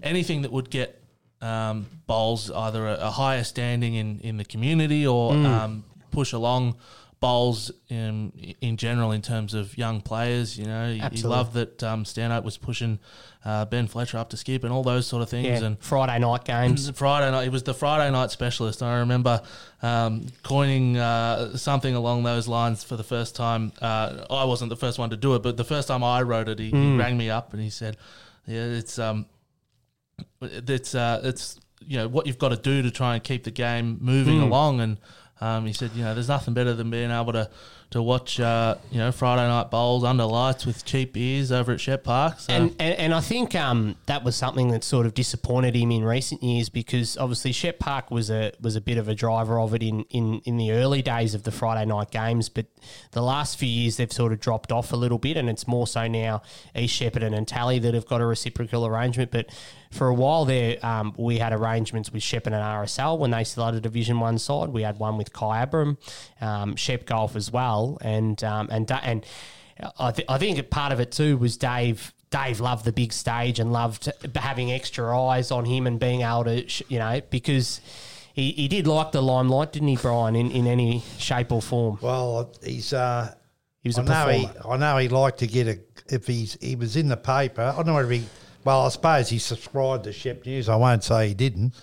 anything 0.02 0.42
that 0.42 0.52
would 0.52 0.70
get 0.70 1.00
um, 1.40 1.86
bowls 2.06 2.50
either 2.50 2.86
a, 2.86 2.94
a 2.94 3.10
higher 3.10 3.44
standing 3.44 3.94
in, 3.94 4.18
in 4.20 4.36
the 4.38 4.44
community 4.44 5.06
or 5.06 5.32
um, 5.32 5.84
push 6.10 6.32
along 6.32 6.76
bowls 7.20 7.70
in 7.88 8.32
in 8.60 8.76
general 8.76 9.12
in 9.12 9.22
terms 9.22 9.54
of 9.54 9.76
young 9.78 10.00
players. 10.00 10.58
You 10.58 10.66
know, 10.66 10.92
he, 10.92 11.16
he 11.16 11.22
loved 11.22 11.54
that 11.54 11.82
um, 11.82 12.04
Stanhope 12.04 12.44
was 12.44 12.56
pushing 12.56 12.98
uh, 13.46 13.64
Ben 13.64 13.86
Fletcher 13.86 14.18
up 14.18 14.28
to 14.30 14.36
skip 14.36 14.64
and 14.64 14.72
all 14.72 14.82
those 14.82 15.06
sort 15.06 15.22
of 15.22 15.28
things. 15.30 15.46
Yeah, 15.46 15.64
And 15.64 15.78
Friday 15.78 16.18
night 16.18 16.44
games. 16.44 16.90
Friday 16.90 17.30
night. 17.30 17.44
He 17.44 17.48
was 17.48 17.62
the 17.62 17.74
Friday 17.74 18.10
night 18.10 18.32
specialist. 18.32 18.82
I 18.82 18.98
remember 18.98 19.40
um, 19.82 20.26
coining 20.42 20.96
uh, 20.96 21.56
something 21.56 21.94
along 21.94 22.24
those 22.24 22.48
lines 22.48 22.82
for 22.82 22.96
the 22.96 23.04
first 23.04 23.36
time. 23.36 23.70
Uh, 23.80 24.26
I 24.28 24.44
wasn't 24.44 24.70
the 24.70 24.76
first 24.76 24.98
one 24.98 25.10
to 25.10 25.16
do 25.16 25.36
it, 25.36 25.44
but 25.44 25.56
the 25.56 25.64
first 25.64 25.86
time 25.86 26.02
I 26.02 26.22
wrote 26.22 26.48
it, 26.48 26.58
he, 26.58 26.70
he 26.70 26.96
rang 26.96 27.16
me 27.16 27.30
up 27.30 27.52
and 27.52 27.62
he 27.62 27.70
said, 27.70 27.96
"Yeah, 28.46 28.64
it's 28.64 28.98
um, 28.98 29.26
it's 30.42 30.94
uh, 30.96 31.20
it's 31.22 31.60
you 31.86 31.98
know 31.98 32.08
what 32.08 32.26
you've 32.26 32.38
got 32.38 32.48
to 32.48 32.56
do 32.56 32.82
to 32.82 32.90
try 32.90 33.14
and 33.14 33.22
keep 33.22 33.44
the 33.44 33.52
game 33.52 33.98
moving 34.00 34.40
along." 34.40 34.80
And 34.80 34.98
um, 35.40 35.66
he 35.66 35.72
said, 35.72 35.92
"You 35.94 36.02
know, 36.02 36.14
there's 36.14 36.28
nothing 36.28 36.52
better 36.54 36.74
than 36.74 36.90
being 36.90 37.12
able 37.12 37.32
to." 37.32 37.48
To 37.96 38.02
watch, 38.02 38.38
uh, 38.38 38.76
you 38.90 38.98
know, 38.98 39.10
Friday 39.10 39.48
night 39.48 39.70
bowls 39.70 40.04
under 40.04 40.26
lights 40.26 40.66
with 40.66 40.84
cheap 40.84 41.14
beers 41.14 41.50
over 41.50 41.72
at 41.72 41.80
Shep 41.80 42.04
Park. 42.04 42.40
So. 42.40 42.52
And, 42.52 42.76
and 42.78 42.94
and 42.98 43.14
I 43.14 43.22
think 43.22 43.54
um, 43.54 43.96
that 44.04 44.22
was 44.22 44.36
something 44.36 44.68
that 44.72 44.84
sort 44.84 45.06
of 45.06 45.14
disappointed 45.14 45.74
him 45.74 45.90
in 45.90 46.04
recent 46.04 46.42
years 46.42 46.68
because 46.68 47.16
obviously 47.16 47.52
Shep 47.52 47.78
Park 47.78 48.10
was 48.10 48.30
a 48.30 48.52
was 48.60 48.76
a 48.76 48.82
bit 48.82 48.98
of 48.98 49.08
a 49.08 49.14
driver 49.14 49.58
of 49.58 49.74
it 49.74 49.82
in, 49.82 50.02
in, 50.10 50.42
in 50.44 50.58
the 50.58 50.72
early 50.72 51.00
days 51.00 51.34
of 51.34 51.44
the 51.44 51.50
Friday 51.50 51.86
night 51.86 52.10
games, 52.10 52.50
but 52.50 52.66
the 53.12 53.22
last 53.22 53.58
few 53.58 53.68
years 53.68 53.96
they've 53.96 54.12
sort 54.12 54.32
of 54.32 54.40
dropped 54.40 54.72
off 54.72 54.92
a 54.92 54.96
little 54.96 55.18
bit, 55.18 55.38
and 55.38 55.48
it's 55.48 55.66
more 55.66 55.86
so 55.86 56.06
now 56.06 56.42
East 56.74 57.00
Shepparton 57.00 57.34
and 57.34 57.48
Tally 57.48 57.78
that 57.78 57.94
have 57.94 58.06
got 58.06 58.20
a 58.20 58.26
reciprocal 58.26 58.84
arrangement. 58.84 59.30
But 59.30 59.48
for 59.90 60.08
a 60.08 60.14
while 60.14 60.44
there, 60.44 60.84
um, 60.84 61.14
we 61.16 61.38
had 61.38 61.52
arrangements 61.52 62.12
with 62.12 62.22
Shepparton 62.22 62.46
and 62.46 62.54
RSL 62.54 63.18
when 63.18 63.30
they 63.30 63.44
started 63.44 63.82
Division 63.82 64.20
One 64.20 64.38
side. 64.38 64.68
We 64.68 64.82
had 64.82 64.98
one 64.98 65.16
with 65.16 65.32
Kyabram, 65.32 65.96
um, 66.40 66.76
Shep 66.76 67.06
Golf 67.06 67.36
as 67.36 67.50
well, 67.50 67.85
and 68.00 68.42
um, 68.44 68.68
and 68.70 68.90
and 68.90 69.24
I, 69.98 70.10
th- 70.10 70.26
I 70.28 70.38
think 70.38 70.70
part 70.70 70.92
of 70.92 71.00
it 71.00 71.10
too 71.12 71.36
was 71.36 71.56
Dave. 71.56 72.12
Dave 72.30 72.58
loved 72.60 72.84
the 72.84 72.92
big 72.92 73.12
stage 73.12 73.60
and 73.60 73.72
loved 73.72 74.10
having 74.34 74.72
extra 74.72 75.18
eyes 75.28 75.50
on 75.52 75.64
him 75.64 75.86
and 75.86 76.00
being 76.00 76.22
able 76.22 76.44
to, 76.44 76.68
sh- 76.68 76.82
you 76.88 76.98
know, 76.98 77.20
because 77.30 77.80
he, 78.34 78.50
he 78.50 78.66
did 78.66 78.86
like 78.88 79.12
the 79.12 79.22
limelight, 79.22 79.72
didn't 79.72 79.88
he, 79.88 79.96
Brian, 79.96 80.34
in, 80.34 80.50
in 80.50 80.66
any 80.66 81.04
shape 81.18 81.52
or 81.52 81.62
form? 81.62 81.98
Well, 82.02 82.52
he's. 82.64 82.92
Uh, 82.92 83.32
He 83.80 83.88
was 83.88 83.98
I 83.98 84.02
know 84.02 84.28
he. 84.28 84.48
I 84.68 84.76
know 84.76 84.98
he 84.98 85.08
liked 85.08 85.38
to 85.38 85.46
get 85.46 85.68
a. 85.68 85.78
If 86.08 86.26
he's 86.26 86.58
he 86.60 86.74
was 86.74 86.96
in 86.96 87.08
the 87.08 87.16
paper, 87.16 87.62
I 87.62 87.76
don't 87.76 87.86
know 87.94 87.98
if 87.98 88.10
he. 88.10 88.24
Well, 88.64 88.86
I 88.86 88.88
suppose 88.88 89.28
he 89.28 89.38
subscribed 89.38 90.04
to 90.04 90.12
Shep 90.12 90.44
News. 90.44 90.68
I 90.68 90.74
won't 90.76 91.04
say 91.04 91.28
he 91.28 91.34
didn't, 91.34 91.74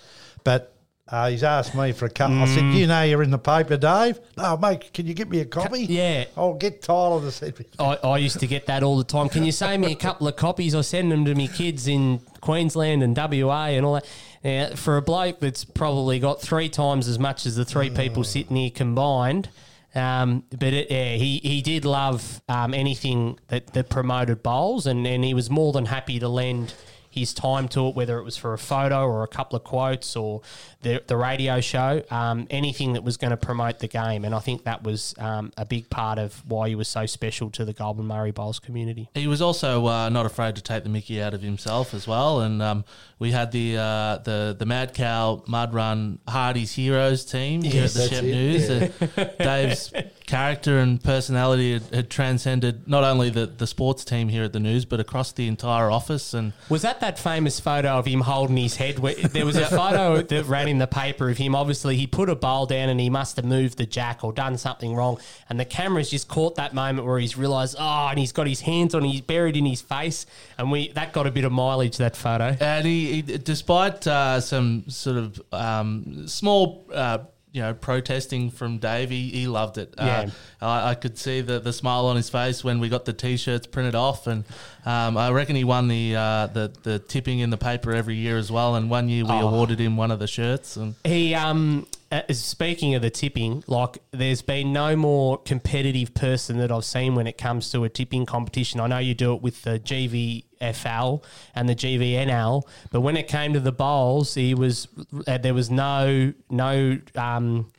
but. 0.44 0.73
Uh, 1.06 1.28
he's 1.28 1.42
asked 1.44 1.74
me 1.74 1.92
for 1.92 2.06
a 2.06 2.10
cup. 2.10 2.30
I 2.30 2.46
said, 2.46 2.62
Mm. 2.62 2.74
"You 2.76 2.86
know 2.86 3.02
you're 3.02 3.22
in 3.22 3.30
the 3.30 3.38
paper, 3.38 3.76
Dave. 3.76 4.20
No, 4.38 4.56
mate. 4.56 4.90
Can 4.94 5.06
you 5.06 5.12
get 5.12 5.28
me 5.28 5.40
a 5.40 5.44
copy? 5.44 5.84
yeah. 5.84 6.24
I'll 6.34 6.54
get 6.54 6.80
Tyler 6.80 7.20
to 7.20 7.30
send 7.30 7.58
me. 7.58 7.66
I, 7.78 7.98
I 8.02 8.16
used 8.18 8.40
to 8.40 8.46
get 8.46 8.66
that 8.66 8.82
all 8.82 8.96
the 8.96 9.04
time. 9.04 9.28
Can 9.28 9.44
you 9.44 9.52
save 9.52 9.80
me 9.80 9.92
a 9.92 9.96
couple 9.96 10.26
of 10.26 10.36
copies? 10.36 10.74
I 10.74 10.80
send 10.80 11.12
them 11.12 11.26
to 11.26 11.34
me 11.34 11.46
kids 11.46 11.86
in 11.86 12.20
Queensland 12.40 13.02
and 13.02 13.14
WA 13.14 13.66
and 13.66 13.84
all 13.84 13.94
that. 13.94 14.06
Now, 14.42 14.68
for 14.76 14.96
a 14.96 15.02
bloke 15.02 15.40
that's 15.40 15.62
probably 15.64 16.18
got 16.20 16.40
three 16.40 16.70
times 16.70 17.06
as 17.06 17.18
much 17.18 17.44
as 17.44 17.54
the 17.56 17.66
three 17.66 17.90
people 17.90 18.24
sitting 18.24 18.56
here 18.56 18.70
combined, 18.70 19.50
um, 19.94 20.44
but 20.50 20.72
it, 20.72 20.90
yeah, 20.90 21.14
he, 21.16 21.38
he 21.42 21.60
did 21.62 21.84
love 21.84 22.40
um, 22.48 22.72
anything 22.74 23.38
that, 23.48 23.68
that 23.74 23.88
promoted 23.90 24.42
bowls, 24.42 24.86
and, 24.86 25.06
and 25.06 25.22
he 25.22 25.34
was 25.34 25.50
more 25.50 25.72
than 25.72 25.86
happy 25.86 26.18
to 26.18 26.28
lend 26.28 26.74
his 27.14 27.32
time 27.32 27.68
to 27.68 27.88
it, 27.88 27.94
whether 27.94 28.18
it 28.18 28.24
was 28.24 28.36
for 28.36 28.52
a 28.52 28.58
photo 28.58 29.06
or 29.06 29.22
a 29.22 29.28
couple 29.28 29.56
of 29.56 29.64
quotes 29.64 30.16
or 30.16 30.42
the, 30.82 31.02
the 31.06 31.16
radio 31.16 31.60
show, 31.60 32.02
um, 32.10 32.46
anything 32.50 32.92
that 32.94 33.04
was 33.04 33.16
going 33.16 33.30
to 33.30 33.36
promote 33.36 33.78
the 33.78 33.88
game. 33.88 34.24
And 34.24 34.34
I 34.34 34.40
think 34.40 34.64
that 34.64 34.82
was 34.82 35.14
um, 35.18 35.52
a 35.56 35.64
big 35.64 35.88
part 35.90 36.18
of 36.18 36.42
why 36.46 36.68
he 36.68 36.74
was 36.74 36.88
so 36.88 37.06
special 37.06 37.50
to 37.50 37.64
the 37.64 37.72
Goulburn 37.72 38.06
Murray 38.06 38.32
Bowls 38.32 38.58
community. 38.58 39.08
He 39.14 39.26
was 39.26 39.40
also 39.40 39.86
uh, 39.86 40.08
not 40.08 40.26
afraid 40.26 40.56
to 40.56 40.62
take 40.62 40.82
the 40.82 40.88
Mickey 40.88 41.22
out 41.22 41.34
of 41.34 41.42
himself 41.42 41.94
as 41.94 42.06
well, 42.06 42.40
and 42.40 42.60
um, 42.62 42.84
we 43.18 43.30
had 43.30 43.52
the 43.52 43.76
uh, 43.76 44.18
the 44.18 44.56
the 44.58 44.66
Mad 44.66 44.94
Cow 44.94 45.42
Mud 45.46 45.72
Run 45.72 46.18
Hardy's 46.28 46.72
Heroes 46.72 47.24
team 47.24 47.62
here 47.62 47.84
at 47.84 47.90
the 47.90 47.98
that's 48.00 48.10
Shep 48.10 48.24
News. 48.24 48.64
Uh, 49.14 49.24
Dave's 49.38 49.92
character 50.26 50.78
and 50.78 51.02
personality 51.02 51.74
had, 51.74 51.82
had 51.94 52.10
transcended 52.10 52.88
not 52.88 53.04
only 53.04 53.30
the, 53.30 53.46
the 53.46 53.66
sports 53.66 54.04
team 54.04 54.28
here 54.28 54.44
at 54.44 54.52
the 54.52 54.60
News, 54.60 54.84
but 54.84 55.00
across 55.00 55.32
the 55.32 55.46
entire 55.46 55.90
office. 55.90 56.32
And 56.32 56.52
Was 56.68 56.82
that 56.82 57.00
that 57.00 57.18
famous 57.18 57.60
photo 57.60 57.90
of 57.90 58.06
him 58.06 58.22
holding 58.22 58.56
his 58.56 58.76
head? 58.76 58.98
Where, 58.98 59.14
there 59.14 59.44
was 59.44 59.56
a 59.56 59.66
photo 59.80 60.22
that 60.22 60.44
ran 60.46 60.68
in 60.68 60.78
the 60.78 60.86
paper 60.86 61.28
of 61.28 61.36
him. 61.36 61.54
Obviously, 61.54 61.96
he 61.96 62.06
put 62.06 62.30
a 62.30 62.34
bowl 62.34 62.66
down 62.66 62.88
and 62.88 62.98
he 62.98 63.10
must 63.10 63.36
have 63.36 63.44
moved 63.44 63.76
the 63.78 63.86
jack 63.86 64.24
or 64.24 64.32
done 64.32 64.56
something 64.56 64.94
wrong. 64.94 65.18
And 65.48 65.60
the 65.60 65.64
cameras 65.64 66.10
just 66.10 66.28
caught 66.28 66.54
that 66.56 66.74
moment 66.74 67.06
where 67.06 67.18
he's 67.18 67.36
realised, 67.36 67.76
oh, 67.78 68.08
and 68.08 68.18
he's 68.18 68.32
got 68.32 68.46
his 68.46 68.60
hands 68.62 68.94
on, 68.94 69.04
he's 69.04 69.20
buried 69.20 69.56
in 69.56 69.66
his 69.66 69.82
face. 69.82 70.26
And 70.58 70.70
we 70.70 70.88
that 70.92 71.12
got 71.12 71.26
a 71.26 71.30
bit 71.30 71.44
of 71.44 71.52
mileage, 71.52 71.98
that 71.98 72.16
photo. 72.16 72.56
And 72.60 72.86
he, 72.86 73.20
he 73.20 73.22
despite 73.22 74.06
uh, 74.06 74.40
some 74.40 74.88
sort 74.88 75.16
of 75.18 75.42
um, 75.52 76.26
small, 76.26 76.86
uh, 76.92 77.18
you 77.54 77.62
know, 77.62 77.72
protesting 77.72 78.50
from 78.50 78.78
Davey, 78.78 79.28
he, 79.30 79.46
loved 79.46 79.78
it. 79.78 79.94
Yeah. 79.96 80.28
Uh, 80.60 80.66
I, 80.66 80.90
I 80.90 80.94
could 80.96 81.16
see 81.16 81.40
the, 81.40 81.60
the 81.60 81.72
smile 81.72 82.06
on 82.06 82.16
his 82.16 82.28
face 82.28 82.64
when 82.64 82.80
we 82.80 82.88
got 82.88 83.04
the 83.04 83.12
t-shirts 83.12 83.68
printed 83.68 83.94
off, 83.94 84.26
and 84.26 84.42
um, 84.84 85.16
I 85.16 85.30
reckon 85.30 85.54
he 85.54 85.62
won 85.62 85.86
the, 85.86 86.16
uh, 86.16 86.46
the 86.48 86.72
the 86.82 86.98
tipping 86.98 87.38
in 87.38 87.50
the 87.50 87.56
paper 87.56 87.92
every 87.94 88.16
year 88.16 88.38
as 88.38 88.50
well. 88.50 88.74
And 88.74 88.90
one 88.90 89.08
year 89.08 89.24
we 89.24 89.30
Oh. 89.30 89.48
awarded 89.48 89.78
him 89.78 89.96
one 89.96 90.10
of 90.10 90.18
the 90.18 90.26
shirts, 90.26 90.76
and 90.76 90.96
He 91.04 91.32
um 91.32 91.86
uh, 92.14 92.32
speaking 92.32 92.94
of 92.94 93.02
the 93.02 93.10
tipping, 93.10 93.64
like 93.66 93.98
there's 94.12 94.42
been 94.42 94.72
no 94.72 94.94
more 94.94 95.38
competitive 95.38 96.14
person 96.14 96.58
that 96.58 96.70
I've 96.70 96.84
seen 96.84 97.14
when 97.14 97.26
it 97.26 97.36
comes 97.36 97.70
to 97.72 97.82
a 97.82 97.88
tipping 97.88 98.24
competition. 98.24 98.78
I 98.78 98.86
know 98.86 98.98
you 98.98 99.14
do 99.14 99.34
it 99.34 99.42
with 99.42 99.62
the 99.62 99.80
GVFL 99.80 101.24
and 101.56 101.68
the 101.68 101.74
GVNL, 101.74 102.62
but 102.92 103.00
when 103.00 103.16
it 103.16 103.26
came 103.26 103.52
to 103.54 103.60
the 103.60 103.72
bowls, 103.72 104.34
he 104.34 104.54
was 104.54 104.86
uh, 105.26 105.38
there 105.38 105.54
was 105.54 105.70
no 105.70 106.32
no. 106.50 106.98
Um, 107.16 107.70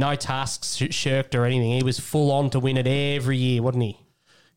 no 0.00 0.14
tasks 0.14 0.76
shirked 0.76 1.34
or 1.34 1.44
anything. 1.44 1.72
He 1.72 1.82
was 1.82 1.98
full 1.98 2.30
on 2.30 2.50
to 2.50 2.60
win 2.60 2.76
it 2.76 2.86
every 2.86 3.36
year, 3.36 3.60
wasn't 3.60 3.82
he? 3.82 3.98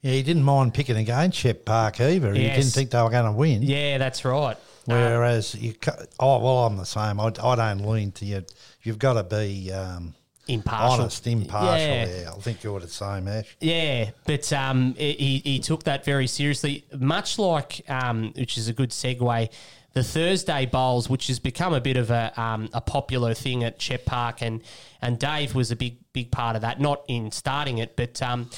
Yeah, 0.02 0.12
he 0.12 0.22
didn't 0.22 0.44
mind 0.44 0.76
picking 0.76 0.98
against 0.98 1.40
Shep 1.40 1.66
Park 1.66 2.00
either. 2.00 2.36
Yes. 2.36 2.38
He 2.38 2.62
didn't 2.62 2.74
think 2.74 2.92
they 2.92 3.02
were 3.02 3.10
going 3.10 3.26
to 3.26 3.32
win. 3.32 3.64
Yeah, 3.64 3.98
that's 3.98 4.24
right. 4.24 4.56
Whereas 4.86 5.56
you, 5.56 5.76
oh 6.20 6.40
well, 6.40 6.66
I'm 6.66 6.78
the 6.78 6.86
same. 6.86 7.20
I, 7.20 7.32
I 7.42 7.56
don't 7.56 7.86
lean 7.86 8.12
to 8.14 8.26
you. 8.26 8.44
You've 8.84 9.00
got 9.00 9.14
to 9.14 9.24
be 9.24 9.72
um, 9.72 10.16
impartial, 10.48 11.02
honest, 11.02 11.28
impartial. 11.28 11.88
Yeah. 11.88 12.22
yeah. 12.22 12.32
I 12.32 12.40
think 12.40 12.64
you're 12.64 12.80
the 12.80 12.88
same, 12.88 13.28
Ash. 13.28 13.56
Yeah, 13.60 14.12
but 14.26 14.52
um, 14.54 14.96
he 14.96 15.42
he 15.44 15.60
took 15.60 15.84
that 15.84 16.04
very 16.04 16.28
seriously, 16.28 16.86
much 16.98 17.38
like 17.38 17.82
um, 17.90 18.34
which 18.36 18.58
is 18.58 18.68
a 18.68 18.74
good 18.74 18.90
segue. 18.90 19.50
The 19.94 20.04
Thursday 20.04 20.66
bowls, 20.66 21.10
which 21.10 21.28
has 21.28 21.40
become 21.40 21.74
a 21.74 21.82
bit 21.82 21.98
of 21.98 22.12
a 22.12 22.32
um, 22.42 22.70
a 22.74 22.82
popular 22.82 23.34
thing 23.34 23.64
at 23.64 23.82
Shep 23.82 24.06
Park, 24.06 24.42
and 24.42 24.64
and 25.02 25.20
Dave 25.20 25.54
was 25.54 25.70
a 25.70 25.76
big 25.76 25.98
big 26.14 26.32
part 26.32 26.56
of 26.56 26.64
that. 26.64 26.80
Not 26.80 27.04
in 27.08 27.32
starting 27.32 27.78
it, 27.78 27.96
but 27.96 28.22
um, 28.22 28.50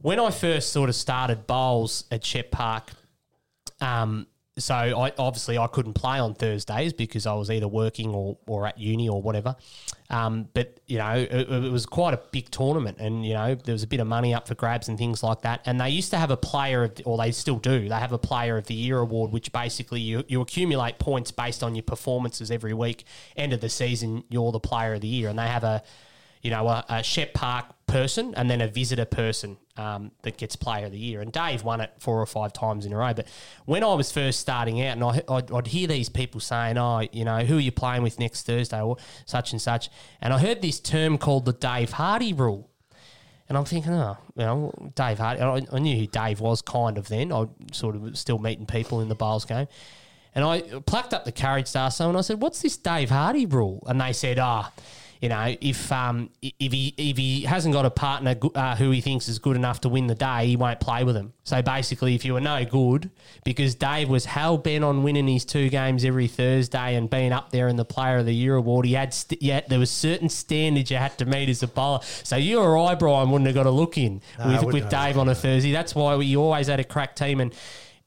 when 0.00 0.20
I 0.20 0.30
first 0.30 0.72
sort 0.72 0.88
of 0.88 0.94
started 0.94 1.46
bowls 1.46 2.04
at 2.10 2.24
Shep 2.24 2.50
Park, 2.50 2.90
um, 3.80 4.26
so 4.58 4.74
I 4.74 5.12
obviously 5.18 5.56
I 5.58 5.66
couldn't 5.66 5.94
play 5.94 6.18
on 6.18 6.34
Thursdays 6.34 6.92
because 6.92 7.26
I 7.26 7.34
was 7.34 7.50
either 7.50 7.68
working 7.68 8.10
or, 8.10 8.38
or 8.46 8.66
at 8.66 8.78
uni 8.78 9.08
or 9.08 9.22
whatever. 9.22 9.56
Um, 10.10 10.48
but 10.54 10.80
you 10.86 10.98
know, 10.98 11.14
it, 11.14 11.50
it, 11.50 11.72
was 11.72 11.86
quite 11.86 12.14
a 12.14 12.20
big 12.30 12.50
tournament, 12.50 12.98
and 12.98 13.26
you 13.26 13.34
know 13.34 13.54
there 13.54 13.72
was 13.72 13.82
a 13.82 13.86
bit 13.86 14.00
of 14.00 14.06
money 14.06 14.34
up 14.34 14.48
for 14.48 14.54
grabs 14.54 14.88
and 14.88 14.96
things 14.96 15.22
like 15.22 15.42
that. 15.42 15.60
And 15.66 15.80
they 15.80 15.90
used 15.90 16.10
to 16.10 16.18
have 16.18 16.30
a 16.30 16.36
player, 16.36 16.84
of, 16.84 16.92
or 17.04 17.18
they 17.18 17.30
still 17.30 17.58
do. 17.58 17.88
They 17.88 17.94
have 17.94 18.12
a 18.12 18.18
Player 18.18 18.56
of 18.56 18.66
the 18.66 18.74
Year 18.74 18.98
award, 18.98 19.32
which 19.32 19.52
basically 19.52 20.00
you 20.00 20.24
you 20.28 20.40
accumulate 20.40 20.98
points 20.98 21.30
based 21.30 21.62
on 21.62 21.74
your 21.74 21.82
performances 21.82 22.50
every 22.50 22.74
week. 22.74 23.04
End 23.36 23.52
of 23.52 23.60
the 23.60 23.68
season, 23.68 24.24
you're 24.28 24.52
the 24.52 24.60
Player 24.60 24.94
of 24.94 25.00
the 25.00 25.08
Year, 25.08 25.28
and 25.28 25.38
they 25.38 25.46
have 25.46 25.64
a 25.64 25.82
you 26.42 26.50
know, 26.50 26.68
a, 26.68 26.84
a 26.88 27.02
Shep 27.02 27.34
Park 27.34 27.66
person 27.88 28.34
and 28.36 28.48
then 28.48 28.60
a 28.60 28.68
visitor 28.68 29.04
person 29.04 29.56
um, 29.76 30.12
that 30.22 30.36
gets 30.36 30.54
player 30.54 30.86
of 30.86 30.92
the 30.92 30.98
year. 30.98 31.20
And 31.20 31.32
Dave 31.32 31.64
won 31.64 31.80
it 31.80 31.92
four 31.98 32.20
or 32.20 32.26
five 32.26 32.52
times 32.52 32.86
in 32.86 32.92
a 32.92 32.96
row. 32.96 33.12
But 33.14 33.26
when 33.64 33.82
I 33.82 33.94
was 33.94 34.12
first 34.12 34.38
starting 34.38 34.80
out, 34.82 34.96
and 34.96 35.04
I, 35.04 35.22
I'd, 35.28 35.50
I'd, 35.50 35.66
hear 35.66 35.88
these 35.88 36.08
people 36.08 36.40
saying, 36.40 36.78
"Oh, 36.78 37.02
you 37.10 37.24
know, 37.24 37.40
who 37.40 37.56
are 37.56 37.60
you 37.60 37.72
playing 37.72 38.02
with 38.02 38.20
next 38.20 38.46
Thursday?" 38.46 38.80
or 38.80 38.96
such 39.26 39.52
and 39.52 39.60
such, 39.60 39.90
and 40.20 40.32
I 40.32 40.38
heard 40.38 40.62
this 40.62 40.78
term 40.78 41.18
called 41.18 41.44
the 41.44 41.52
Dave 41.52 41.92
Hardy 41.92 42.32
rule. 42.32 42.70
And 43.48 43.56
I'm 43.56 43.64
thinking, 43.64 43.92
oh, 43.92 44.18
you 44.36 44.44
know, 44.44 44.90
Dave 44.94 45.18
Hardy. 45.18 45.40
I, 45.40 45.78
knew 45.78 45.96
who 45.96 46.06
Dave 46.06 46.38
was 46.38 46.60
kind 46.60 46.98
of 46.98 47.08
then. 47.08 47.32
I 47.32 47.46
sort 47.72 47.96
of 47.96 48.02
was 48.02 48.20
still 48.20 48.38
meeting 48.38 48.66
people 48.66 49.00
in 49.00 49.08
the 49.08 49.14
bowls 49.14 49.46
game. 49.46 49.68
And 50.34 50.44
I 50.44 50.60
plucked 50.60 51.14
up 51.14 51.24
the 51.24 51.32
courage 51.32 51.72
to 51.72 51.78
ask 51.78 51.96
someone, 51.96 52.16
I 52.16 52.20
said, 52.20 52.42
what's 52.42 52.60
this 52.60 52.76
Dave 52.76 53.08
Hardy 53.08 53.46
rule? 53.46 53.82
And 53.86 53.98
they 54.00 54.12
said, 54.12 54.38
ah, 54.38 54.70
oh, 54.70 54.82
you 55.20 55.28
know, 55.28 55.56
if 55.60 55.90
um, 55.90 56.30
if 56.42 56.72
he 56.72 56.94
if 56.96 57.16
he 57.16 57.42
hasn't 57.42 57.74
got 57.74 57.84
a 57.84 57.90
partner 57.90 58.36
uh, 58.54 58.76
who 58.76 58.90
he 58.90 59.00
thinks 59.00 59.28
is 59.28 59.38
good 59.38 59.56
enough 59.56 59.80
to 59.80 59.88
win 59.88 60.06
the 60.06 60.14
day, 60.14 60.46
he 60.46 60.56
won't 60.56 60.80
play 60.80 61.02
with 61.02 61.16
him. 61.16 61.32
So 61.44 61.60
basically, 61.62 62.14
if 62.14 62.24
you 62.24 62.34
were 62.34 62.40
no 62.40 62.64
good, 62.64 63.10
because 63.44 63.74
Dave 63.74 64.08
was 64.08 64.26
hell 64.26 64.58
bent 64.58 64.84
on 64.84 65.02
winning 65.02 65.26
his 65.26 65.44
two 65.44 65.68
games 65.70 66.04
every 66.04 66.28
Thursday 66.28 66.94
and 66.94 67.10
being 67.10 67.32
up 67.32 67.50
there 67.50 67.68
in 67.68 67.76
the 67.76 67.84
Player 67.84 68.18
of 68.18 68.26
the 68.26 68.34
Year 68.34 68.54
award, 68.54 68.86
he 68.86 68.92
had 68.92 69.12
st- 69.12 69.42
yeah, 69.42 69.60
there 69.66 69.78
was 69.78 69.90
certain 69.90 70.28
standards 70.28 70.90
you 70.90 70.98
had 70.98 71.16
to 71.18 71.24
meet 71.24 71.48
as 71.48 71.62
a 71.62 71.68
bowler. 71.68 72.00
So 72.02 72.36
you 72.36 72.60
or 72.60 72.78
I, 72.78 72.94
Brian, 72.94 73.30
wouldn't 73.30 73.46
have 73.46 73.56
got 73.56 73.66
a 73.66 73.70
look 73.70 73.98
in 73.98 74.20
no, 74.38 74.62
with, 74.62 74.74
with 74.74 74.88
Dave 74.88 75.18
on 75.18 75.28
a 75.28 75.34
Thursday. 75.34 75.72
That's 75.72 75.94
why 75.94 76.16
we 76.16 76.36
always 76.36 76.68
had 76.68 76.80
a 76.80 76.84
crack 76.84 77.16
team 77.16 77.40
and 77.40 77.54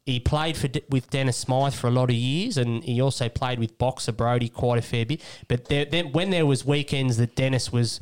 he 0.05 0.19
played 0.19 0.57
for 0.57 0.67
with 0.89 1.09
Dennis 1.09 1.37
Smythe 1.37 1.73
for 1.73 1.87
a 1.87 1.91
lot 1.91 2.09
of 2.09 2.15
years, 2.15 2.57
and 2.57 2.83
he 2.83 2.99
also 3.01 3.29
played 3.29 3.59
with 3.59 3.77
Boxer 3.77 4.11
Brody 4.11 4.49
quite 4.49 4.79
a 4.79 4.81
fair 4.81 5.05
bit. 5.05 5.21
But 5.47 5.65
there, 5.65 5.85
when 6.05 6.31
there 6.31 6.45
was 6.45 6.65
weekends 6.65 7.17
that 7.17 7.35
Dennis 7.35 7.71
was 7.71 7.99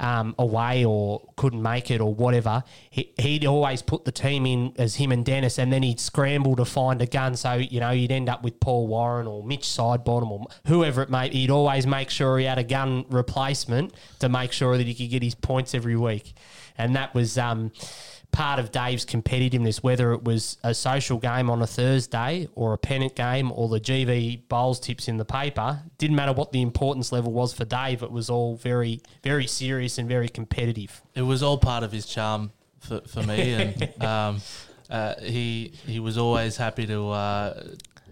um, 0.00 0.34
away 0.36 0.84
or 0.84 1.28
couldn't 1.36 1.62
make 1.62 1.92
it 1.92 2.00
or 2.00 2.12
whatever, 2.12 2.64
he, 2.90 3.12
would 3.18 3.46
always 3.46 3.82
put 3.82 4.04
the 4.04 4.10
team 4.10 4.46
in 4.46 4.72
as 4.78 4.96
him 4.96 5.12
and 5.12 5.24
Dennis, 5.24 5.58
and 5.58 5.72
then 5.72 5.84
he'd 5.84 6.00
scramble 6.00 6.56
to 6.56 6.64
find 6.64 7.00
a 7.00 7.06
gun. 7.06 7.36
So 7.36 7.54
you 7.54 7.78
know 7.78 7.90
you'd 7.90 8.12
end 8.12 8.28
up 8.28 8.42
with 8.42 8.58
Paul 8.58 8.88
Warren 8.88 9.28
or 9.28 9.44
Mitch 9.44 9.66
Sidebottom 9.66 10.30
or 10.30 10.46
whoever 10.66 11.02
it 11.02 11.10
may. 11.10 11.28
He'd 11.28 11.50
always 11.50 11.86
make 11.86 12.10
sure 12.10 12.38
he 12.38 12.46
had 12.46 12.58
a 12.58 12.64
gun 12.64 13.04
replacement 13.10 13.94
to 14.18 14.28
make 14.28 14.50
sure 14.50 14.76
that 14.76 14.88
he 14.88 14.94
could 14.94 15.10
get 15.10 15.22
his 15.22 15.36
points 15.36 15.72
every 15.72 15.96
week, 15.96 16.34
and 16.76 16.96
that 16.96 17.14
was. 17.14 17.38
Um, 17.38 17.70
part 18.32 18.58
of 18.58 18.70
Dave's 18.70 19.04
competitiveness, 19.04 19.82
whether 19.82 20.12
it 20.12 20.24
was 20.24 20.58
a 20.62 20.74
social 20.74 21.18
game 21.18 21.50
on 21.50 21.62
a 21.62 21.66
Thursday 21.66 22.48
or 22.54 22.72
a 22.72 22.78
pennant 22.78 23.16
game 23.16 23.50
or 23.52 23.68
the 23.68 23.80
GV 23.80 24.42
bowls 24.48 24.78
tips 24.78 25.08
in 25.08 25.16
the 25.16 25.24
paper, 25.24 25.82
didn't 25.98 26.16
matter 26.16 26.32
what 26.32 26.52
the 26.52 26.62
importance 26.62 27.10
level 27.10 27.32
was 27.32 27.52
for 27.52 27.64
Dave. 27.64 28.02
It 28.02 28.10
was 28.10 28.30
all 28.30 28.56
very, 28.56 29.00
very 29.22 29.46
serious 29.46 29.98
and 29.98 30.08
very 30.08 30.28
competitive. 30.28 31.02
It 31.14 31.22
was 31.22 31.42
all 31.42 31.58
part 31.58 31.82
of 31.82 31.92
his 31.92 32.06
charm 32.06 32.52
for, 32.80 33.00
for 33.00 33.22
me, 33.22 33.52
and 33.54 34.02
um, 34.02 34.40
uh, 34.90 35.14
he 35.20 35.72
he 35.86 36.00
was 36.00 36.18
always 36.18 36.56
happy 36.56 36.86
to. 36.86 37.10
Uh, 37.10 37.64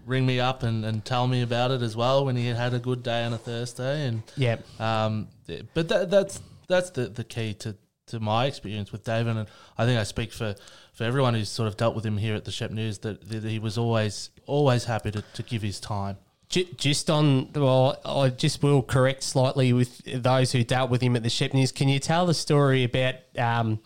ring 0.05 0.25
me 0.25 0.39
up 0.39 0.63
and, 0.63 0.85
and 0.85 1.03
tell 1.03 1.27
me 1.27 1.41
about 1.41 1.69
it 1.69 1.81
as 1.81 1.93
well 1.93 2.23
when 2.23 2.37
he 2.37 2.47
had 2.47 2.55
had 2.55 2.73
a 2.73 2.79
good 2.79 3.03
day 3.03 3.25
on 3.25 3.33
a 3.33 3.37
Thursday 3.37 4.05
and 4.05 4.23
yeah 4.37 4.55
um 4.79 5.27
but 5.73 5.89
that, 5.89 6.09
that's 6.09 6.41
that's 6.69 6.91
the, 6.91 7.09
the 7.09 7.25
key 7.25 7.53
to 7.55 7.75
to 8.07 8.19
my 8.19 8.45
experience 8.45 8.91
with 8.91 9.03
David, 9.03 9.37
and 9.37 9.47
I 9.77 9.85
think 9.85 9.99
I 9.99 10.03
speak 10.03 10.31
for, 10.31 10.55
for 10.93 11.03
everyone 11.03 11.33
who's 11.33 11.49
sort 11.49 11.67
of 11.67 11.77
dealt 11.77 11.95
with 11.95 12.05
him 12.05 12.17
here 12.17 12.35
at 12.35 12.45
the 12.45 12.51
Shep 12.51 12.71
News 12.71 12.99
that, 12.99 13.29
that 13.29 13.43
he 13.43 13.59
was 13.59 13.77
always 13.77 14.29
always 14.45 14.85
happy 14.85 15.11
to, 15.11 15.21
to 15.33 15.43
give 15.43 15.61
his 15.61 15.79
time. 15.79 16.17
Just 16.49 17.09
on, 17.09 17.51
well, 17.51 17.99
I 18.05 18.29
just 18.29 18.63
will 18.63 18.81
correct 18.81 19.21
slightly 19.23 19.73
with 19.73 20.01
those 20.23 20.53
who 20.53 20.63
dealt 20.63 20.89
with 20.89 21.01
him 21.01 21.17
at 21.17 21.23
the 21.23 21.29
Shep 21.29 21.53
News. 21.53 21.73
Can 21.73 21.89
you 21.89 21.99
tell 21.99 22.25
the 22.25 22.33
story 22.33 22.85
about 22.85 23.15
um, 23.37 23.79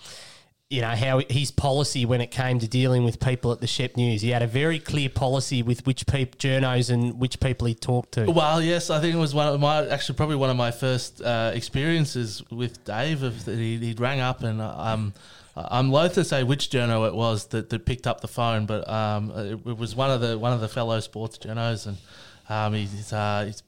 you 0.72 0.82
know 0.82 0.95
how 0.95 1.22
his 1.30 1.51
policy 1.51 2.05
when 2.05 2.22
it 2.22 2.32
came 2.32 2.57
to 2.59 2.67
dealing 2.67 3.03
with 3.03 3.19
people 3.19 3.51
at 3.51 3.59
the 3.59 3.67
Shep 3.67 3.97
News. 3.97 4.22
He 4.22 4.30
had 4.30 4.41
a 4.41 4.47
very 4.47 4.80
clear 4.80 5.09
policy 5.09 5.61
with 5.61 5.86
which 5.86 6.07
people, 6.07 6.38
journos, 6.39 6.89
and 6.89 7.19
which 7.19 7.39
people 7.39 7.67
he 7.67 7.76
talked 7.76 8.13
to. 8.13 8.32
Well, 8.32 8.61
yes, 8.61 8.89
I 8.89 9.01
think 9.01 9.13
it 9.13 9.19
was 9.19 9.36
one 9.36 9.47
of 9.47 9.59
my 9.59 9.86
actually 9.88 10.15
probably 10.15 10.38
one 10.38 10.49
of 10.49 10.55
my 10.55 10.72
first 10.72 11.22
uh, 11.22 11.51
experiences 11.53 12.41
with 12.49 12.84
Dave. 12.86 13.19
That 13.19 13.57
he, 13.57 13.78
he 13.78 13.93
rang 13.93 14.22
up 14.22 14.43
and 14.43 14.61
um, 14.61 15.13
I'm 15.55 15.91
loath 15.91 16.13
to 16.13 16.24
say 16.24 16.43
which 16.43 16.69
journo 16.69 17.07
it 17.07 17.13
was 17.13 17.47
that, 17.47 17.69
that 17.69 17.86
picked 17.86 18.07
up 18.07 18.22
the 18.22 18.28
phone, 18.28 18.65
but 18.65 18.89
um, 18.89 19.32
it, 19.32 19.59
it, 19.65 19.78
was 19.78 19.95
one 19.95 20.09
of 20.09 20.22
the 20.22 20.38
one 20.38 20.53
of 20.53 20.61
the 20.61 20.69
fellow 20.69 20.99
sports 21.01 21.38
journos, 21.38 21.88
and 21.88 21.97
um, 22.49 22.74
he's, 22.74 23.11
uh, 23.11 23.43
he's 23.45 23.61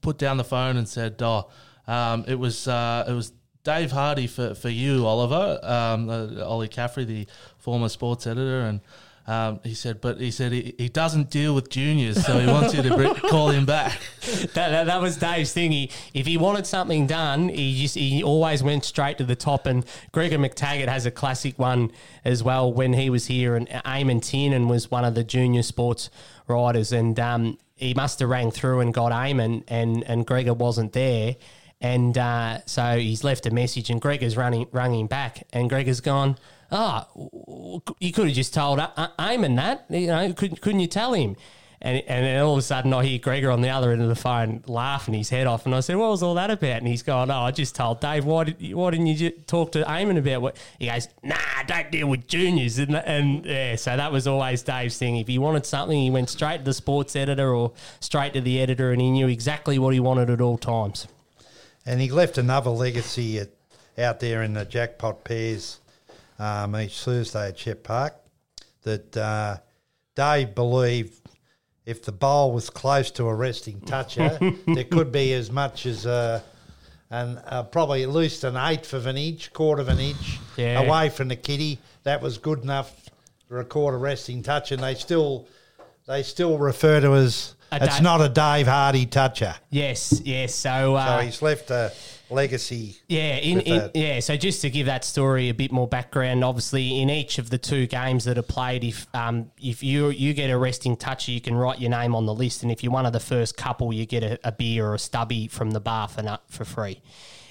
put 0.00 0.16
down 0.16 0.38
the 0.38 0.44
phone 0.44 0.78
and 0.78 0.88
said, 0.88 1.16
"Oh, 1.20 1.50
um, 1.86 2.24
it 2.26 2.38
was 2.38 2.66
uh, 2.66 3.04
it 3.06 3.12
was." 3.12 3.32
Dave 3.64 3.92
Hardy 3.92 4.26
for, 4.26 4.54
for 4.54 4.68
you, 4.68 5.06
Oliver, 5.06 5.58
um, 5.62 6.08
uh, 6.10 6.44
Ollie 6.44 6.68
Caffrey, 6.68 7.04
the 7.04 7.26
former 7.58 7.88
sports 7.88 8.26
editor, 8.26 8.60
and 8.60 8.80
um, 9.26 9.60
he 9.64 9.72
said, 9.72 10.02
but 10.02 10.20
he 10.20 10.30
said 10.30 10.52
he, 10.52 10.74
he 10.76 10.90
doesn't 10.90 11.30
deal 11.30 11.54
with 11.54 11.70
juniors, 11.70 12.26
so 12.26 12.38
he 12.38 12.46
wants 12.46 12.74
you 12.74 12.82
to 12.82 12.94
br- 12.94 13.28
call 13.30 13.48
him 13.48 13.64
back. 13.64 13.98
That, 14.20 14.54
that, 14.54 14.84
that, 14.84 15.00
was 15.00 15.16
Dave's 15.16 15.50
thing. 15.50 15.72
He, 15.72 15.90
if 16.12 16.26
he 16.26 16.36
wanted 16.36 16.66
something 16.66 17.06
done, 17.06 17.48
he 17.48 17.80
just 17.80 17.94
he 17.94 18.22
always 18.22 18.62
went 18.62 18.84
straight 18.84 19.16
to 19.16 19.24
the 19.24 19.34
top. 19.34 19.64
And 19.64 19.86
Gregor 20.12 20.36
McTaggart 20.36 20.88
has 20.88 21.06
a 21.06 21.10
classic 21.10 21.58
one 21.58 21.90
as 22.22 22.42
well 22.42 22.70
when 22.70 22.92
he 22.92 23.08
was 23.08 23.26
here, 23.26 23.56
and 23.56 23.66
Eamon 23.68 24.22
Tiernan 24.22 24.68
was 24.68 24.90
one 24.90 25.06
of 25.06 25.14
the 25.14 25.24
junior 25.24 25.62
sports 25.62 26.10
writers, 26.46 26.92
and 26.92 27.18
um, 27.18 27.56
he 27.76 27.94
must 27.94 28.20
have 28.20 28.28
rang 28.28 28.50
through 28.50 28.80
and 28.80 28.92
got 28.92 29.10
Eamon, 29.10 29.64
and 29.68 30.04
and 30.04 30.26
Gregor 30.26 30.52
wasn't 30.52 30.92
there 30.92 31.36
and 31.84 32.16
uh, 32.16 32.64
so 32.64 32.96
he's 32.96 33.24
left 33.24 33.44
a 33.44 33.50
message, 33.50 33.90
and 33.90 34.00
Gregor's 34.00 34.38
running, 34.38 34.66
rung 34.72 34.94
him 34.94 35.06
back, 35.06 35.46
and 35.52 35.68
Gregor's 35.68 36.00
gone, 36.00 36.38
oh, 36.72 37.82
you 38.00 38.10
could 38.10 38.28
have 38.28 38.34
just 38.34 38.54
told 38.54 38.78
Eamon 38.78 39.56
that, 39.56 39.84
you 39.90 40.06
know, 40.06 40.32
couldn't, 40.32 40.62
couldn't 40.62 40.80
you 40.80 40.86
tell 40.86 41.12
him? 41.12 41.36
And, 41.82 42.02
and 42.06 42.24
then 42.24 42.40
all 42.40 42.54
of 42.54 42.58
a 42.58 42.62
sudden, 42.62 42.94
I 42.94 43.04
hear 43.04 43.18
Gregor 43.18 43.50
on 43.50 43.60
the 43.60 43.68
other 43.68 43.92
end 43.92 44.00
of 44.00 44.08
the 44.08 44.14
phone 44.14 44.64
laughing 44.66 45.12
his 45.12 45.28
head 45.28 45.46
off. 45.46 45.66
And 45.66 45.74
I 45.74 45.80
said, 45.80 45.96
What 45.96 46.08
was 46.08 46.22
all 46.22 46.32
that 46.36 46.50
about? 46.50 46.78
And 46.78 46.88
he's 46.88 47.02
going, 47.02 47.30
Oh, 47.30 47.40
I 47.40 47.50
just 47.50 47.74
told 47.74 48.00
Dave, 48.00 48.24
why, 48.24 48.44
did, 48.44 48.72
why 48.74 48.90
didn't 48.90 49.08
you 49.08 49.28
talk 49.28 49.72
to 49.72 49.82
Eamon 49.82 50.16
about 50.16 50.40
what? 50.40 50.56
He 50.78 50.86
goes, 50.86 51.08
Nah, 51.22 51.36
don't 51.66 51.90
deal 51.90 52.08
with 52.08 52.26
juniors. 52.26 52.78
And, 52.78 52.96
and 52.96 53.44
yeah, 53.44 53.76
so 53.76 53.94
that 53.94 54.10
was 54.10 54.26
always 54.26 54.62
Dave's 54.62 54.96
thing. 54.96 55.18
If 55.18 55.28
he 55.28 55.36
wanted 55.36 55.66
something, 55.66 55.98
he 55.98 56.10
went 56.10 56.30
straight 56.30 56.58
to 56.58 56.64
the 56.64 56.72
sports 56.72 57.14
editor 57.14 57.54
or 57.54 57.72
straight 58.00 58.32
to 58.32 58.40
the 58.40 58.62
editor, 58.62 58.90
and 58.90 59.02
he 59.02 59.10
knew 59.10 59.28
exactly 59.28 59.78
what 59.78 59.92
he 59.92 60.00
wanted 60.00 60.30
at 60.30 60.40
all 60.40 60.56
times. 60.56 61.06
And 61.86 62.00
he 62.00 62.10
left 62.10 62.38
another 62.38 62.70
legacy 62.70 63.38
at, 63.38 63.50
out 63.98 64.20
there 64.20 64.42
in 64.42 64.54
the 64.54 64.64
jackpot 64.64 65.24
pairs 65.24 65.80
um, 66.38 66.76
each 66.76 66.98
Thursday 67.00 67.48
at 67.48 67.58
Shep 67.58 67.82
Park 67.82 68.14
that 68.82 69.16
uh, 69.16 69.56
Dave 70.14 70.54
believed 70.54 71.20
if 71.86 72.02
the 72.02 72.12
bowl 72.12 72.52
was 72.52 72.70
close 72.70 73.10
to 73.12 73.24
a 73.28 73.34
resting 73.34 73.80
toucher, 73.82 74.38
there 74.66 74.84
could 74.84 75.12
be 75.12 75.32
as 75.34 75.50
much 75.50 75.84
as 75.86 76.06
uh, 76.06 76.40
and 77.10 77.40
uh, 77.46 77.62
probably 77.62 78.02
at 78.02 78.08
least 78.08 78.42
an 78.44 78.56
eighth 78.56 78.92
of 78.94 79.06
an 79.06 79.16
inch, 79.16 79.52
quarter 79.52 79.82
of 79.82 79.88
an 79.88 80.00
inch 80.00 80.38
Yeah. 80.56 80.80
away 80.80 81.10
from 81.10 81.28
the 81.28 81.36
kitty. 81.36 81.78
That 82.04 82.22
was 82.22 82.38
good 82.38 82.62
enough 82.62 82.92
to 83.48 83.54
record 83.54 83.94
a 83.94 83.98
resting 83.98 84.42
touch, 84.42 84.72
and 84.72 84.82
they 84.82 84.94
still 84.94 85.46
they 86.06 86.22
still 86.22 86.58
refer 86.58 87.00
to 87.00 87.12
as 87.14 87.54
A 87.63 87.63
it's 87.82 88.00
not 88.00 88.20
a 88.20 88.28
Dave 88.28 88.66
Hardy 88.66 89.06
toucher. 89.06 89.54
Yes, 89.70 90.20
yes. 90.24 90.54
So, 90.54 90.94
uh, 90.94 91.18
So 91.20 91.24
he's 91.24 91.42
left 91.42 91.70
a 91.70 91.92
legacy. 92.30 92.96
Yeah, 93.08 93.36
in, 93.36 93.60
in 93.60 93.90
yeah. 93.94 94.20
So 94.20 94.36
just 94.36 94.62
to 94.62 94.70
give 94.70 94.86
that 94.86 95.04
story 95.04 95.48
a 95.48 95.54
bit 95.54 95.72
more 95.72 95.86
background, 95.86 96.44
obviously 96.44 97.00
in 97.00 97.10
each 97.10 97.38
of 97.38 97.50
the 97.50 97.58
two 97.58 97.86
games 97.86 98.24
that 98.24 98.38
are 98.38 98.42
played, 98.42 98.84
if 98.84 99.06
um 99.14 99.50
if 99.60 99.82
you 99.82 100.10
you 100.10 100.34
get 100.34 100.50
a 100.50 100.58
resting 100.58 100.96
toucher, 100.96 101.32
you 101.32 101.40
can 101.40 101.54
write 101.54 101.80
your 101.80 101.90
name 101.90 102.14
on 102.14 102.26
the 102.26 102.34
list, 102.34 102.62
and 102.62 102.72
if 102.72 102.82
you're 102.82 102.92
one 102.92 103.06
of 103.06 103.12
the 103.12 103.20
first 103.20 103.56
couple, 103.56 103.92
you 103.92 104.06
get 104.06 104.22
a, 104.22 104.38
a 104.44 104.52
beer 104.52 104.86
or 104.86 104.94
a 104.94 104.98
stubby 104.98 105.48
from 105.48 105.70
the 105.72 105.80
bar 105.80 106.08
for 106.08 106.38
for 106.48 106.64
free. 106.64 107.00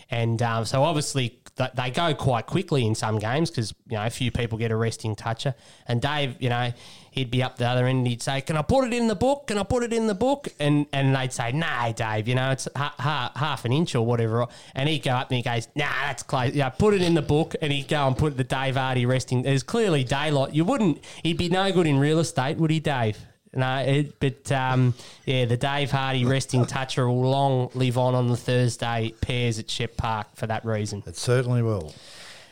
And 0.10 0.42
um, 0.44 0.66
so 0.66 0.84
obviously 0.84 1.40
they 1.56 1.92
go 1.92 2.14
quite 2.16 2.48
quickly 2.48 2.86
in 2.86 2.96
some 2.96 3.20
games 3.20 3.52
because 3.52 3.74
you 3.88 3.96
know 3.96 4.06
a 4.06 4.10
few 4.10 4.32
people 4.32 4.58
get 4.58 4.72
a 4.72 4.76
resting 4.76 5.16
toucher. 5.16 5.54
And 5.88 6.02
Dave, 6.02 6.36
you 6.40 6.50
know, 6.50 6.74
he'd 7.12 7.30
be 7.30 7.44
up 7.44 7.58
the 7.58 7.68
other 7.68 7.86
end 7.86 8.00
and 8.00 8.08
he'd 8.08 8.24
say, 8.24 8.42
"Can 8.42 8.58
I 8.58 8.64
put 8.64 8.86
it 8.86 8.94
in 8.94 9.08
the 9.08 9.16
book? 9.16 9.48
Can 9.48 9.58
I 9.60 9.64
put 9.64 9.84
it 9.84 9.94
in 9.94 10.08
the 10.08 10.16
book?" 10.16 10.48
And 10.60 10.88
and 10.92 11.16
they'd 11.16 11.32
say, 11.32 11.52
"Nah, 11.52 11.92
Dave, 11.92 12.28
you 12.28 12.36
know 12.36 12.52
it's 12.52 12.68
ha- 12.76 12.96
ha- 12.98 13.32
half 13.36 13.66
an 13.66 13.72
inch 13.72 13.94
or 13.94 14.06
whatever." 14.06 14.48
And 14.74 14.90
he'd 14.90 15.04
go 15.04 15.12
up 15.12 15.30
and 15.30 15.38
he 15.38 15.44
goes, 15.44 15.68
"Nah, 15.76 15.86
that's 16.06 16.24
close. 16.24 16.54
Yeah, 16.54 16.70
put 16.70 16.96
it 16.96 17.02
in 17.02 17.14
the 17.14 17.22
book." 17.22 17.56
And 17.62 17.72
he'd 17.72 17.88
go 17.88 18.08
and 18.08 18.18
put 18.18 18.36
the 18.36 18.44
Dave 18.44 18.76
Hardy 18.76 19.06
resting. 19.06 19.44
There's 19.44 19.64
clearly 19.64 20.04
daylight. 20.04 20.54
You 20.54 20.66
wouldn't. 20.66 21.04
He'd 21.22 21.38
be 21.38 21.50
no 21.50 21.72
good 21.72 21.86
in 21.86 22.00
real 22.00 22.20
estate, 22.20 22.58
would 22.58 22.72
he, 22.72 22.80
Dave? 22.80 23.18
No, 23.56 23.78
it, 23.78 24.20
but 24.20 24.52
um, 24.52 24.94
yeah, 25.26 25.46
the 25.46 25.58
Dave 25.58 25.92
Hardy 25.92 26.26
resting 26.26 26.66
toucher 26.66 27.08
will 27.08 27.30
long 27.30 27.70
live 27.74 27.98
on 27.98 28.16
on 28.16 28.28
the 28.28 28.38
Thursday 28.38 29.14
pairs 29.22 29.60
at 29.60 29.70
Shep 29.70 29.96
Park 29.98 30.28
for 30.36 30.48
that 30.48 30.66
reason. 30.66 31.04
It 31.06 31.18
certainly 31.18 31.62
will. 31.62 31.94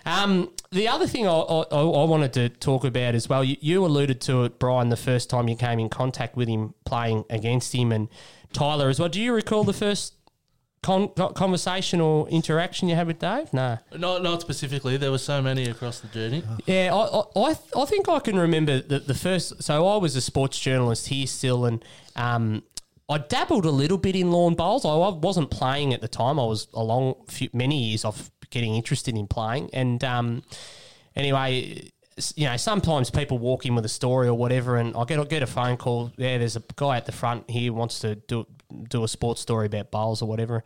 Um, 0.06 0.52
the 0.72 0.88
other 0.88 1.08
thing 1.08 1.28
I, 1.28 1.32
I, 1.32 1.62
I 1.72 2.04
wanted 2.06 2.34
to 2.34 2.50
talk 2.50 2.84
about 2.84 3.14
as 3.16 3.30
well, 3.30 3.44
you, 3.44 3.58
you 3.60 3.86
alluded 3.86 4.22
to 4.22 4.44
it, 4.46 4.58
Brian, 4.58 4.90
the 4.90 4.98
first 4.98 5.30
time 5.30 5.48
you 5.48 5.56
came 5.56 5.80
in 5.80 5.90
contact 5.90 6.36
with 6.36 6.48
him 6.48 6.74
playing 6.86 7.26
against 7.30 7.74
him, 7.74 7.92
and 7.92 8.08
Tyler 8.54 8.90
as 8.90 9.00
well. 9.00 9.10
Do 9.10 9.22
you 9.22 9.34
recall 9.34 9.64
the 9.64 9.74
first 9.74 10.14
con- 10.84 11.10
conversation 11.36 12.02
or 12.02 12.28
interaction 12.30 12.90
you 12.90 12.96
had 12.96 13.08
with 13.08 13.20
Dave? 13.20 13.54
No. 13.54 13.78
Not 13.96 14.24
not 14.24 14.42
specifically. 14.42 14.98
There 14.98 15.12
were 15.12 15.18
so 15.18 15.42
many 15.42 15.66
across 15.66 16.00
the 16.00 16.08
journey. 16.08 16.44
Yeah, 16.66 16.94
I, 16.94 17.24
I, 17.40 17.56
I 17.78 17.86
think 17.86 18.10
I 18.10 18.20
can 18.20 18.38
remember 18.38 18.82
the, 18.82 19.00
the 19.00 19.14
first. 19.14 19.62
So 19.64 19.88
I 19.88 19.98
was 19.98 20.16
a 20.16 20.22
sports 20.22 20.60
journalist 20.60 21.08
here 21.08 21.28
still, 21.28 21.66
and 21.66 21.84
um, 22.16 22.64
I 23.10 23.20
dabbled 23.20 23.66
a 23.66 23.72
little 23.72 23.98
bit 23.98 24.16
in 24.16 24.32
lawn 24.32 24.56
bowls. 24.56 24.86
I 24.86 24.96
wasn't 24.96 25.52
playing 25.52 25.94
at 25.94 26.02
the 26.02 26.08
time. 26.08 26.40
I 26.40 26.46
was 26.46 26.68
a 26.74 26.84
long 26.84 27.16
few, 27.28 27.50
many 27.54 27.78
years 27.84 28.06
off 28.06 28.32
getting 28.50 28.76
interested 28.76 29.16
in 29.16 29.28
playing, 29.28 29.70
and 29.74 30.04
um, 30.04 30.44
anyway. 31.16 31.92
You 32.36 32.48
know, 32.48 32.58
sometimes 32.58 33.10
people 33.10 33.40
walk 33.40 33.66
in 33.66 33.74
with 33.74 33.86
a 33.86 33.90
story 33.90 34.28
or 34.28 34.34
whatever, 34.38 34.76
and 34.76 34.96
I 34.96 35.06
get 35.06 35.18
I 35.18 35.24
get 35.24 35.42
a 35.42 35.48
phone 35.48 35.78
call. 35.78 36.12
Yeah, 36.18 36.38
there's 36.38 36.58
a 36.58 36.64
guy 36.76 36.98
at 36.98 37.06
the 37.06 37.14
front 37.14 37.50
here 37.50 37.72
wants 37.72 38.00
to 38.00 38.16
do 38.16 38.46
do 38.90 39.04
a 39.04 39.08
sports 39.08 39.42
story 39.42 39.66
about 39.66 39.92
bowls 39.92 40.22
or 40.22 40.28
whatever. 40.28 40.64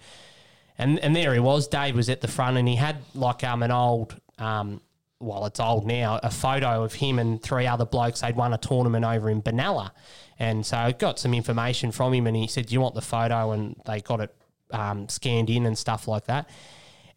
And 0.77 0.99
and 0.99 1.15
there 1.15 1.33
he 1.33 1.39
was. 1.39 1.67
Dave 1.67 1.95
was 1.95 2.09
at 2.09 2.21
the 2.21 2.27
front, 2.27 2.57
and 2.57 2.67
he 2.67 2.75
had 2.75 2.97
like 3.13 3.43
um 3.43 3.63
an 3.63 3.71
old 3.71 4.19
um 4.37 4.81
well 5.19 5.45
it's 5.45 5.59
old 5.59 5.87
now 5.87 6.19
a 6.21 6.29
photo 6.29 6.83
of 6.83 6.93
him 6.93 7.17
and 7.19 7.41
three 7.41 7.67
other 7.67 7.85
blokes. 7.85 8.21
They'd 8.21 8.35
won 8.35 8.53
a 8.53 8.57
tournament 8.57 9.05
over 9.05 9.29
in 9.29 9.41
Benalla, 9.41 9.91
and 10.37 10.65
so 10.65 10.77
I 10.77 10.91
got 10.91 11.19
some 11.19 11.33
information 11.33 11.91
from 11.91 12.13
him, 12.13 12.27
and 12.27 12.35
he 12.35 12.47
said, 12.47 12.67
"Do 12.67 12.73
you 12.73 12.81
want 12.81 12.95
the 12.95 13.01
photo?" 13.01 13.51
And 13.51 13.75
they 13.85 14.01
got 14.01 14.19
it 14.19 14.35
um, 14.71 15.07
scanned 15.07 15.49
in 15.49 15.65
and 15.65 15.77
stuff 15.77 16.07
like 16.07 16.25
that. 16.25 16.49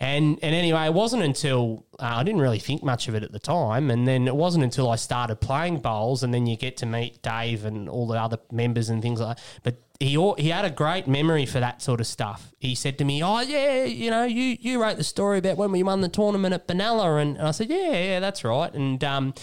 And 0.01 0.39
and 0.43 0.55
anyway, 0.55 0.85
it 0.85 0.95
wasn't 0.95 1.25
until 1.25 1.85
uh, 1.99 2.15
I 2.19 2.23
didn't 2.23 2.41
really 2.41 2.61
think 2.61 2.85
much 2.85 3.09
of 3.09 3.17
it 3.17 3.25
at 3.25 3.33
the 3.33 3.41
time, 3.41 3.91
and 3.91 4.07
then 4.07 4.29
it 4.29 4.37
wasn't 4.37 4.63
until 4.63 4.89
I 4.89 4.95
started 4.95 5.41
playing 5.41 5.81
bowls, 5.81 6.23
and 6.23 6.33
then 6.33 6.47
you 6.47 6.57
get 6.57 6.77
to 6.79 6.87
meet 6.87 7.21
Dave 7.21 7.65
and 7.65 7.89
all 7.89 8.07
the 8.07 8.15
other 8.21 8.39
members 8.53 8.91
and 8.91 9.03
things 9.03 9.21
like 9.21 9.37
that. 9.37 9.45
But 9.65 9.77
he 10.01 10.33
he 10.39 10.49
had 10.49 10.65
a 10.65 10.71
great 10.71 11.09
memory 11.09 11.45
for 11.45 11.59
that 11.59 11.83
sort 11.83 12.01
of 12.01 12.07
stuff. 12.07 12.53
He 12.59 12.75
said 12.77 12.99
to 12.99 13.05
me, 13.05 13.23
"Oh 13.23 13.41
yeah, 13.41 13.85
you 13.85 14.11
know, 14.11 14.25
you 14.25 14.57
you 14.61 14.81
wrote 14.81 14.97
the 14.97 15.05
story 15.05 15.39
about 15.39 15.57
when 15.57 15.73
we 15.73 15.83
won 15.83 16.03
the 16.03 16.09
tournament 16.09 16.55
at 16.55 16.69
Benalla," 16.69 17.21
and, 17.21 17.37
and 17.37 17.49
I 17.49 17.51
said, 17.51 17.69
"Yeah, 17.69 17.93
yeah, 17.93 18.21
that's 18.21 18.45
right." 18.45 18.73
And 18.73 19.03
um, 19.03 19.35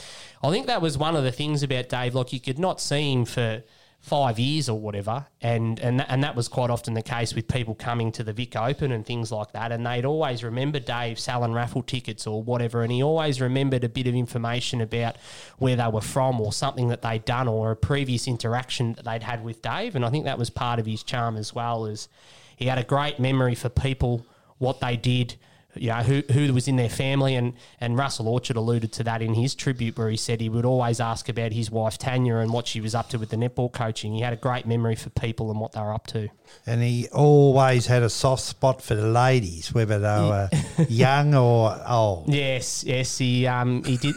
I 0.42 0.52
think 0.52 0.68
that 0.68 0.82
was 0.82 0.98
one 0.98 1.16
of 1.18 1.24
the 1.24 1.32
things 1.32 1.62
about 1.62 1.90
Dave. 1.90 2.16
Like 2.16 2.32
you 2.32 2.40
could 2.40 2.60
not 2.60 2.80
see 2.80 3.12
him 3.12 3.26
for 3.26 3.64
five 4.06 4.38
years 4.38 4.70
or 4.70 4.80
whatever, 4.80 5.26
and 5.42 5.80
and 5.80 6.06
and 6.08 6.24
that 6.24 6.36
was 6.36 6.48
quite 6.48 6.70
often 6.70 6.94
the 6.94 7.02
case 7.02 7.34
with 7.34 7.48
people 7.48 7.74
coming 7.74 8.12
to 8.12 8.24
the 8.24 8.34
Vic 8.34 8.56
Open 8.56 8.92
and 8.92 9.04
things 9.04 9.32
like 9.32 9.52
that, 9.54 9.72
and 9.72 9.84
they'd 9.84 10.06
always 10.06 10.44
remember 10.44 10.80
Dave 10.80 11.18
selling 11.18 11.54
raffle 11.54 11.82
tickets 11.82 12.28
or 12.28 12.44
whatever, 12.44 12.84
and 12.84 12.92
he 12.92 13.02
always 13.02 13.42
remembered 13.42 13.84
a 13.84 13.90
bit 13.90 14.06
of 14.06 14.14
information 14.14 14.80
about 14.80 15.16
where 15.58 15.76
they 15.76 15.88
were 15.88 16.02
from 16.02 16.40
or 16.40 16.54
something 16.54 16.88
that 16.90 17.02
they'd 17.02 17.26
done 17.26 17.48
or 17.48 17.72
a 17.72 17.76
previous 17.76 18.28
interaction 18.28 18.94
that 18.94 19.06
they'd 19.06 19.24
had 19.24 19.44
with 19.44 19.64
Dave, 19.64 19.96
and 19.96 20.06
I 20.06 20.12
think 20.12 20.26
that 20.26 20.38
was 20.38 20.52
part 20.52 20.78
of 20.80 20.86
his 20.86 21.02
charm 21.02 21.36
as 21.36 21.56
well. 21.56 21.88
Is 21.88 22.08
he 22.56 22.68
had 22.68 22.78
a 22.78 22.84
great 22.84 23.20
memory 23.20 23.56
for 23.56 23.70
people, 23.70 24.24
what 24.60 24.82
they 24.82 24.98
did 24.98 25.36
you 25.76 25.90
know, 25.90 25.96
who, 25.96 26.24
who 26.32 26.54
was 26.54 26.68
in 26.68 26.76
their 26.76 26.90
family. 26.90 27.36
And, 27.36 27.54
and 27.80 27.98
Russell 27.98 28.28
Orchard 28.28 28.56
alluded 28.56 28.92
to 28.94 29.04
that 29.04 29.22
in 29.22 29.34
his 29.34 29.56
tribute, 29.56 29.98
where 29.98 30.10
he 30.10 30.18
said 30.18 30.42
he 30.42 30.50
would 30.50 30.66
always 30.66 31.00
ask 31.00 31.30
about 31.30 31.52
his 31.52 31.70
wife 31.72 31.98
Tanya 31.98 32.38
and 32.38 32.52
what 32.52 32.68
she 32.68 32.82
was 32.82 32.96
up 32.96 33.10
to 33.10 33.20
with 33.20 33.30
the 33.30 33.38
netball 33.38 33.72
coaching. 33.72 34.14
He 34.14 34.22
had 34.22 34.34
a 34.34 34.38
great 34.38 34.66
memory 34.66 34.96
for 34.96 35.10
people 35.10 35.52
and 35.52 35.60
what 35.60 35.74
they 35.74 35.82
were 35.82 35.94
up 35.94 36.08
to. 36.08 36.30
And 36.66 36.82
he 36.82 37.08
always 37.10 37.88
had 37.88 38.04
a 38.04 38.10
soft 38.10 38.44
spot 38.44 38.82
for 38.82 38.96
the 38.96 39.08
ladies, 39.08 39.74
whether 39.74 40.00
they 40.00 40.08
were 40.08 40.50
young 40.90 41.36
or 41.36 41.80
old. 41.88 42.34
Yes, 42.34 42.84
yes, 42.84 43.18
he 43.18 43.48
um 43.48 43.84
he 43.84 43.98
did 43.98 44.16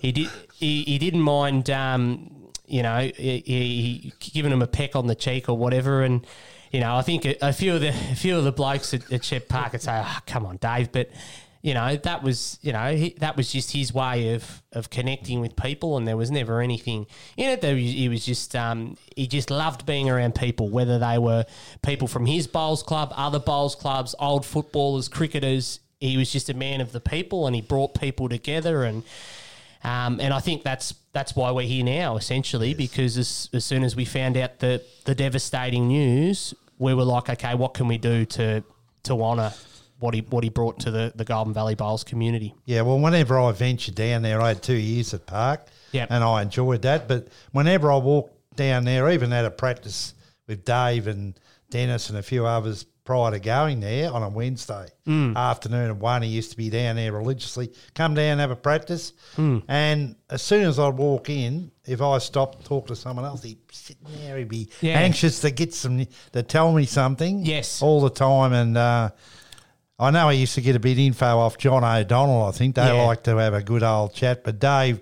he 0.00 0.12
did 0.12 0.30
he, 0.54 0.82
he 0.82 0.98
didn't 0.98 1.22
mind 1.22 1.70
um 1.70 2.50
you 2.66 2.82
know 2.82 2.98
he, 3.00 3.42
he 3.46 4.12
giving 4.18 4.52
him 4.52 4.62
a 4.62 4.66
peck 4.66 4.96
on 4.96 5.06
the 5.06 5.14
cheek 5.14 5.48
or 5.48 5.56
whatever 5.56 6.02
and. 6.02 6.26
You 6.76 6.82
know, 6.82 6.94
I 6.94 7.00
think 7.00 7.24
a, 7.24 7.36
a 7.40 7.52
few 7.54 7.74
of 7.74 7.80
the 7.80 7.88
a 7.88 8.14
few 8.14 8.36
of 8.36 8.44
the 8.44 8.52
blokes 8.52 8.92
at, 8.92 9.10
at 9.10 9.24
Shep 9.24 9.48
Park 9.48 9.72
would 9.72 9.80
say, 9.80 9.98
oh, 10.04 10.18
"Come 10.26 10.44
on, 10.44 10.58
Dave," 10.58 10.92
but 10.92 11.08
you 11.62 11.72
know 11.72 11.96
that 11.96 12.22
was 12.22 12.58
you 12.60 12.70
know 12.70 12.94
he, 12.94 13.16
that 13.20 13.34
was 13.34 13.50
just 13.50 13.72
his 13.72 13.94
way 13.94 14.34
of 14.34 14.62
of 14.72 14.90
connecting 14.90 15.40
with 15.40 15.56
people, 15.56 15.96
and 15.96 16.06
there 16.06 16.18
was 16.18 16.30
never 16.30 16.60
anything 16.60 17.06
in 17.38 17.48
it. 17.48 17.62
There 17.62 17.74
was, 17.74 17.82
he 17.82 18.10
was 18.10 18.26
just 18.26 18.54
um, 18.54 18.98
he 19.16 19.26
just 19.26 19.50
loved 19.50 19.86
being 19.86 20.10
around 20.10 20.34
people, 20.34 20.68
whether 20.68 20.98
they 20.98 21.16
were 21.16 21.46
people 21.80 22.08
from 22.08 22.26
his 22.26 22.46
bowls 22.46 22.82
club, 22.82 23.10
other 23.16 23.38
bowls 23.38 23.74
clubs, 23.74 24.14
old 24.20 24.44
footballers, 24.44 25.08
cricketers. 25.08 25.80
He 25.98 26.18
was 26.18 26.30
just 26.30 26.50
a 26.50 26.54
man 26.54 26.82
of 26.82 26.92
the 26.92 27.00
people, 27.00 27.46
and 27.46 27.56
he 27.56 27.62
brought 27.62 27.98
people 27.98 28.28
together 28.28 28.84
and. 28.84 29.02
Um, 29.84 30.18
and 30.20 30.34
I 30.34 30.40
think 30.40 30.64
that's 30.64 30.94
that's 31.12 31.36
why 31.36 31.52
we're 31.52 31.66
here 31.66 31.84
now, 31.84 32.16
essentially, 32.16 32.74
because 32.74 33.16
as, 33.16 33.48
as 33.52 33.64
soon 33.64 33.84
as 33.84 33.94
we 33.94 34.04
found 34.04 34.36
out 34.36 34.58
the 34.58 34.82
the 35.04 35.14
devastating 35.14 35.86
news, 35.86 36.54
we 36.78 36.94
were 36.94 37.04
like, 37.04 37.28
okay, 37.28 37.54
what 37.54 37.74
can 37.74 37.88
we 37.88 37.98
do 37.98 38.24
to 38.26 38.62
to 39.04 39.22
honour 39.22 39.52
what 39.98 40.14
he 40.14 40.20
what 40.20 40.44
he 40.44 40.50
brought 40.50 40.78
to 40.80 40.90
the, 40.90 41.12
the 41.14 41.24
Goulburn 41.24 41.54
Valley 41.54 41.74
Bowls 41.74 42.04
community? 42.04 42.54
Yeah, 42.64 42.82
well, 42.82 42.98
whenever 42.98 43.38
I 43.40 43.52
ventured 43.52 43.94
down 43.94 44.22
there, 44.22 44.40
I 44.40 44.48
had 44.48 44.62
two 44.62 44.74
years 44.76 45.14
at 45.14 45.26
Park, 45.26 45.66
Yep. 45.92 46.08
and 46.10 46.22
I 46.24 46.42
enjoyed 46.42 46.82
that. 46.82 47.08
But 47.08 47.28
whenever 47.52 47.90
I 47.90 47.96
walked 47.96 48.56
down 48.56 48.84
there, 48.84 49.10
even 49.10 49.32
at 49.32 49.44
a 49.44 49.50
practice 49.50 50.14
with 50.46 50.64
Dave 50.64 51.06
and 51.06 51.38
Dennis 51.70 52.10
and 52.10 52.18
a 52.18 52.22
few 52.22 52.46
others 52.46 52.86
prior 53.06 53.30
to 53.30 53.38
going 53.38 53.80
there 53.80 54.12
on 54.12 54.22
a 54.22 54.28
Wednesday 54.28 54.88
afternoon 55.08 55.90
at 55.90 55.96
one, 55.96 56.20
he 56.22 56.28
used 56.28 56.50
to 56.50 56.56
be 56.58 56.68
down 56.68 56.96
there 56.96 57.12
religiously. 57.12 57.72
Come 57.94 58.14
down 58.14 58.38
have 58.40 58.50
a 58.50 58.56
practice, 58.56 59.14
and 59.38 60.16
as 60.28 60.42
soon 60.42 60.64
as 60.64 60.78
I'd 60.78 60.94
walk 60.98 61.30
in, 61.30 61.70
if 61.86 62.02
I 62.02 62.18
stopped 62.18 62.60
to 62.62 62.66
talk 62.68 62.88
to 62.88 62.96
someone 62.96 63.24
else, 63.24 63.42
he'd 63.44 63.58
sit 63.72 63.96
there, 64.18 64.36
he'd 64.36 64.48
be 64.48 64.68
Yeah. 64.82 64.98
anxious 64.98 65.40
to 65.40 65.50
get 65.50 65.72
some 65.72 66.06
to 66.32 66.42
tell 66.42 66.72
me 66.72 66.84
something. 66.84 67.46
Yes. 67.46 67.80
all 67.80 68.02
the 68.02 68.10
time, 68.10 68.52
and. 68.52 68.76
Uh, 68.76 69.10
I 69.98 70.10
know 70.10 70.28
I 70.28 70.32
used 70.32 70.54
to 70.56 70.60
get 70.60 70.76
a 70.76 70.78
bit 70.78 70.98
info 70.98 71.38
off 71.38 71.56
John 71.56 71.82
O'Donnell. 71.82 72.42
I 72.44 72.50
think 72.50 72.74
they 72.74 72.84
Yeah. 72.94 73.04
like 73.06 73.22
to 73.22 73.36
have 73.38 73.54
a 73.54 73.62
good 73.62 73.82
old 73.82 74.12
chat, 74.12 74.44
but 74.44 74.58
Dave, 74.58 75.00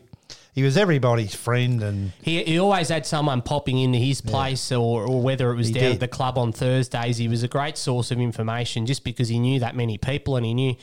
he 0.55 0.63
was 0.63 0.77
everybody's 0.77 1.35
friend, 1.35 1.83
and 1.83 2.13
He, 2.23 2.43
he 2.45 2.59
always 2.59 2.89
had 2.89 3.05
someone 3.07 3.43
popping 3.43 3.79
into 3.79 3.99
his 3.99 4.21
place, 4.21 4.71
or, 4.73 5.05
or 5.07 5.21
whether 5.21 5.51
it 5.53 5.57
was 5.57 5.69
He 5.69 5.75
down 5.75 5.83
did. 5.83 5.93
at 5.95 6.01
the 6.01 6.09
club 6.09 6.39
on 6.39 6.53
Thursdays. 6.53 7.17
He 7.17 7.29
was 7.29 7.43
a 7.43 7.49
great 7.49 7.77
source 7.77 8.11
of 8.11 8.21
information 8.21 8.87
just 8.87 9.03
because 9.05 9.29
he 9.29 9.39
knew 9.39 9.59
that 9.61 9.75
many 9.75 9.99
people 9.99 10.37
and 10.37 10.47
he 10.47 10.55
knew 10.55 10.77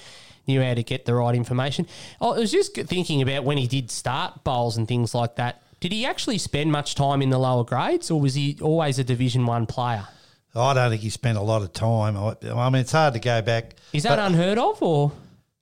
knew 0.47 0.61
how 0.61 0.73
to 0.73 0.81
get 0.83 1.05
the 1.05 1.13
right 1.13 1.35
information. 1.35 1.85
I 2.19 2.25
was 2.29 2.51
just 2.51 2.73
thinking 2.75 3.21
about 3.21 3.43
when 3.43 3.57
he 3.57 3.67
did 3.67 3.91
start 3.91 4.43
bowls 4.43 4.75
and 4.75 4.87
things 4.87 5.13
like 5.13 5.35
that. 5.35 5.61
Did 5.79 5.91
he 5.91 6.03
actually 6.05 6.39
spend 6.39 6.71
much 6.71 6.95
time 6.95 7.21
in 7.21 7.29
the 7.29 7.37
lower 7.37 7.63
grades, 7.63 8.09
or 8.11 8.19
was 8.19 8.33
he 8.33 8.57
always 8.61 8.97
a 8.99 9.03
Division 9.03 9.45
One 9.45 9.65
player? 9.67 10.07
I 10.53 10.73
don't 10.73 10.89
think 10.89 11.01
he 11.01 11.09
spent 11.09 11.37
a 11.37 11.41
lot 11.41 11.61
of 11.61 11.71
time. 11.73 12.17
I, 12.17 12.35
I 12.51 12.69
mean, 12.69 12.81
it's 12.81 12.91
hard 12.91 13.13
to 13.13 13.19
go 13.19 13.41
back. 13.41 13.75
Is 13.93 14.03
that 14.03 14.19
unheard 14.19 14.57
of, 14.57 14.81
or 14.83 15.11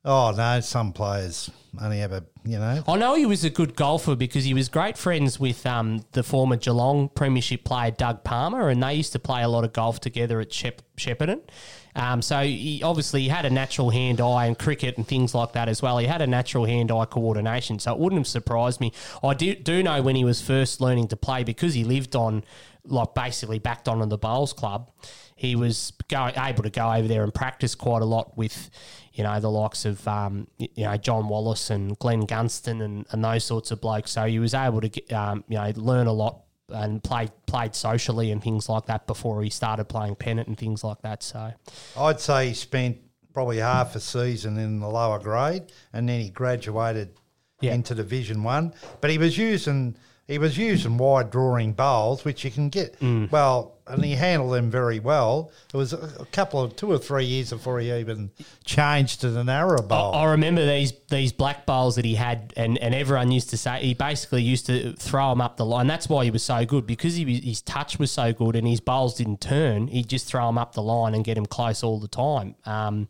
Oh 0.06 0.32
no, 0.32 0.60
some 0.62 0.94
players 0.94 1.52
only 1.82 2.02
a 2.02 2.24
you 2.46 2.58
know. 2.58 2.84
I 2.88 2.98
know 2.98 3.16
he 3.16 3.26
was 3.26 3.44
a 3.44 3.50
good 3.50 3.76
golfer 3.76 4.16
because 4.16 4.44
he 4.44 4.54
was 4.54 4.70
great 4.70 4.98
friends 4.98 5.40
with 5.40 5.66
um, 5.66 6.06
the 6.14 6.24
former 6.24 6.56
Geelong 6.56 7.10
Premiership 7.10 7.64
player 7.64 7.92
Doug 7.92 8.24
Palmer, 8.24 8.70
and 8.70 8.82
they 8.82 8.94
used 8.94 9.12
to 9.12 9.20
play 9.20 9.44
a 9.44 9.48
lot 9.48 9.64
of 9.64 9.74
golf 9.74 10.00
together 10.00 10.40
at 10.40 10.54
Shep- 10.54 10.82
Shepparton. 10.98 11.42
Um, 11.96 12.22
so 12.22 12.42
he 12.42 12.82
obviously 12.82 13.24
he 13.24 13.28
had 13.28 13.46
a 13.46 13.50
natural 13.50 13.90
hand-eye 13.90 14.46
and 14.46 14.58
cricket 14.58 14.98
and 14.98 15.08
things 15.08 15.36
like 15.36 15.52
that 15.54 15.68
as 15.68 15.82
well. 15.82 15.98
He 15.98 16.08
had 16.08 16.22
a 16.22 16.28
natural 16.28 16.66
hand-eye 16.66 17.06
coordination, 17.06 17.78
so 17.78 17.92
it 17.94 18.00
wouldn't 18.00 18.20
have 18.20 18.28
surprised 18.28 18.80
me. 18.80 18.94
I 19.22 19.34
do, 19.34 19.54
do 19.56 19.84
know 19.84 20.02
when 20.02 20.16
he 20.16 20.24
was 20.24 20.42
first 20.42 20.80
learning 20.80 21.10
to 21.10 21.18
play 21.18 21.44
because 21.44 21.74
he 21.74 21.84
lived 21.84 22.16
on, 22.16 22.46
like 22.86 23.14
basically 23.14 23.60
backed 23.60 23.88
on 23.90 24.02
in 24.02 24.10
the 24.10 24.18
bowls 24.18 24.54
club. 24.54 24.92
He 25.36 25.56
was 25.56 25.94
going, 26.10 26.34
able 26.38 26.64
to 26.64 26.70
go 26.70 26.92
over 26.92 27.08
there 27.08 27.24
and 27.24 27.34
practice 27.34 27.74
quite 27.74 28.02
a 28.02 28.06
lot 28.06 28.38
with, 28.38 28.70
you 29.20 29.24
know, 29.26 29.38
the 29.42 29.52
likes 29.52 29.84
of 29.84 30.08
um, 30.08 30.48
you 30.58 30.86
know 30.86 30.96
John 30.96 31.28
Wallace 31.28 31.70
and 31.70 32.00
Glenn 32.00 32.22
Gunston 32.26 32.82
and, 32.82 33.06
and 33.12 33.22
those 33.24 33.44
sorts 33.44 33.70
of 33.70 33.82
blokes. 33.82 34.12
So 34.12 34.24
he 34.26 34.40
was 34.40 34.54
able 34.54 34.80
to 34.80 34.88
get, 34.88 35.12
um, 35.12 35.44
you 35.50 35.58
know 35.58 35.70
learn 35.76 36.08
a 36.08 36.14
lot 36.14 36.44
and 36.70 37.04
played 37.04 37.32
played 37.46 37.76
socially 37.76 38.32
and 38.32 38.42
things 38.42 38.70
like 38.70 38.86
that 38.86 39.08
before 39.08 39.44
he 39.44 39.50
started 39.50 39.86
playing 39.86 40.16
pennant 40.16 40.48
and 40.48 40.58
things 40.58 40.86
like 40.86 41.02
that. 41.02 41.22
So 41.22 41.52
I'd 41.98 42.22
say 42.22 42.48
he 42.48 42.54
spent 42.54 42.98
probably 43.34 43.58
half 43.58 43.94
a 43.96 44.00
season 44.00 44.58
in 44.58 44.80
the 44.80 44.88
lower 44.88 45.20
grade, 45.20 45.64
and 45.92 46.08
then 46.08 46.22
he 46.22 46.30
graduated 46.30 47.10
Yeah. 47.62 47.74
into 47.74 47.94
Division 47.94 48.42
One. 48.44 48.74
But 49.02 49.10
he 49.10 49.18
was 49.18 49.38
using 49.38 49.98
he 50.30 50.38
was 50.38 50.58
using 50.58 50.98
wide 50.98 51.32
drawing 51.32 51.74
bowls, 51.74 52.24
which 52.24 52.46
you 52.46 52.52
can 52.52 52.70
get 52.70 52.98
Mm. 53.00 53.32
well, 53.32 53.74
and 53.88 54.06
he 54.06 54.14
handled 54.14 54.54
them 54.54 54.70
very 54.70 55.00
well. 55.00 55.50
It 55.74 55.78
was 55.78 55.92
a 55.94 56.26
couple 56.32 56.62
of 56.62 56.76
two 56.76 56.92
or 56.92 57.00
three 57.00 57.26
years 57.26 57.50
before 57.50 57.80
he 57.80 57.92
even 57.92 58.30
changed 58.64 59.22
to 59.22 59.32
the 59.32 59.44
narrow 59.44 59.82
bowl. 59.82 60.14
I 60.14 60.26
remember 60.26 60.64
these 60.66 60.94
these 61.10 61.32
black 61.34 61.66
bowls 61.66 61.96
that 61.96 62.06
he 62.06 62.14
had, 62.16 62.54
and, 62.56 62.78
and 62.78 62.94
everyone 62.94 63.32
used 63.32 63.50
to 63.50 63.58
say 63.58 63.80
he 63.82 63.96
basically 63.96 64.44
used 64.44 64.68
to 64.68 64.94
throw 64.94 65.30
them 65.32 65.42
up 65.42 65.58
the 65.58 65.66
line. 65.66 65.88
That's 65.88 66.08
why 66.08 66.24
he 66.26 66.30
was 66.32 66.44
so 66.44 66.64
good 66.66 66.86
because 66.86 67.16
he, 67.16 67.26
was- 67.26 67.44
his 67.44 67.62
touch 67.64 67.98
was 67.98 68.12
so 68.12 68.32
good 68.32 68.56
and 68.56 68.68
his 68.68 68.80
bowls 68.80 69.16
didn't 69.16 69.42
turn. 69.42 69.88
He'd 69.88 70.08
just 70.08 70.28
throw 70.28 70.46
them 70.46 70.60
up 70.60 70.74
the 70.74 70.84
line 70.84 71.16
and 71.16 71.26
get 71.26 71.36
him 71.38 71.48
close 71.48 71.82
all 71.84 72.00
the 72.00 72.08
time. 72.08 72.54
Um, 72.68 73.08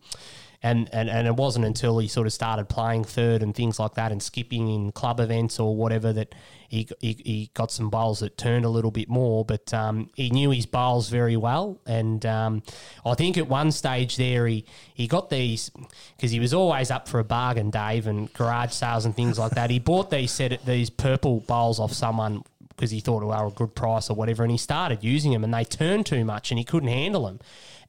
and, 0.62 0.90
and, 0.92 1.10
and 1.10 1.26
it 1.26 1.36
wasn't 1.36 1.66
until 1.66 2.00
he 2.00 2.08
sort 2.08 2.28
of 2.28 2.34
started 2.34 2.68
playing 2.68 3.06
third 3.06 3.42
and 3.42 3.56
things 3.56 3.80
like 3.80 3.94
that 3.94 4.12
and 4.12 4.22
skipping 4.22 4.68
in 4.68 4.92
club 4.92 5.22
events 5.22 5.58
or 5.58 5.74
whatever 5.76 6.12
that 6.12 6.36
he, 6.68 6.88
he, 7.00 7.14
he 7.14 7.52
got 7.54 7.72
some 7.72 7.90
bowls 7.90 8.20
that 8.20 8.38
turned 8.38 8.66
a 8.66 8.70
little 8.70 8.92
bit 8.92 9.08
more. 9.08 9.46
But 9.46 9.74
um, 9.74 10.10
he 10.16 10.30
knew 10.30 10.52
his 10.52 10.66
bowls 10.66 11.10
very 11.10 11.38
well. 11.38 11.80
And 11.86 12.26
um, 12.26 12.64
I 13.06 13.16
think 13.16 13.38
at 13.38 13.48
one 13.48 13.72
stage 13.72 14.18
there, 14.18 14.48
he, 14.48 14.66
he 14.94 15.08
got 15.08 15.30
these 15.30 15.72
because 16.18 16.32
he 16.32 16.42
was 16.42 16.54
always 16.54 16.92
up 16.92 17.08
for 17.08 17.20
a 17.20 17.24
bargain, 17.24 17.70
Dave, 17.70 18.06
and 18.06 18.32
garage 18.34 18.74
sales 18.74 19.06
and 19.06 19.16
things 19.16 19.40
like 19.40 19.54
that. 19.54 19.70
He 19.70 19.80
bought 19.80 20.12
these 20.12 20.32
set 20.32 20.66
these 20.66 20.90
purple 20.90 21.40
bowls 21.42 21.80
off 21.80 21.94
someone 21.94 22.44
because 22.80 22.92
he 22.92 23.00
thought 23.00 23.20
they 23.20 23.26
were 23.26 23.48
a 23.48 23.52
good 23.52 23.76
price 23.76 24.10
or 24.10 24.16
whatever, 24.16 24.44
and 24.44 24.52
he 24.52 24.58
started 24.58 25.04
using 25.04 25.34
them, 25.34 25.44
and 25.44 25.54
they 25.54 25.66
turned 25.66 26.06
too 26.06 26.24
much, 26.24 26.50
and 26.50 26.58
he 26.58 26.64
couldn't 26.64 26.88
handle 26.88 27.26
them. 27.26 27.40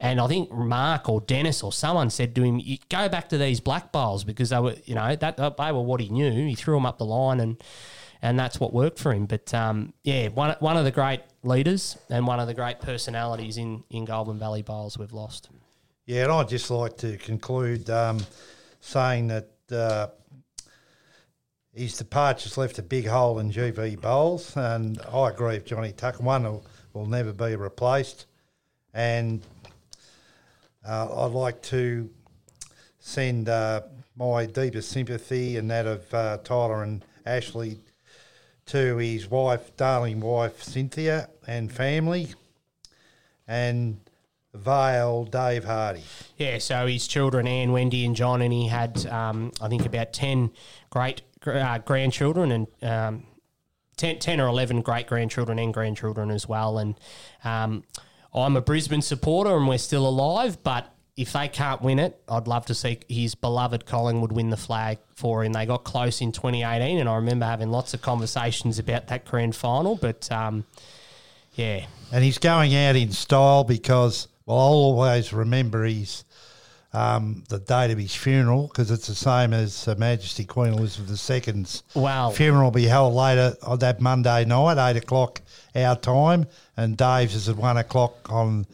And 0.03 0.19
I 0.19 0.27
think 0.29 0.51
Mark 0.51 1.11
or 1.11 1.21
Dennis 1.21 1.63
or 1.63 1.73
someone 1.73 2.09
said 2.09 2.35
to 2.35 2.43
him, 2.43 2.59
"You 2.59 2.79
go 2.89 3.09
back 3.11 3.29
to 3.29 3.39
these 3.39 3.61
black 3.61 3.93
bowls 3.93 4.25
because 4.25 4.49
they 4.49 4.59
were, 4.59 4.75
you 4.87 4.95
know, 4.95 5.15
that 5.15 5.37
they 5.37 5.73
were 5.73 5.83
what 5.83 6.01
he 6.01 6.09
knew. 6.09 6.31
He 6.31 6.55
threw 6.55 6.75
them 6.75 6.87
up 6.87 6.97
the 6.97 7.05
line, 7.05 7.39
and 7.39 7.63
and 8.23 8.39
that's 8.39 8.59
what 8.59 8.73
worked 8.73 8.99
for 8.99 9.13
him. 9.13 9.27
But 9.27 9.53
um, 9.53 9.93
yeah, 10.03 10.29
one 10.29 10.57
one 10.61 10.79
of 10.79 10.85
the 10.85 10.91
great 10.91 11.21
leaders 11.43 11.99
and 12.09 12.27
one 12.27 12.41
of 12.41 12.47
the 12.47 12.55
great 12.55 12.81
personalities 12.81 13.59
in 13.59 13.85
in 13.91 14.07
Goulburn 14.07 14.39
Valley 14.39 14.63
Bowls 14.63 14.97
we've 14.97 15.13
lost. 15.13 15.51
Yeah, 16.07 16.25
and 16.25 16.33
I'd 16.33 16.49
just 16.49 16.71
like 16.71 16.97
to 16.99 17.19
conclude 17.19 17.89
um, 17.91 18.21
saying 18.81 19.29
that 19.29 19.51
uh, 19.71 20.09
his 21.75 21.97
departure's 21.97 22.59
left 22.59 22.79
a 22.79 22.83
big 22.83 23.07
hole 23.07 23.39
in 23.39 23.53
GV 23.53 24.01
bowls, 24.01 24.57
and 24.57 25.01
I 25.13 25.29
agree 25.29 25.55
with 25.55 25.67
Johnny 25.67 25.93
Tucker. 25.93 26.23
One 26.23 26.45
will, 26.45 26.65
will 26.95 27.07
never 27.07 27.33
be 27.33 27.55
replaced, 27.55 28.27
and 28.93 29.43
uh, 30.87 31.25
I'd 31.25 31.33
like 31.33 31.63
to 31.63 32.11
send 32.99 33.49
uh, 33.49 33.83
my 34.17 34.47
deepest 34.47 34.91
sympathy 34.91 35.57
and 35.57 35.71
that 35.71 35.87
of 35.87 36.15
uh, 36.15 36.39
Tyler 36.45 36.83
and 36.83 37.05
Ashley 37.25 37.81
to 38.67 38.99
his 38.99 39.29
wife, 39.29 39.77
darling 39.77 40.21
wife 40.21 40.63
Cynthia, 40.63 41.29
and 41.47 41.73
family, 41.73 42.29
and 43.49 44.01
Vale 44.55 45.25
Dave 45.25 45.65
Hardy. 45.65 46.05
Yeah, 46.37 46.59
so 46.59 46.87
his 46.87 47.07
children, 47.07 47.47
Anne, 47.47 47.73
Wendy, 47.73 48.05
and 48.05 48.15
John, 48.15 48.43
and 48.43 48.53
he 48.53 48.69
had, 48.69 49.07
um, 49.07 49.53
I 49.61 49.69
think, 49.69 49.87
about 49.87 50.13
10 50.13 50.51
great 50.91 51.23
uh, 51.47 51.79
grandchildren 51.79 52.53
and 52.53 52.67
um, 52.83 53.27
10, 53.97 54.19
10 54.19 54.41
or 54.41 54.49
11 54.49 54.83
great 54.83 55.07
grandchildren 55.07 55.59
and 55.59 55.75
grandchildren 55.75 56.31
as 56.31 56.49
well. 56.49 56.79
And 56.79 56.99
um, 57.45 57.85
I'm 58.35 58.57
a 58.57 58.61
Brisbane 58.61 59.03
supporter 59.03 59.57
and 59.57 59.67
we're 59.67 59.79
still 59.79 60.07
alive, 60.07 60.63
but 60.63 60.93
if 61.17 61.33
they 61.33 61.49
can't 61.49 61.83
win 61.83 61.99
it, 61.99 62.23
I'd 62.29 62.47
love 62.47 62.67
to 62.67 62.75
see 62.75 62.99
his 63.09 63.35
beloved 63.35 63.85
Collingwood 63.85 64.33
win 64.33 64.51
the 64.51 64.57
flag 64.57 64.99
for 65.15 65.45
him. 65.45 65.53
They 65.53 65.67
got 65.67 65.85
close 65.85 66.21
in 66.21 66.33
2018, 66.33 66.99
and 66.99 67.09
I 67.09 67.17
remember 67.17 67.45
having 67.45 67.71
lots 67.71 67.93
of 67.93 68.01
conversations 68.01 68.79
about 68.79 69.09
that 69.09 69.25
grand 69.25 69.55
final, 69.55 69.97
but 69.97 70.31
um, 70.33 70.65
yeah. 71.55 71.87
And 72.13 72.25
he's 72.25 72.39
going 72.39 72.75
out 72.75 72.97
in 72.97 73.11
style 73.13 73.65
because, 73.65 74.29
well, 74.47 74.59
I'll 74.59 74.65
always 74.65 75.33
remember 75.33 75.85
his 75.85 76.25
um, 76.93 77.45
the 77.49 77.59
date 77.59 77.91
of 77.93 77.99
his 77.99 78.15
funeral 78.15 78.67
because 78.69 78.91
it's 78.91 79.07
the 79.07 79.15
same 79.15 79.53
as 79.53 79.85
Her 79.85 79.95
Majesty 79.95 80.45
Queen 80.45 80.73
Elizabeth 80.73 81.11
II's 81.31 81.83
Wow. 81.95 82.31
funeral 82.31 82.65
will 82.65 82.71
be 82.73 82.87
held 82.87 83.15
later 83.15 83.55
on 83.63 83.79
that 83.79 84.01
Monday 84.01 84.45
night, 84.45 84.79
eight 84.91 84.97
o'clock 84.97 85.41
our 85.75 85.95
time, 85.97 86.47
and 86.77 86.97
Dave's 86.97 87.35
is 87.35 87.49
at 87.49 87.57
one 87.57 87.77
o'clock 87.77 88.31
on 88.33 88.67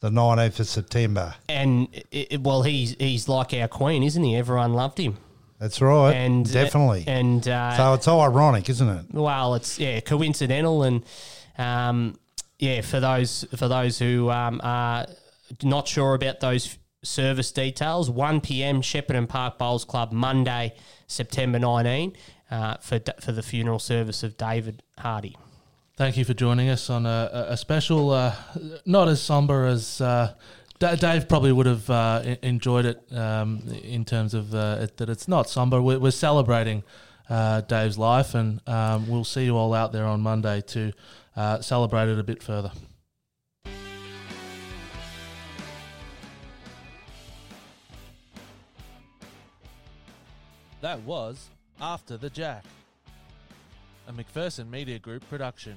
the 0.00 0.10
nineteenth 0.10 0.60
of 0.60 0.68
September. 0.68 1.34
And 1.48 1.88
it, 2.12 2.40
well, 2.40 2.62
he's 2.62 2.94
he's 2.98 3.28
like 3.28 3.52
our 3.54 3.66
queen, 3.68 4.02
isn't 4.02 4.22
he? 4.22 4.36
Everyone 4.36 4.74
loved 4.74 4.98
him, 4.98 5.16
That's 5.58 5.80
right, 5.80 6.12
and 6.14 6.50
definitely. 6.50 7.04
And 7.08 7.48
uh, 7.48 7.76
so 7.76 7.94
it's 7.94 8.06
ironic, 8.06 8.68
isn't 8.68 8.88
it? 8.88 9.06
well, 9.12 9.54
it's 9.54 9.78
yeah 9.80 9.98
coincidental, 10.00 10.82
and 10.84 11.02
um, 11.58 12.16
yeah 12.58 12.82
for 12.82 13.00
those 13.00 13.44
for 13.56 13.66
those 13.68 13.98
who 13.98 14.30
um, 14.30 14.60
are 14.62 15.06
not 15.62 15.88
sure 15.88 16.14
about 16.14 16.38
those 16.40 16.76
service 17.06 17.52
details, 17.52 18.10
one 18.10 18.40
p.m. 18.40 18.82
Shepparton 18.82 19.28
Park 19.28 19.58
Bowls 19.58 19.84
Club 19.84 20.12
Monday, 20.12 20.74
September 21.06 21.58
nineteen, 21.58 22.14
uh, 22.50 22.76
for 22.78 22.98
for 23.20 23.32
the 23.32 23.42
funeral 23.42 23.78
service 23.78 24.22
of 24.22 24.36
David 24.36 24.82
Hardy. 24.98 25.36
Thank 25.96 26.16
you 26.18 26.24
for 26.26 26.34
joining 26.34 26.68
us 26.68 26.90
on 26.90 27.06
a, 27.06 27.30
a- 27.48 27.56
special, 27.56 28.10
uh, 28.10 28.34
not 28.84 29.08
as 29.08 29.22
somber 29.22 29.64
as 29.64 29.98
uh, 30.00 30.34
Dave 30.78 31.26
probably 31.26 31.52
would 31.52 31.64
have 31.66 31.88
uh, 31.88 32.36
enjoyed 32.42 32.84
it 32.84 33.00
um, 33.12 33.62
in 33.82 34.04
terms 34.04 34.34
of 34.34 34.54
uh, 34.54 34.78
it, 34.82 34.98
that 34.98 35.08
it's 35.08 35.26
not 35.26 35.48
somber. 35.48 35.80
We're, 35.80 35.98
we're 35.98 36.10
celebrating 36.10 36.84
uh, 37.30 37.62
Dave's 37.62 37.96
life, 37.96 38.34
and 38.34 38.60
um, 38.68 39.08
we'll 39.08 39.24
see 39.24 39.46
you 39.46 39.56
all 39.56 39.72
out 39.72 39.92
there 39.92 40.04
on 40.04 40.20
Monday 40.20 40.60
to 40.60 40.92
celebrate 41.62 42.08
it 42.08 42.18
a 42.18 42.22
bit 42.22 42.42
further. 42.42 42.72
That 50.86 51.02
was 51.02 51.48
After 51.80 52.16
the 52.16 52.30
Jack, 52.30 52.64
a 54.06 54.12
McPherson 54.12 54.70
Media 54.70 55.00
Group 55.00 55.28
production. 55.28 55.74